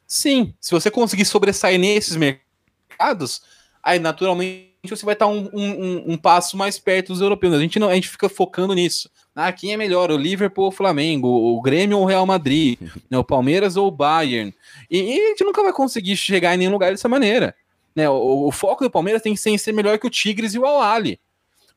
[0.06, 3.42] Sim, se você conseguir sobressair nesses mercados,
[3.82, 7.54] aí naturalmente você vai estar um, um, um, passo mais perto dos europeus.
[7.54, 9.10] A gente não, a gente fica focando nisso.
[9.36, 12.80] Ah, quem é melhor, o Liverpool ou o Flamengo, o Grêmio ou o Real Madrid,
[13.10, 14.54] né, o Palmeiras ou o Bayern.
[14.90, 17.56] E, e, a gente nunca vai conseguir chegar em nenhum lugar dessa maneira.
[17.96, 20.54] Né, o, o foco do Palmeiras tem que ser em ser melhor que o Tigres
[20.54, 21.02] e o Al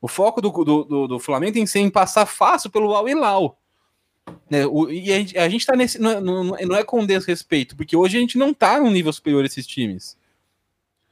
[0.01, 3.09] O foco do, do, do, do, Flamengo tem que ser em passar fácil pelo Al
[3.09, 3.57] Hilal.
[4.49, 5.99] Né, o, e a gente, a gente tá nesse.
[5.99, 9.43] Não, não, não é com desrespeito, porque hoje a gente não tá num nível superior
[9.43, 10.15] a esses times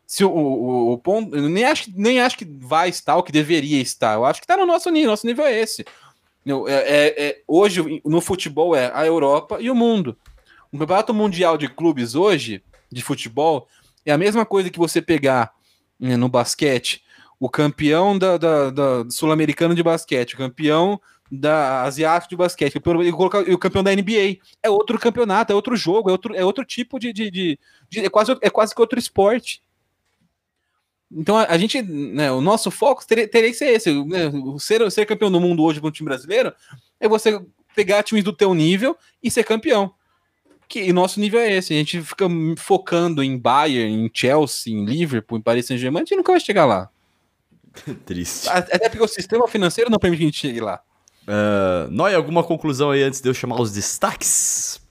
[0.10, 1.36] se o, o, o, ponto.
[1.36, 4.16] Eu nem acho, nem acho que vai estar o que deveria estar.
[4.16, 5.12] Eu acho que está no nosso nível.
[5.12, 5.86] Nosso nível é esse.
[6.48, 10.18] É, é, é, hoje, no futebol, é a Europa e o mundo.
[10.72, 13.68] O campeonato mundial de clubes hoje, de futebol,
[14.04, 15.54] é a mesma coisa que você pegar
[16.00, 17.04] né, no basquete
[17.40, 21.00] o campeão da, da, da sul-americano de basquete, o campeão
[21.32, 24.40] da asiático de basquete, e colocar o campeão da NBA.
[24.64, 28.00] É outro campeonato, é outro jogo, é outro, é outro tipo de, de, de, de
[28.00, 29.62] é, quase, é quase que outro esporte.
[31.12, 33.92] Então a, a gente, né, o nosso foco teria, teria que ser esse.
[34.06, 36.54] Né, ser, ser campeão do mundo hoje com o time brasileiro
[37.00, 37.42] é você
[37.76, 39.92] pegar times do teu nível e ser campeão.
[40.68, 41.74] Que e nosso nível é esse.
[41.74, 42.26] A gente fica
[42.58, 46.66] focando em Bayern, em Chelsea, em Liverpool, em Paris Saint-Germain, a gente nunca vai chegar
[46.66, 46.90] lá.
[48.06, 48.48] Triste.
[48.50, 50.82] Até porque o sistema financeiro não permite que a gente chegue lá.
[51.24, 54.82] Uh, Noia, alguma conclusão aí antes de eu chamar os destaques?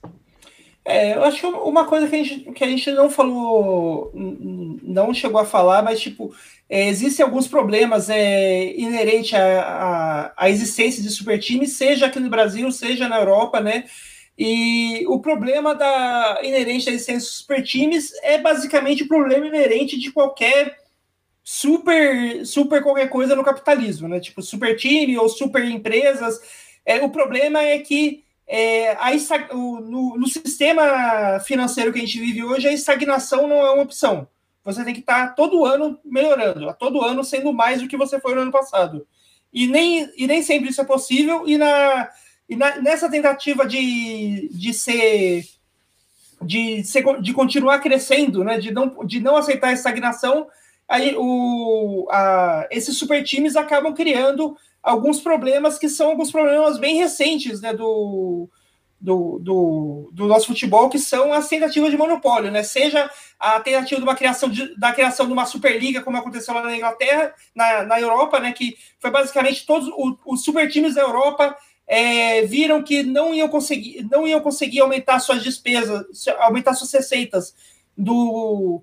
[0.91, 5.13] É, eu acho que uma coisa que a gente, que a gente não falou, não
[5.13, 6.35] chegou a falar, mas tipo,
[6.67, 12.19] é, existem alguns problemas é, inerentes à, à, à, existência de super times, seja aqui
[12.19, 13.85] no Brasil, seja na Europa, né?
[14.39, 19.99] E o problema da inerente à existência de super times é basicamente o problema inerente
[19.99, 20.75] de qualquer
[21.45, 24.21] super, super qualquer coisa no capitalismo, né?
[24.21, 26.41] Tipo, super time ou super empresas.
[26.87, 29.11] É, o problema é que é, a,
[29.53, 34.27] no, no, sistema financeiro que a gente vive hoje, a estagnação não é uma opção.
[34.65, 38.19] Você tem que estar todo ano melhorando, a todo ano sendo mais do que você
[38.19, 39.07] foi no ano passado.
[39.53, 42.09] E nem, e nem sempre isso é possível, e, na,
[42.49, 45.45] e na, nessa tentativa de, de ser.
[46.41, 50.47] De, ser, de continuar crescendo, né, de, não, de não aceitar a estagnação,
[50.89, 54.57] aí o, a, esses super times acabam criando
[54.89, 58.49] alguns problemas que são alguns problemas bem recentes né, do,
[58.99, 62.63] do, do, do, nosso futebol, que são as tentativas de monopólio, né?
[62.63, 66.63] Seja a tentativa de uma criação de, da criação de uma Superliga, como aconteceu lá
[66.63, 68.53] na Inglaterra, na, na Europa, né?
[68.53, 69.91] Que foi basicamente todos
[70.27, 71.57] os super times da Europa
[71.87, 76.05] é, viram que não iam conseguir, não iam conseguir aumentar suas despesas,
[76.41, 77.55] aumentar suas receitas
[77.97, 78.83] do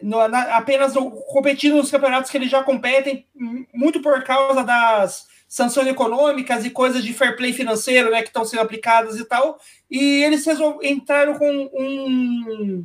[0.00, 0.94] no, na, apenas
[1.28, 3.26] competindo nos campeonatos que eles já competem,
[3.74, 8.44] muito por causa das sanções econômicas e coisas de fair play financeiro né, que estão
[8.44, 9.58] sendo aplicadas e tal.
[9.90, 10.46] E eles
[10.82, 12.84] entraram com um.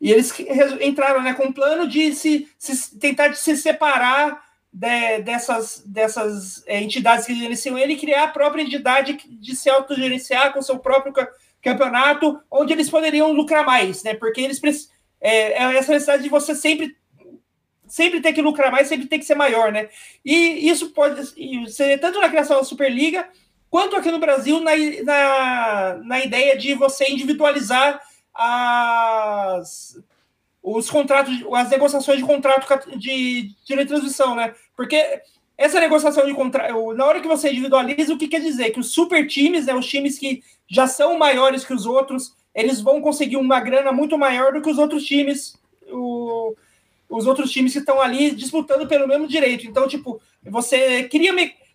[0.00, 0.32] E eles
[0.80, 4.42] entraram né, com um plano de se, se tentar de se separar
[4.72, 9.68] de, dessas, dessas é, entidades que gerenciam ele e criar a própria entidade de se
[9.68, 11.12] autogerenciar com seu próprio
[11.62, 14.14] campeonato, onde eles poderiam lucrar mais, né?
[14.14, 14.60] Porque eles
[15.20, 16.96] é, é essa necessidade de você sempre
[17.96, 19.88] sempre ter que lucrar mais, sempre ter que ser maior, né?
[20.22, 21.24] E isso pode
[21.72, 23.26] ser tanto na criação da Superliga,
[23.70, 27.98] quanto aqui no Brasil na, na, na ideia de você individualizar
[28.34, 29.98] as,
[30.62, 34.54] os contratos, as negociações de contrato de direito de transmissão, né?
[34.76, 35.22] Porque
[35.56, 38.72] essa negociação de contrato, na hora que você individualiza, o que quer dizer?
[38.72, 42.78] Que os super times, né, os times que já são maiores que os outros, eles
[42.78, 45.58] vão conseguir uma grana muito maior do que os outros times.
[45.90, 46.54] O...
[47.08, 49.66] os outros times que estão ali disputando pelo mesmo direito.
[49.66, 51.32] Então, tipo, você cria.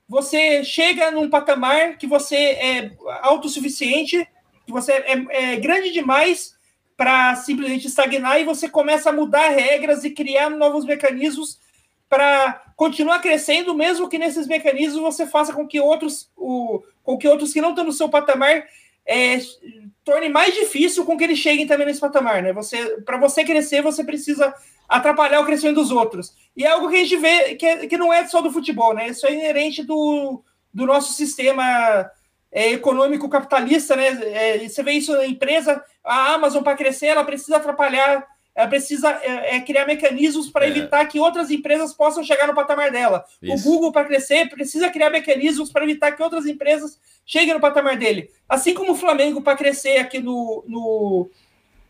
[0.08, 2.92] Você chega num patamar que você é
[3.22, 4.28] autossuficiente,
[4.66, 6.56] que você é, é grande demais
[6.98, 11.60] para simplesmente estagnar e você começa a mudar regras e criar novos mecanismos
[12.08, 17.28] para continuar crescendo, mesmo que nesses mecanismos você faça com que outros, o, com que
[17.28, 18.66] outros que não estão no seu patamar
[19.06, 19.40] é,
[20.04, 22.54] torne mais difícil com que eles cheguem também nesse patamar, né?
[22.54, 24.54] Você, para você crescer, você precisa
[24.88, 26.34] atrapalhar o crescimento dos outros.
[26.56, 28.94] E é algo que a gente vê que, é, que não é só do futebol,
[28.94, 29.08] né?
[29.08, 32.10] Isso é inerente do, do nosso sistema
[32.52, 34.08] é, econômico capitalista, né?
[34.34, 39.10] É, você vê isso na empresa, a Amazon para crescer, ela precisa atrapalhar ela precisa
[39.24, 40.70] é, é, criar mecanismos para é.
[40.70, 43.24] evitar que outras empresas possam chegar no patamar dela.
[43.42, 43.68] Isso.
[43.68, 47.98] O Google, para crescer, precisa criar mecanismos para evitar que outras empresas cheguem no patamar
[47.98, 48.30] dele.
[48.50, 51.30] Assim como o Flamengo, para crescer aqui no, no,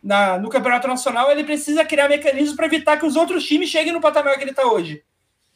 [0.02, 3.92] na, no Campeonato Nacional, ele precisa criar mecanismos para evitar que os outros times cheguem
[3.92, 5.02] no patamar que ele está hoje.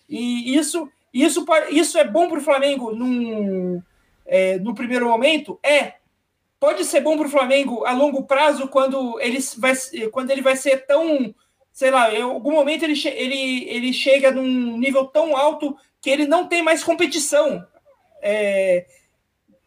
[0.09, 3.81] E isso, isso, isso é bom para o Flamengo num,
[4.27, 5.59] é, no primeiro momento?
[5.63, 5.95] É,
[6.59, 9.75] pode ser bom para o Flamengo a longo prazo quando ele vai,
[10.11, 11.35] quando ele vai ser tão,
[11.73, 16.27] sei lá, em algum momento ele, ele, ele chega num nível tão alto que ele
[16.27, 17.67] não tem mais competição
[18.23, 18.87] é,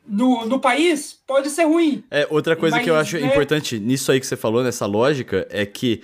[0.05, 2.03] no, no país, pode ser ruim.
[2.09, 3.21] É, outra coisa Mas, que eu acho é...
[3.21, 6.03] importante nisso aí que você falou, nessa lógica, é que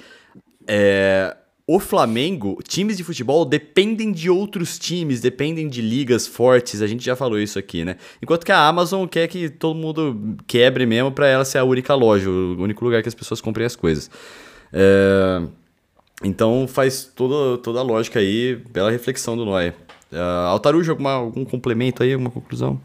[0.68, 1.36] é,
[1.68, 7.04] o Flamengo, times de futebol dependem de outros times, dependem de ligas fortes, a gente
[7.04, 7.98] já falou isso aqui, né?
[8.22, 11.96] Enquanto que a Amazon quer que todo mundo quebre mesmo para ela ser a única
[11.96, 14.12] loja, o único lugar que as pessoas comprem as coisas.
[14.72, 15.42] É...
[16.24, 19.74] Então faz toda, toda a lógica aí pela reflexão do Noé.
[20.12, 22.80] Uh, Altarujo, alguma, algum complemento aí, alguma conclusão?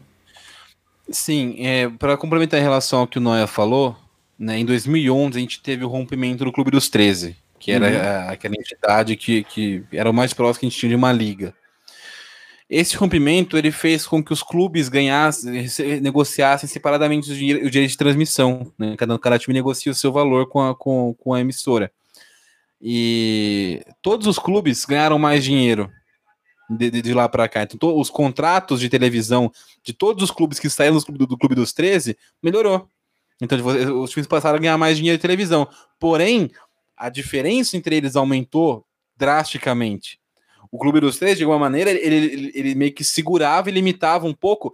[1.09, 3.95] Sim, é, para complementar em relação ao que o Noé falou,
[4.37, 8.29] né, em 2011 a gente teve o rompimento do Clube dos 13, que era uhum.
[8.31, 11.53] aquela entidade que, que era o mais próximo que a gente tinha de uma liga.
[12.67, 15.69] Esse rompimento ele fez com que os clubes ganhassem,
[16.01, 18.73] negociassem separadamente o, dinheiro, o direito de transmissão.
[18.79, 18.95] Né?
[18.97, 21.91] Cada, cada time negocia o seu valor com a, com, com a emissora.
[22.81, 25.91] E todos os clubes ganharam mais dinheiro
[26.67, 27.61] de, de, de lá para cá.
[27.61, 29.51] Então, to, os contratos de televisão
[29.83, 32.87] de todos os clubes que saíram do, do, do Clube dos 13 melhorou.
[33.39, 33.59] Então,
[34.01, 35.67] os times passaram a ganhar mais dinheiro de televisão.
[35.99, 36.49] Porém,
[37.01, 38.85] a diferença entre eles aumentou
[39.17, 40.19] drasticamente.
[40.71, 44.27] O Clube dos Três, de alguma maneira, ele, ele, ele meio que segurava e limitava
[44.27, 44.71] um pouco,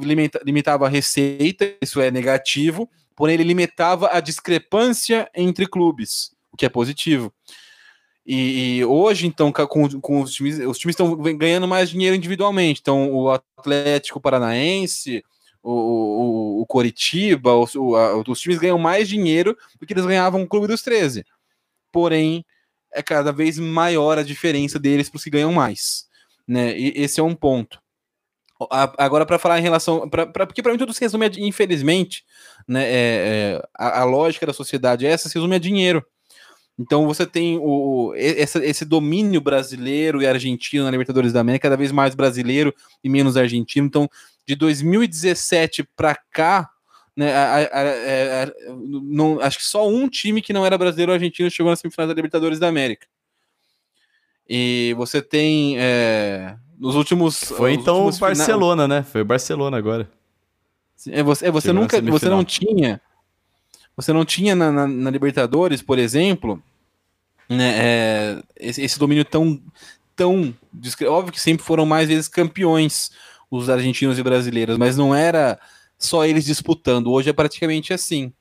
[0.00, 6.56] limita, limitava a receita, isso é negativo, porém ele limitava a discrepância entre clubes, o
[6.56, 7.30] que é positivo.
[8.24, 12.80] E, e hoje, então, com, com os times, os times estão ganhando mais dinheiro individualmente.
[12.80, 15.22] Então, o Atlético Paranaense,
[15.66, 20.40] o, o, o Coritiba, o, a, os times ganham mais dinheiro do que eles ganhavam
[20.40, 21.26] no Clube dos 13.
[21.90, 22.44] Porém,
[22.92, 26.06] é cada vez maior a diferença deles para os que ganham mais.
[26.46, 26.78] Né?
[26.78, 27.80] E esse é um ponto.
[28.70, 30.08] Agora, para falar em relação.
[30.08, 32.24] Pra, pra, porque para mim tudo se resume, a, infelizmente,
[32.66, 32.92] né, é,
[33.58, 36.06] é, a, a, lógica da sociedade é essa, se resume a dinheiro.
[36.78, 41.76] Então você tem o, esse, esse domínio brasileiro e argentino na Libertadores da América, cada
[41.76, 43.86] vez mais brasileiro e menos argentino.
[43.86, 44.08] Então,
[44.46, 46.68] de 2017 para cá,
[47.16, 51.12] né, a, a, a, é, não, acho que só um time que não era brasileiro
[51.12, 53.06] ou argentino chegou na semifinal da Libertadores da América.
[54.48, 57.42] E você tem é, nos últimos.
[57.42, 58.88] Foi então o Barcelona, final...
[58.88, 59.02] né?
[59.02, 60.08] Foi o Barcelona agora.
[61.08, 62.00] É, você, é, você nunca.
[62.00, 63.00] Você não tinha.
[63.96, 66.62] Você não tinha na, na, na Libertadores, por exemplo,
[67.48, 69.60] né, é, esse, esse, domínio tão.
[70.14, 70.54] tão
[71.08, 73.10] Óbvio que sempre foram mais vezes campeões
[73.50, 75.58] os argentinos e brasileiros, mas não era
[75.98, 77.10] só eles disputando.
[77.10, 78.32] Hoje é praticamente assim.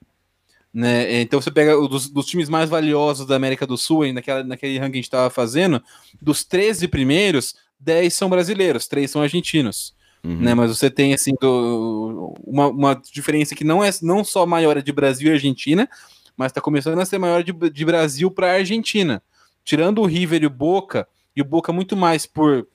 [0.74, 1.22] Né?
[1.22, 4.92] Então você pega dos, dos times mais valiosos da América do Sul, naquela, naquele ranking
[4.92, 5.82] que a gente estava fazendo,
[6.22, 9.95] dos 13 primeiros, 10 são brasileiros, 3 são argentinos.
[10.26, 10.38] Uhum.
[10.38, 10.56] Né?
[10.56, 14.92] Mas você tem assim do, uma, uma diferença que não é não só maior de
[14.92, 15.88] Brasil e Argentina,
[16.36, 19.22] mas está começando a ser maior de, de Brasil para Argentina.
[19.64, 22.68] Tirando o River e o Boca, e o Boca muito mais por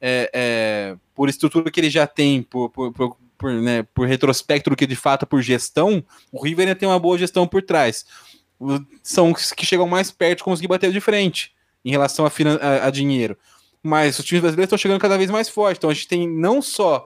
[0.00, 4.70] é, é, por estrutura que ele já tem, por, por, por, por, né, por retrospecto
[4.70, 8.04] do que de fato por gestão, o River ainda tem uma boa gestão por trás.
[9.02, 11.54] São os que chegam mais perto de conseguir bater de frente
[11.84, 12.30] em relação a,
[12.60, 13.36] a, a dinheiro.
[13.82, 15.78] Mas os times brasileiros estão chegando cada vez mais forte.
[15.78, 17.04] Então a gente tem não só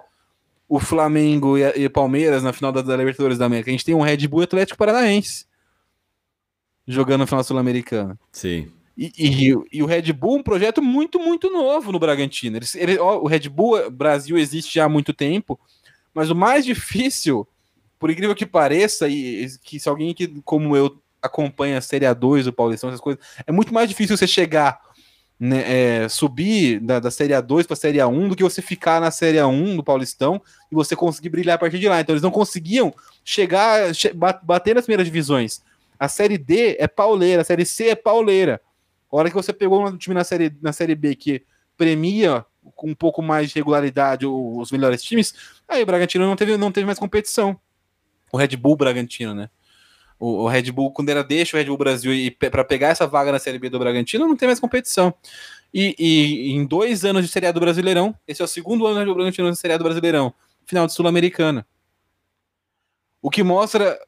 [0.68, 3.94] o Flamengo e, o Palmeiras na final da, da, Libertadores da América, a gente tem
[3.94, 5.44] um Red Bull Atlético Paranaense
[6.86, 8.18] jogando na final sul-americana.
[8.30, 8.70] Sim.
[8.96, 12.56] E, e, e, o Red Bull, um projeto muito, muito novo no Bragantino.
[12.56, 15.58] Ele, ele, ó, o Red Bull Brasil existe já há muito tempo,
[16.14, 17.46] mas o mais difícil,
[17.98, 22.46] por incrível que pareça, e que se alguém que, como eu, acompanha a Série A2,
[22.46, 24.80] o Paulistão, essas coisas, é muito mais difícil você chegar
[25.40, 29.00] né, é, subir da, da Série A2 para a Série A1 do que você ficar
[29.00, 31.98] na Série A1 do Paulistão e você conseguir brilhar a partir de lá.
[31.98, 32.92] Então eles não conseguiam
[33.24, 35.62] chegar, che bater nas primeiras divisões.
[35.98, 38.60] A Série D é pauleira, a Série C é pauleira.
[39.10, 41.42] A hora que você pegou um time na Série, na série B que
[41.74, 42.44] premia
[42.76, 45.34] com um pouco mais de regularidade os melhores times,
[45.66, 47.58] aí o Bragantino não teve, não teve mais competição.
[48.30, 49.48] O Red Bull Bragantino, né?
[50.20, 53.06] O, o Red Bull, quando era deixa o Red Bull Brasil e para pegar essa
[53.06, 55.14] vaga na Série B do Bragantino, não tem mais competição.
[55.72, 59.04] E, e, em dois anos de Série A do Brasileirão, esse é o segundo ano
[59.04, 60.34] do Bragantino na Série A do Brasileirão,
[60.66, 61.66] final de Sul-Americana.
[63.22, 63.98] O que mostra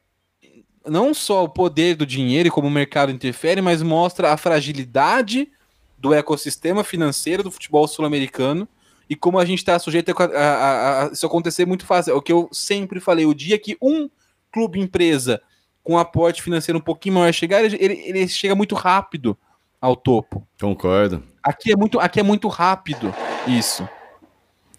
[0.87, 5.51] não só o poder do dinheiro e como o mercado interfere, mas mostra a fragilidade
[5.97, 8.69] do ecossistema financeiro do futebol sul-americano
[9.09, 12.13] e como a gente está sujeito a, a, a, isso acontecer muito fácil.
[12.13, 14.11] É o que eu sempre falei, o dia que um
[14.51, 15.41] clube empresa
[15.83, 19.37] com aporte financeiro um pouquinho maior chegar, ele, ele chega muito rápido
[19.81, 20.47] ao topo.
[20.61, 21.23] Concordo.
[21.43, 23.13] Aqui é muito, aqui é muito rápido
[23.47, 23.89] isso.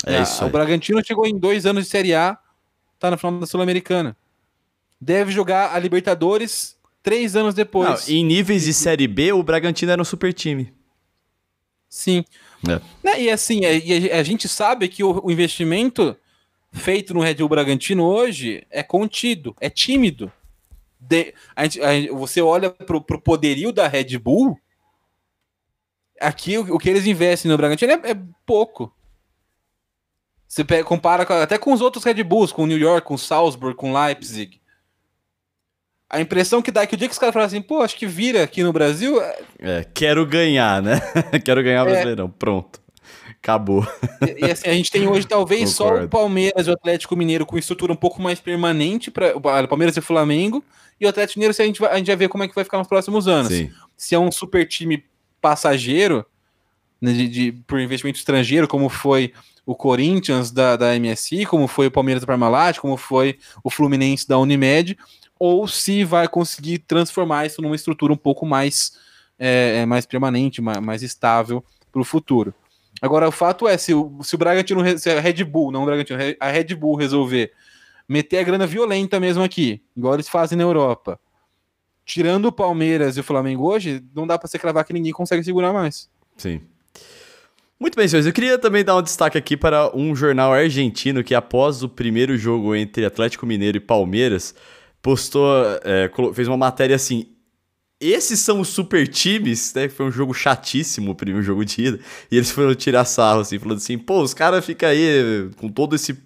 [0.06, 0.44] É, isso.
[0.44, 0.50] Aí.
[0.50, 2.38] O Bragantino chegou em dois anos de Série A,
[2.98, 4.16] tá na final da Sul-Americana.
[5.00, 8.08] Deve jogar a Libertadores três anos depois.
[8.08, 10.74] Não, em níveis de Série B, o Bragantino era um super time.
[11.90, 12.24] Sim.
[12.68, 12.80] É.
[13.04, 16.16] Né, e assim, a, a, gente sabe que o, o investimento
[16.72, 20.32] feito no Red Bull Bragantino hoje é contido, é tímido
[21.08, 24.58] de, a gente, a você olha pro, pro poderio da Red Bull,
[26.20, 28.94] aqui o, o que eles investem no Bragantino é, é pouco.
[30.48, 33.16] Você pega, compara com, até com os outros Red Bulls, com o New York, com
[33.16, 34.62] o Salzburg, com o Leipzig.
[36.10, 37.96] A impressão que dá é que o dia que os caras falam assim, pô, acho
[37.96, 39.20] que vira aqui no Brasil.
[39.20, 41.00] É, é quero ganhar, né?
[41.44, 41.92] quero ganhar o é.
[41.92, 42.30] Brasileirão.
[42.30, 42.83] Pronto.
[43.44, 43.86] Acabou.
[44.22, 46.00] E, e, assim, a gente tem hoje talvez Concordo.
[46.00, 49.68] só o Palmeiras e o Atlético Mineiro com estrutura um pouco mais permanente para o
[49.68, 50.64] Palmeiras e o Flamengo.
[50.98, 52.64] E o Atlético Mineiro, a gente, vai, a gente vai ver como é que vai
[52.64, 53.52] ficar nos próximos anos.
[53.52, 53.70] Sim.
[53.98, 55.04] Se é um super time
[55.42, 56.26] passageiro,
[57.02, 59.34] né, de, de, por investimento estrangeiro, como foi
[59.66, 64.26] o Corinthians da, da MSI, como foi o Palmeiras da Parmalat, como foi o Fluminense
[64.26, 64.98] da Unimed,
[65.38, 68.94] ou se vai conseguir transformar isso numa estrutura um pouco mais,
[69.38, 71.62] é, é mais permanente, mais, mais estável
[71.92, 72.54] para o futuro.
[73.04, 75.86] Agora, o fato é, se o, se o Bragantino, se a Red Bull, não o
[75.86, 77.52] Bragantino, a Red Bull resolver
[78.08, 81.20] meter a grana violenta mesmo aqui, igual eles fazem na Europa,
[82.06, 85.44] tirando o Palmeiras e o Flamengo hoje, não dá para você cravar que ninguém consegue
[85.44, 86.10] segurar mais.
[86.38, 86.62] Sim.
[87.78, 88.26] Muito bem, senhores.
[88.26, 92.38] Eu queria também dar um destaque aqui para um jornal argentino que, após o primeiro
[92.38, 94.56] jogo entre Atlético Mineiro e Palmeiras,
[95.02, 95.52] postou,
[95.84, 97.28] é, fez uma matéria assim:
[98.12, 99.88] esses são os super times, né?
[99.90, 102.00] Foi um jogo chatíssimo o primeiro jogo de ida.
[102.32, 105.96] E eles foram tirar sarro, assim, falando assim, pô, os caras ficam aí com todo
[105.96, 106.18] esse.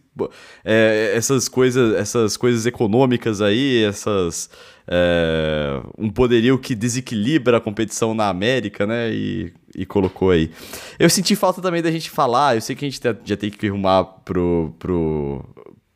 [0.65, 4.49] É, essas coisas essas coisas econômicas aí, essas.
[4.87, 9.11] É, um poderio que desequilibra a competição na América, né?
[9.11, 10.49] E, e colocou aí.
[10.97, 13.67] Eu senti falta também da gente falar, eu sei que a gente já tem que
[13.67, 15.45] arrumar pro, pro,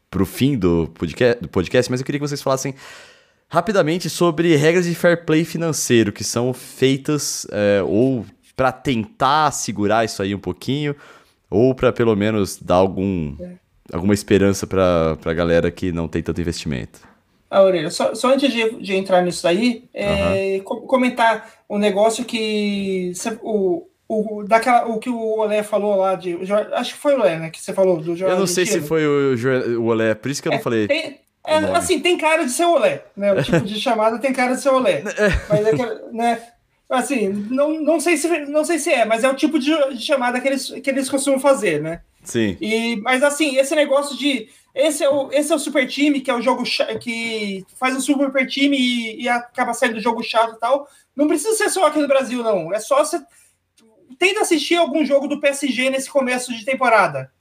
[0.10, 2.76] pro fim do podcast, do podcast, mas eu queria que vocês falassem
[3.52, 8.26] rapidamente sobre regras de fair play financeiro que são feitas é, ou
[8.56, 10.96] para tentar segurar isso aí um pouquinho
[11.50, 13.56] ou para pelo menos dar algum, é.
[13.92, 17.02] alguma esperança para a galera que não tem tanto investimento.
[17.50, 20.88] Ah, Aurelia, só, só antes de, de, entrar nisso aí, é, uhum.
[20.88, 23.12] comentar um negócio que
[23.42, 26.38] o, o, daquela, o que o Olé falou lá de.
[26.72, 27.50] Acho que foi o Olé, né?
[27.50, 29.36] Que você falou do Eu não sei se foi o,
[29.82, 30.88] o Olé, por isso que eu não é, falei.
[30.88, 33.34] Tem, é, assim, tem cara de ser olé, né?
[33.34, 35.04] O tipo de chamada tem cara de ser olé.
[35.18, 35.30] É.
[35.50, 36.42] Mas é que, né?
[36.90, 40.42] Assim, não, não, sei se, não sei se é, mas é o tipo de, chamada
[40.42, 42.02] que eles, que eles costumam fazer, né?
[42.24, 42.58] Sim.
[42.60, 44.50] E, mas assim, esse negócio de.
[44.76, 46.64] Esse é, o, esse é o super time, que é o jogo
[47.00, 50.88] que faz um super time e, e acaba saindo do jogo chato e tal.
[51.16, 52.74] Não precisa ser só aqui no Brasil, não.
[52.74, 53.22] É só você.
[54.20, 57.32] Tenta assistir algum jogo do PSG nesse começo de temporada.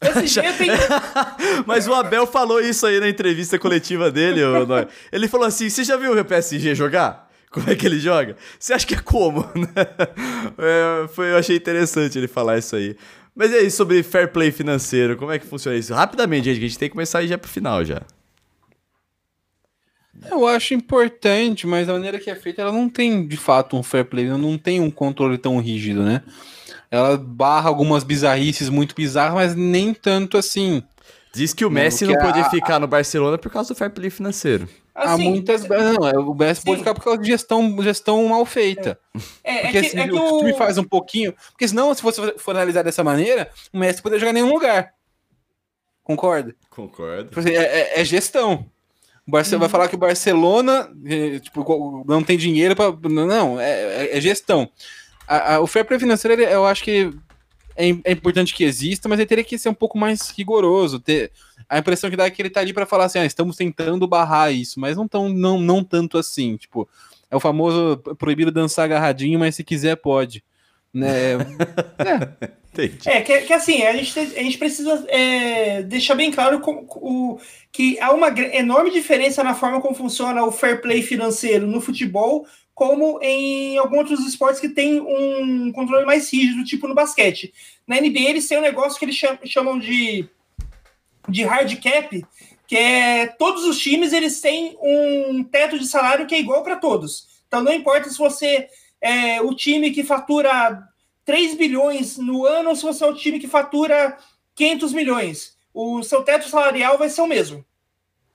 [0.00, 0.70] Tem...
[1.66, 4.40] Mas o Abel falou isso aí na entrevista coletiva dele.
[5.10, 7.28] ele falou assim: Você já viu o PSG jogar?
[7.50, 8.36] Como é que ele joga?
[8.58, 9.42] Você acha que é como?
[10.58, 12.94] é, foi, eu achei interessante ele falar isso aí.
[13.34, 15.94] Mas e aí, sobre fair play financeiro, como é que funciona isso?
[15.94, 18.02] Rapidamente, gente, que a gente tem que começar aí já pro final já.
[20.28, 23.82] Eu acho importante, mas a maneira que é feita, ela não tem de fato um
[23.82, 26.22] fair play, não tem um controle tão rígido, né?
[26.90, 30.82] Ela barra algumas bizarrices muito bizarras, mas nem tanto assim.
[31.32, 32.50] Diz que o Messi não, podia a...
[32.50, 34.68] ficar no Barcelona por causa do fair play financeiro.
[34.94, 35.68] Assim, Há muitas.
[35.68, 36.66] Não, é, o Messi sim.
[36.66, 38.98] pode ficar por causa de gestão, gestão mal feita.
[39.44, 41.34] É, é porque é que, se é o time faz um pouquinho.
[41.50, 44.92] Porque senão, se você for analisar dessa maneira, o Messi poderia jogar em nenhum lugar.
[46.02, 46.54] Concorda?
[46.70, 47.30] Concordo.
[47.48, 48.66] É, é, é gestão.
[49.26, 49.68] O Barcelona hum.
[49.68, 50.90] vai falar que o Barcelona
[51.42, 52.90] tipo, não tem dinheiro para.
[53.10, 54.68] Não, é, é gestão.
[55.28, 57.12] A, a, o fair play financeiro, ele, eu acho que
[57.76, 60.98] é, é, importante que exista, mas ele teria que ser um pouco mais rigoroso.
[60.98, 61.30] Ter,
[61.68, 64.08] a impressão que dá é que ele tá ali para falar assim, ah, estamos tentando
[64.08, 66.88] barrar isso, mas não tão, não, não tanto assim, tipo,
[67.30, 70.42] é o famoso proibido dançar agarradinho, mas se quiser pode.
[70.92, 71.34] Né?
[72.76, 73.18] é.
[73.18, 77.38] é que, que, assim, a gente, a gente precisa é, deixar bem claro com, o,
[77.70, 82.46] que há uma enorme diferença na forma como funciona o fair play financeiro no futebol,
[82.78, 87.52] como em alguns outros esportes que tem um controle mais rígido, tipo no basquete.
[87.84, 90.28] Na NBA eles têm um negócio que eles chamam de,
[91.28, 92.24] de hard cap,
[92.68, 96.76] que é todos os times eles têm um teto de salário que é igual para
[96.76, 97.26] todos.
[97.48, 98.68] Então não importa se você
[99.00, 100.80] é o time que fatura
[101.24, 104.16] 3 bilhões no ano ou se você é o time que fatura
[104.54, 105.56] 500 milhões.
[105.74, 107.64] O seu teto salarial vai ser o mesmo.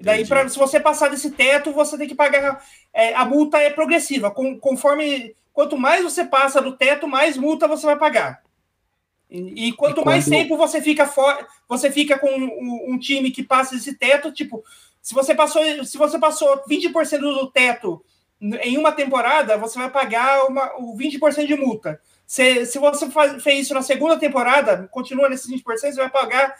[0.03, 2.61] Daí, pra, se você passar desse teto, você tem que pagar.
[2.93, 4.29] É, a multa é progressiva.
[4.29, 5.33] Com, conforme.
[5.53, 8.41] Quanto mais você passa do teto, mais multa você vai pagar.
[9.29, 10.05] E, e quanto e quando...
[10.07, 14.31] mais tempo você fica fora, você fica com um, um, time que passa esse teto,
[14.31, 14.63] tipo,
[15.01, 18.03] se você passou, se você passou 20% do teto
[18.61, 22.01] em uma temporada, você vai pagar uma, o 20% de multa.
[22.25, 26.55] Se, se você faz, fez isso na segunda temporada, continua nesses 20%, você vai pagar,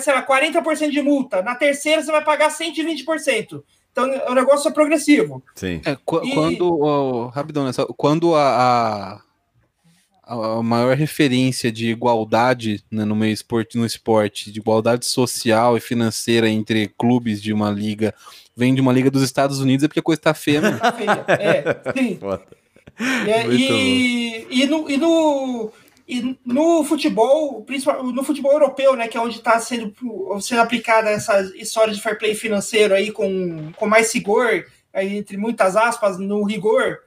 [0.00, 1.42] sei lá, 40% de multa.
[1.42, 3.62] Na terceira, você vai pagar 120%.
[3.92, 5.42] Então, o negócio é progressivo.
[5.54, 5.80] Sim.
[5.84, 6.34] É, qu e...
[6.34, 9.20] Quando, oh, rapidão, né, quando a, a
[10.26, 15.80] a maior referência de igualdade né, no meio esporte, no esporte, de igualdade social e
[15.80, 18.14] financeira entre clubes de uma liga,
[18.56, 20.80] vem de uma liga dos Estados Unidos, é porque a coisa tá feia, né?
[21.38, 22.18] é, sim.
[23.26, 25.70] É, e, e, no, e, no,
[26.06, 27.64] e no futebol,
[28.12, 29.94] no futebol europeu, né, que é onde está sendo,
[30.40, 35.36] sendo aplicada essa história de fair play financeiro aí com, com mais rigor, aí, entre
[35.36, 36.98] muitas aspas, no rigor,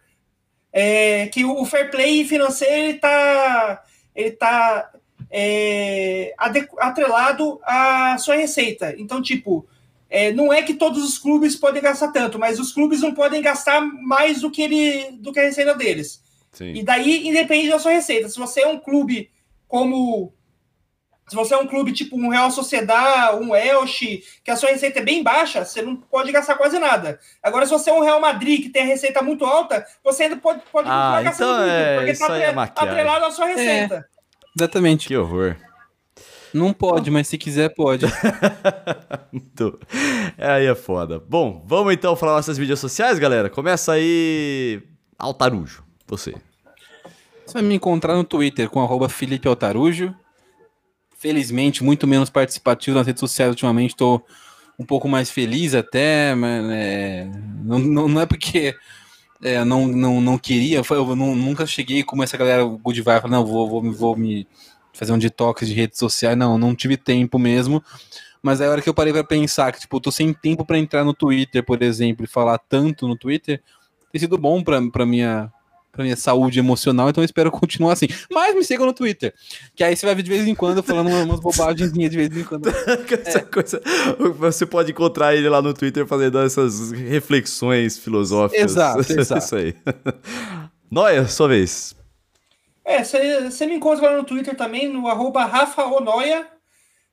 [0.73, 3.83] é, que o fair play financeiro está
[4.15, 4.91] ele tá,
[5.29, 6.33] é,
[6.79, 8.95] atrelado à sua receita.
[8.97, 9.67] Então, tipo,
[10.09, 13.43] é, não é que todos os clubes podem gastar tanto, mas os clubes não podem
[13.43, 16.23] gastar mais do que, ele, do que a receita deles.
[16.57, 16.73] Sim.
[16.73, 18.27] E daí independe da sua receita.
[18.27, 19.29] Se você é um clube
[19.67, 20.33] como
[21.27, 24.99] se você é um clube tipo um Real Sociedad, um Elche, que a sua receita
[24.99, 27.19] é bem baixa, você não pode gastar quase nada.
[27.43, 30.37] Agora, se você é um Real Madrid, que tem a receita muito alta, você ainda
[30.37, 33.95] pode, pode ah, gastar então muito, é, porque está é atrelado à sua receita.
[33.95, 34.03] É,
[34.57, 35.09] exatamente.
[35.09, 35.57] Que horror.
[36.53, 38.05] Não pode, mas se quiser, pode.
[39.31, 39.79] Muito.
[40.37, 41.19] Aí é foda.
[41.19, 43.49] Bom, vamos então falar nossas mídias sociais, galera.
[43.49, 44.81] Começa aí.
[45.19, 46.33] Altarujo, você.
[47.47, 50.13] Você vai me encontrar no Twitter com arroba Felipe Altarujo
[51.17, 53.91] felizmente, muito menos participativo nas redes sociais ultimamente.
[53.91, 54.23] Estou
[54.77, 57.31] um pouco mais feliz até, mas é,
[57.63, 58.75] não, não, não, é porque
[59.41, 63.45] é, não, não, não queria, eu não, nunca cheguei como essa galera good vibe, não,
[63.45, 64.45] vou, vou, vou me
[64.93, 67.81] fazer um detox de redes sociais, não, não tive tempo mesmo.
[68.43, 70.77] Mas é a hora que eu parei para pensar que, tipo, tô sem tempo para
[70.77, 73.61] entrar no Twitter, por exemplo, e falar tanto no Twitter,
[74.11, 75.51] tem sido bom para minha
[75.97, 78.07] pra minha saúde emocional, então eu espero continuar assim.
[78.31, 79.33] Mas me sigam no Twitter,
[79.75, 82.43] que aí você vai ver de vez em quando falando umas bobagens de vez em
[82.43, 82.69] quando.
[83.25, 83.41] Essa é.
[83.41, 83.81] coisa,
[84.37, 88.71] você pode encontrar ele lá no Twitter fazendo essas reflexões filosóficas.
[88.71, 89.43] Exato, exato.
[89.43, 89.75] Isso aí.
[90.89, 91.95] Noia, sua vez.
[92.85, 96.47] É, você me encontra lá no Twitter também, no arroba Rafa Onoia.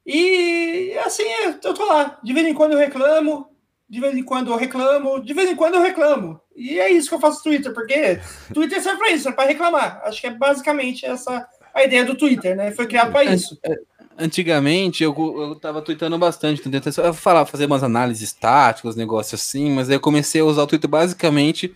[0.07, 1.25] E assim,
[1.63, 2.19] eu tô lá.
[2.23, 3.49] De vez em quando eu reclamo,
[3.89, 6.41] de vez em quando eu reclamo, de vez em quando eu reclamo.
[6.57, 8.21] E é isso que eu faço no Twitter, porque
[8.53, 10.01] Twitter serve para isso, é para reclamar.
[10.05, 12.71] Acho que é basicamente essa a ideia do Twitter, né?
[12.71, 13.59] Foi criado para isso.
[13.65, 13.75] É,
[14.17, 19.91] antigamente eu, eu tava tweetando bastante, tentando falar, fazer umas análises táticas, negócios assim, mas
[19.91, 21.75] aí eu comecei a usar o Twitter basicamente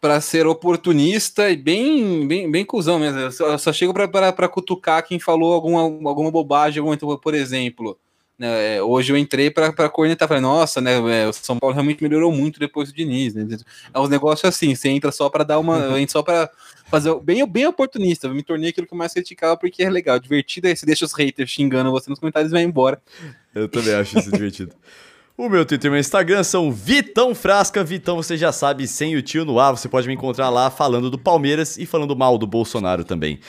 [0.00, 3.20] para ser oportunista e bem, bem, bem cuzão mesmo.
[3.20, 7.96] Eu só, eu só chego para cutucar quem falou alguma, alguma bobagem, alguma, por exemplo.
[8.38, 12.02] Né, é, hoje eu entrei para cornetar, falei, nossa, né, é, o São Paulo realmente
[12.02, 13.46] melhorou muito depois do Diniz, né?
[13.92, 15.98] É uns negócios assim, você entra só para dar uma, uhum.
[15.98, 16.50] entra só para
[16.86, 20.18] fazer bem, bem oportunista, eu me tornei aquilo que eu mais criticava porque é legal,
[20.18, 23.00] divertido, aí você deixa os haters xingando você nos comentários e vai embora.
[23.54, 24.74] Eu também acho isso divertido.
[25.36, 27.82] O meu Twitter e meu Instagram são Vitão Frasca.
[27.82, 31.10] Vitão, você já sabe, sem o tio no ar, você pode me encontrar lá falando
[31.10, 33.40] do Palmeiras e falando mal do Bolsonaro também.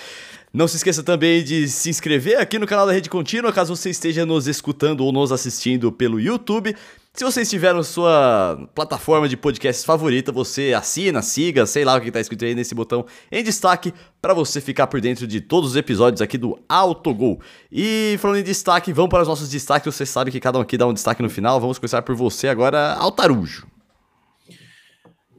[0.55, 3.89] Não se esqueça também de se inscrever aqui no canal da Rede Contínua, caso você
[3.89, 6.75] esteja nos escutando ou nos assistindo pelo YouTube.
[7.11, 12.01] Se você estiver na sua plataforma de podcast favorita, você assina, siga, sei lá o
[12.01, 15.71] que está escrito aí nesse botão em destaque, para você ficar por dentro de todos
[15.71, 17.41] os episódios aqui do Autogol.
[17.71, 19.91] E falando em destaque, vamos para os nossos destaques.
[19.91, 21.59] Você sabe que cada um aqui dá um destaque no final.
[21.59, 23.72] Vamos começar por você agora, Altarujo.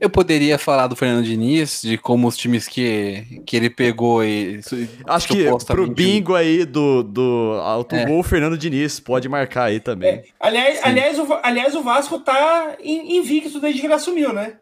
[0.05, 4.61] Eu poderia falar do Fernando Diniz, de como os times que, que ele pegou e.
[5.07, 8.23] Acho que pro bingo aí do, do autogol, é.
[8.23, 10.11] Fernando Diniz pode marcar aí também.
[10.11, 10.25] É.
[10.39, 14.59] Aliás, aliás, o, aliás, o Vasco tá invicto desde que ele assumiu, né?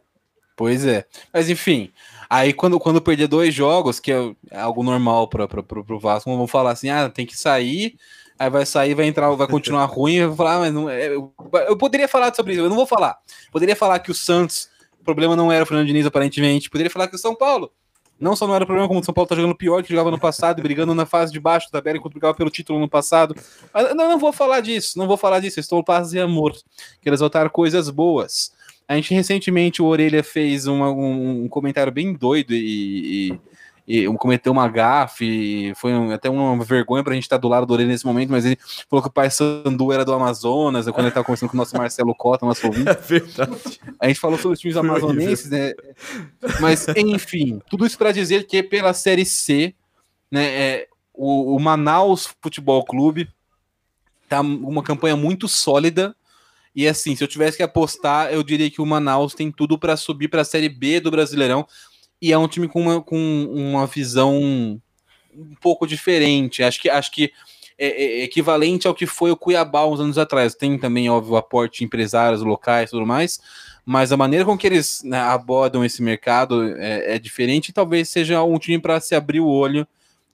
[0.54, 1.06] Pois é.
[1.34, 1.90] Mas enfim,
[2.30, 6.70] aí quando, quando perder dois jogos, que é algo normal para o Vasco, vamos falar
[6.70, 7.96] assim: ah, tem que sair
[8.38, 11.08] aí vai sair, vai entrar, vai continuar ruim, eu vou falar, ah, mas não, é,
[11.08, 11.32] eu,
[11.68, 13.18] eu, poderia falar sobre isso, eu não vou falar.
[13.50, 14.68] Poderia falar que o Santos,
[15.02, 16.70] o problema não era o Fernando Diniz, aparentemente.
[16.70, 17.72] Poderia falar que o São Paulo,
[18.20, 20.18] não só não era problema, como o São Paulo tá jogando pior que jogava no
[20.18, 23.34] passado, brigando na fase de baixo da tabela enquanto brigava pelo título no passado.
[23.74, 26.54] Mas, não, não vou falar disso, não vou falar disso, estou paz e amor.
[27.02, 28.52] Quero exaltar coisas boas.
[28.86, 33.40] A gente recentemente, o Orelha fez uma, um, um comentário bem doido e, e
[33.86, 37.72] e cometeu uma gafe, foi um, até uma vergonha pra gente estar do lado do
[37.72, 38.56] Orelha nesse momento, mas ele
[38.88, 41.76] falou que o pai Sandu era do Amazonas, quando ele estava conversando com o nosso
[41.76, 42.88] Marcelo Cota, nosso ouvinte.
[42.92, 43.80] É verdade.
[43.98, 45.72] A gente falou sobre os times amazonenses, né?
[46.60, 49.74] Mas, enfim, tudo isso para dizer que pela Série C,
[50.30, 53.28] né, é, o, o Manaus Futebol Clube
[54.28, 56.14] tá uma campanha muito sólida,
[56.74, 59.96] e assim, se eu tivesse que apostar, eu diria que o Manaus tem tudo para
[59.96, 61.66] subir para a Série B do Brasileirão
[62.22, 63.18] e é um time com uma, com
[63.52, 66.62] uma visão um pouco diferente.
[66.62, 67.32] Acho que, acho que
[67.76, 70.54] é, é equivalente ao que foi o Cuiabá uns anos atrás.
[70.54, 73.40] Tem também, óbvio, o aporte de empresários locais e tudo mais,
[73.84, 78.08] mas a maneira com que eles né, abordam esse mercado é, é diferente e talvez
[78.08, 79.84] seja um time para se abrir o olho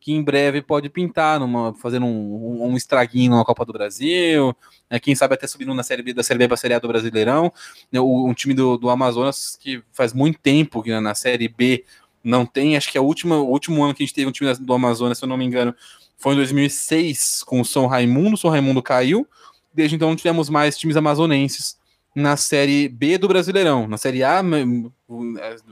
[0.01, 4.55] que em breve pode pintar, numa, fazendo um, um, estraguinho na Copa do Brasil,
[4.91, 6.79] né, quem sabe até subindo na Série B, da Série B para a Série A
[6.79, 7.53] do Brasileirão.
[7.91, 11.85] Né, o, um time do, do Amazonas que faz muito tempo que na Série B
[12.23, 14.33] não tem, acho que é a última, o último ano que a gente teve um
[14.33, 15.75] time do Amazonas, se eu não me engano,
[16.17, 19.27] foi em 2006 com o São Raimundo, o São Raimundo caiu,
[19.73, 21.79] desde então não tivemos mais times amazonenses
[22.15, 23.87] na Série B do Brasileirão.
[23.87, 24.43] Na Série A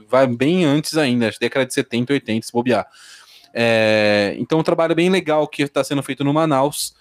[0.07, 2.87] vai bem antes ainda, década de 70, 80, se bobear.
[3.59, 6.93] É, então, um trabalho bem legal que está sendo feito no Manaus.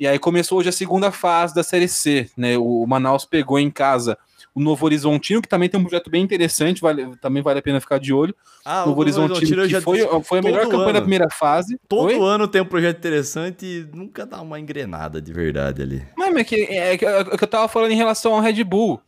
[0.00, 2.30] E aí começou hoje a segunda fase da Série C.
[2.34, 2.56] Né?
[2.56, 4.16] O, Manaus pegou em casa
[4.54, 7.78] o Novo Horizontino, que também tem um projeto bem interessante, vale, também vale a pena
[7.78, 8.34] ficar de olho.
[8.64, 11.78] Ah, Novo o Horizontino, Horizontino que foi, foi a melhor ano, campanha da primeira fase.
[11.86, 12.18] Todo Oi?
[12.18, 16.02] ano tem um projeto interessante e nunca dá uma engrenada de verdade ali.
[16.16, 18.98] Mas é que, é, é, que eu tava falando em relação ao Red Bull.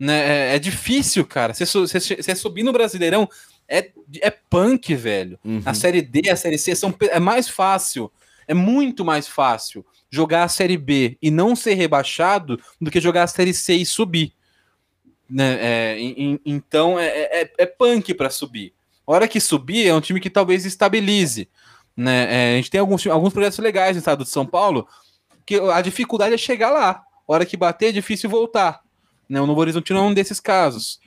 [0.00, 0.52] Né?
[0.52, 1.52] É, é difícil, cara.
[1.52, 3.28] Você, você, você subir no Brasileirão
[3.68, 3.90] é,
[4.20, 5.38] é punk, velho.
[5.44, 5.62] Uhum.
[5.64, 8.10] A série D, a série C são, é mais fácil,
[8.46, 13.24] é muito mais fácil jogar a série B e não ser rebaixado do que jogar
[13.24, 14.32] a série C e subir.
[15.28, 15.58] Né?
[15.60, 18.72] É, em, então é, é, é, é punk para subir.
[19.06, 21.48] A hora que subir é um time que talvez estabilize.
[21.96, 22.26] Né?
[22.28, 24.86] É, a gente tem alguns, alguns projetos legais no estado de São Paulo
[25.44, 27.02] que a dificuldade é chegar lá.
[27.28, 28.80] A hora que bater é difícil voltar.
[29.28, 29.40] Né?
[29.40, 31.00] O Novo Horizonte não é um desses casos.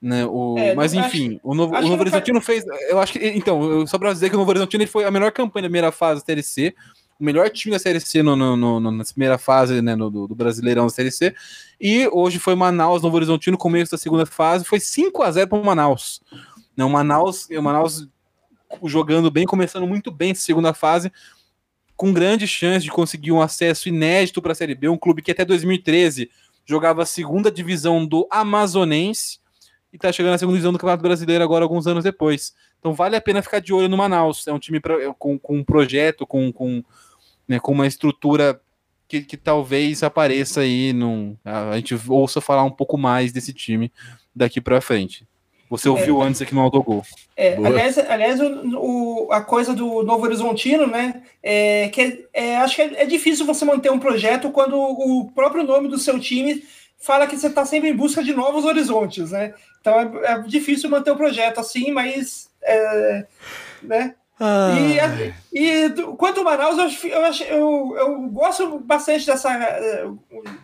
[0.00, 2.64] Né, o, é, mas enfim, acho, o Novo, o Novo Horizontino fez.
[2.88, 3.18] Eu acho que.
[3.28, 6.20] Então, só para dizer que o Novo Horizontino foi a melhor campanha da primeira fase
[6.20, 6.74] da Série C,
[7.18, 10.28] o melhor time da Série C no, no, no, na primeira fase né, no, do,
[10.28, 11.34] do, Brasileirão da Série C.
[11.80, 15.58] E hoje foi Manaus, Novo Horizontino, começo da segunda fase, foi 5 a 0 para
[15.58, 16.20] o Manaus.
[16.76, 18.06] Né, o Manaus, o Manaus
[18.84, 21.10] jogando bem, começando muito bem essa segunda fase,
[21.96, 25.30] com grande chance de conseguir um acesso inédito para a Série B, um clube que
[25.30, 26.30] até 2013
[26.66, 29.38] jogava a segunda divisão do Amazonense
[29.96, 32.54] e tá chegando na segunda divisão do Campeonato Brasileiro agora, alguns anos depois.
[32.78, 34.46] Então vale a pena ficar de olho no Manaus.
[34.46, 36.84] É um time pra, com, com um projeto, com, com,
[37.48, 38.60] né, com uma estrutura
[39.08, 40.92] que, que talvez apareça aí.
[40.92, 43.90] Num, a gente ouça falar um pouco mais desse time
[44.34, 45.26] daqui para frente.
[45.70, 47.02] Você ouviu é, antes aqui no Autogol.
[47.34, 51.22] É, aliás, aliás o, o, a coisa do Novo Horizontino, né?
[51.42, 55.30] É, que é, é acho que é, é, difícil você manter um projeto quando o
[55.34, 56.62] próprio nome do seu time
[56.98, 59.54] fala que você está sempre em busca de novos horizontes, né?
[59.80, 62.50] Então é, é difícil manter o projeto assim, mas.
[62.62, 63.26] É,
[63.82, 64.14] né?
[64.38, 64.72] Ah.
[65.52, 69.50] E, e quanto ao Manaus, eu, eu, eu, eu, gosto bastante dessa,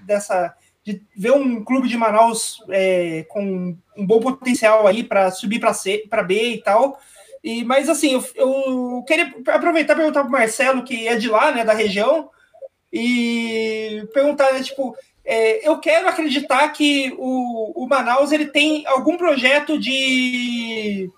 [0.05, 0.55] dessa.
[0.85, 6.23] de ver um clube de Manaus é, com um bom potencial aí para subir para
[6.23, 7.01] B e tal.
[7.43, 11.29] E, mas assim, eu, eu queria aproveitar e perguntar para o Marcelo, que é de
[11.29, 12.31] lá, né, da região,
[12.93, 19.16] e perguntar, né, tipo, é, eu quero acreditar que o, o, Manaus ele tem algum
[19.16, 21.09] projeto de,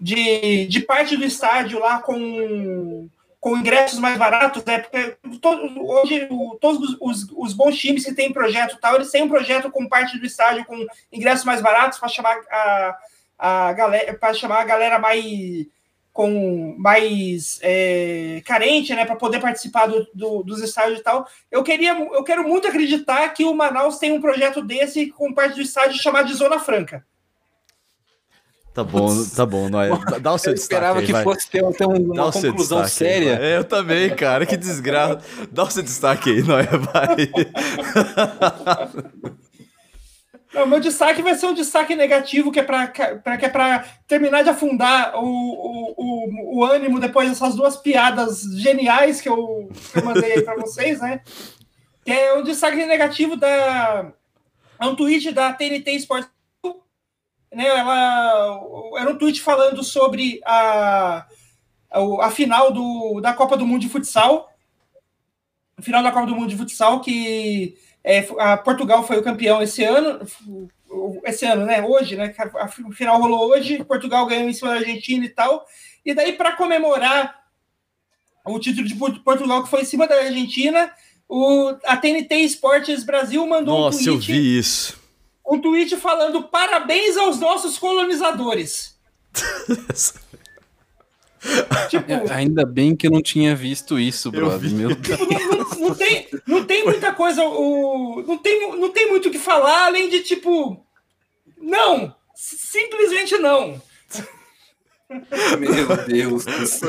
[0.00, 3.08] de, de parte do estádio lá com,
[3.38, 4.78] com ingressos mais baratos, né?
[4.78, 5.16] Porque
[5.78, 9.70] hoje o, todos os, os, bons times que têm projeto tal, eles têm um projeto
[9.70, 12.98] com parte do estádio com ingressos mais baratos para chamar a,
[13.38, 15.66] a galera para chamar a galera mais
[16.12, 21.26] com mais é, carente, né, para poder participar do, do, dos estádios e tal.
[21.50, 25.54] Eu queria, eu quero muito acreditar que o Manaus tem um projeto desse com parte
[25.54, 27.04] do estádio chamado de Zona Franca.
[28.72, 29.98] Tá bom, tá bom, Noia.
[30.22, 30.74] Dá o seu eu destaque.
[30.74, 31.24] esperava aí, que vai.
[31.24, 33.36] fosse ter, ter uma Dá conclusão destaque aí, séria.
[33.36, 33.46] vai.
[33.46, 34.46] É, eu também, cara.
[34.46, 35.20] Que desgraça.
[35.50, 37.30] Dá o seu destaque aí, Noia, vai.
[40.52, 44.42] Não, meu destaque vai ser um destaque negativo, que é para que é para terminar
[44.42, 49.98] de afundar o, o, o, o, ânimo depois dessas duas piadas geniais que eu, que
[49.98, 51.22] eu mandei para vocês, né?
[52.04, 54.12] Que é um destaque negativo da.
[54.80, 56.28] É um tweet da TNT Sports.
[57.52, 58.60] Né, ela
[58.96, 61.26] era um tweet falando sobre a,
[61.90, 64.48] a, a final do, da Copa do Mundo de Futsal.
[65.80, 69.84] Final da Copa do Mundo de Futsal, que é, a Portugal foi o campeão esse
[69.84, 70.20] ano,
[71.24, 71.82] esse ano, né?
[71.82, 72.34] Hoje, né?
[72.58, 75.64] A final rolou hoje, Portugal ganhou em cima da Argentina e tal.
[76.04, 77.38] E daí, para comemorar
[78.44, 80.90] o título de Portugal que foi em cima da Argentina,
[81.28, 84.30] o, a TNT Esportes Brasil mandou Nossa, um tweet.
[84.30, 84.98] eu vi isso.
[85.46, 88.98] Um tweet falando parabéns aos nossos colonizadores.
[91.88, 94.70] tipo, Ainda bem que eu não tinha visto isso, brother.
[94.70, 95.20] Meu Deus.
[95.30, 97.42] Tipo, não, não, tem, não tem muita coisa.
[97.42, 100.84] O, não, tem, não tem muito o que falar, além de tipo.
[101.58, 102.14] Não!
[102.34, 103.80] Simplesmente não.
[105.58, 106.88] Meu Deus do céu.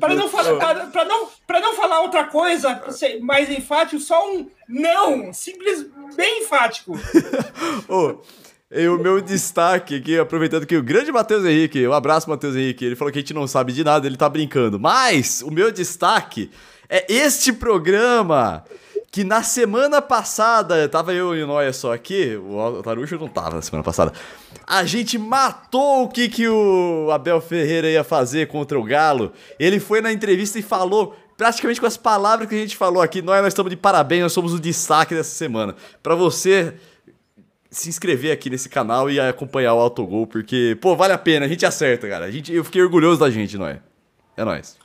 [0.00, 2.82] Para não, falar, pra, não, não falar outra coisa
[3.20, 5.86] mais enfático, só um não, simples,
[6.16, 6.92] bem enfático.
[7.88, 8.16] oh,
[8.70, 12.84] e o meu destaque aqui, aproveitando que o grande Matheus Henrique, um abraço, Matheus Henrique,
[12.84, 14.78] ele falou que a gente não sabe de nada, ele tá brincando.
[14.78, 16.50] Mas o meu destaque
[16.88, 18.62] é este programa
[19.10, 23.56] que na semana passada, tava eu e o Noia só aqui, o Tarucho não tava
[23.56, 24.12] na semana passada.
[24.66, 29.32] A gente matou o que, que o Abel Ferreira ia fazer contra o Galo.
[29.58, 33.22] Ele foi na entrevista e falou praticamente com as palavras que a gente falou aqui.
[33.22, 35.74] Nós, nós estamos de parabéns, nós somos o destaque dessa semana.
[36.02, 36.74] Para você
[37.70, 41.48] se inscrever aqui nesse canal e acompanhar o Autogol, porque, pô, vale a pena, a
[41.48, 42.24] gente acerta, cara.
[42.24, 43.80] A gente, eu fiquei orgulhoso da gente, não é?
[44.36, 44.76] É nóis.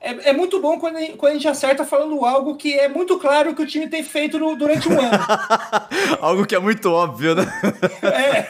[0.00, 2.88] É, é, muito bom quando a, gente, quando a, gente, acerta falando algo que é
[2.88, 5.10] muito claro que o time tem feito no, durante um ano.
[6.20, 7.44] algo que é muito óbvio, né?
[8.02, 8.42] É.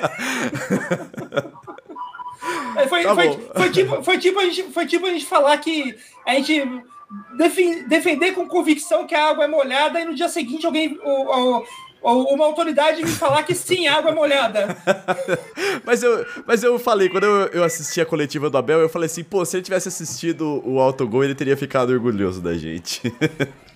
[2.88, 5.96] foi, tá foi, foi, tipo, foi, tipo a gente, foi tipo a gente falar que
[6.24, 6.62] a gente
[7.88, 10.98] defender com convicção que a água é molhada e no dia seguinte alguém.
[11.02, 11.64] O, o,
[12.02, 14.76] uma autoridade me falar que sim, água molhada.
[15.84, 19.06] mas, eu, mas eu falei, quando eu, eu assisti a coletiva do Abel, eu falei
[19.06, 23.12] assim, pô, se ele tivesse assistido o autogol, ele teria ficado orgulhoso da gente.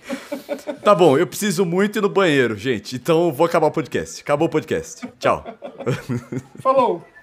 [0.83, 2.95] tá bom, eu preciso muito ir no banheiro, gente.
[2.95, 4.21] Então vou acabar o podcast.
[4.21, 5.07] Acabou o podcast.
[5.19, 5.45] Tchau.
[6.59, 7.14] Falou.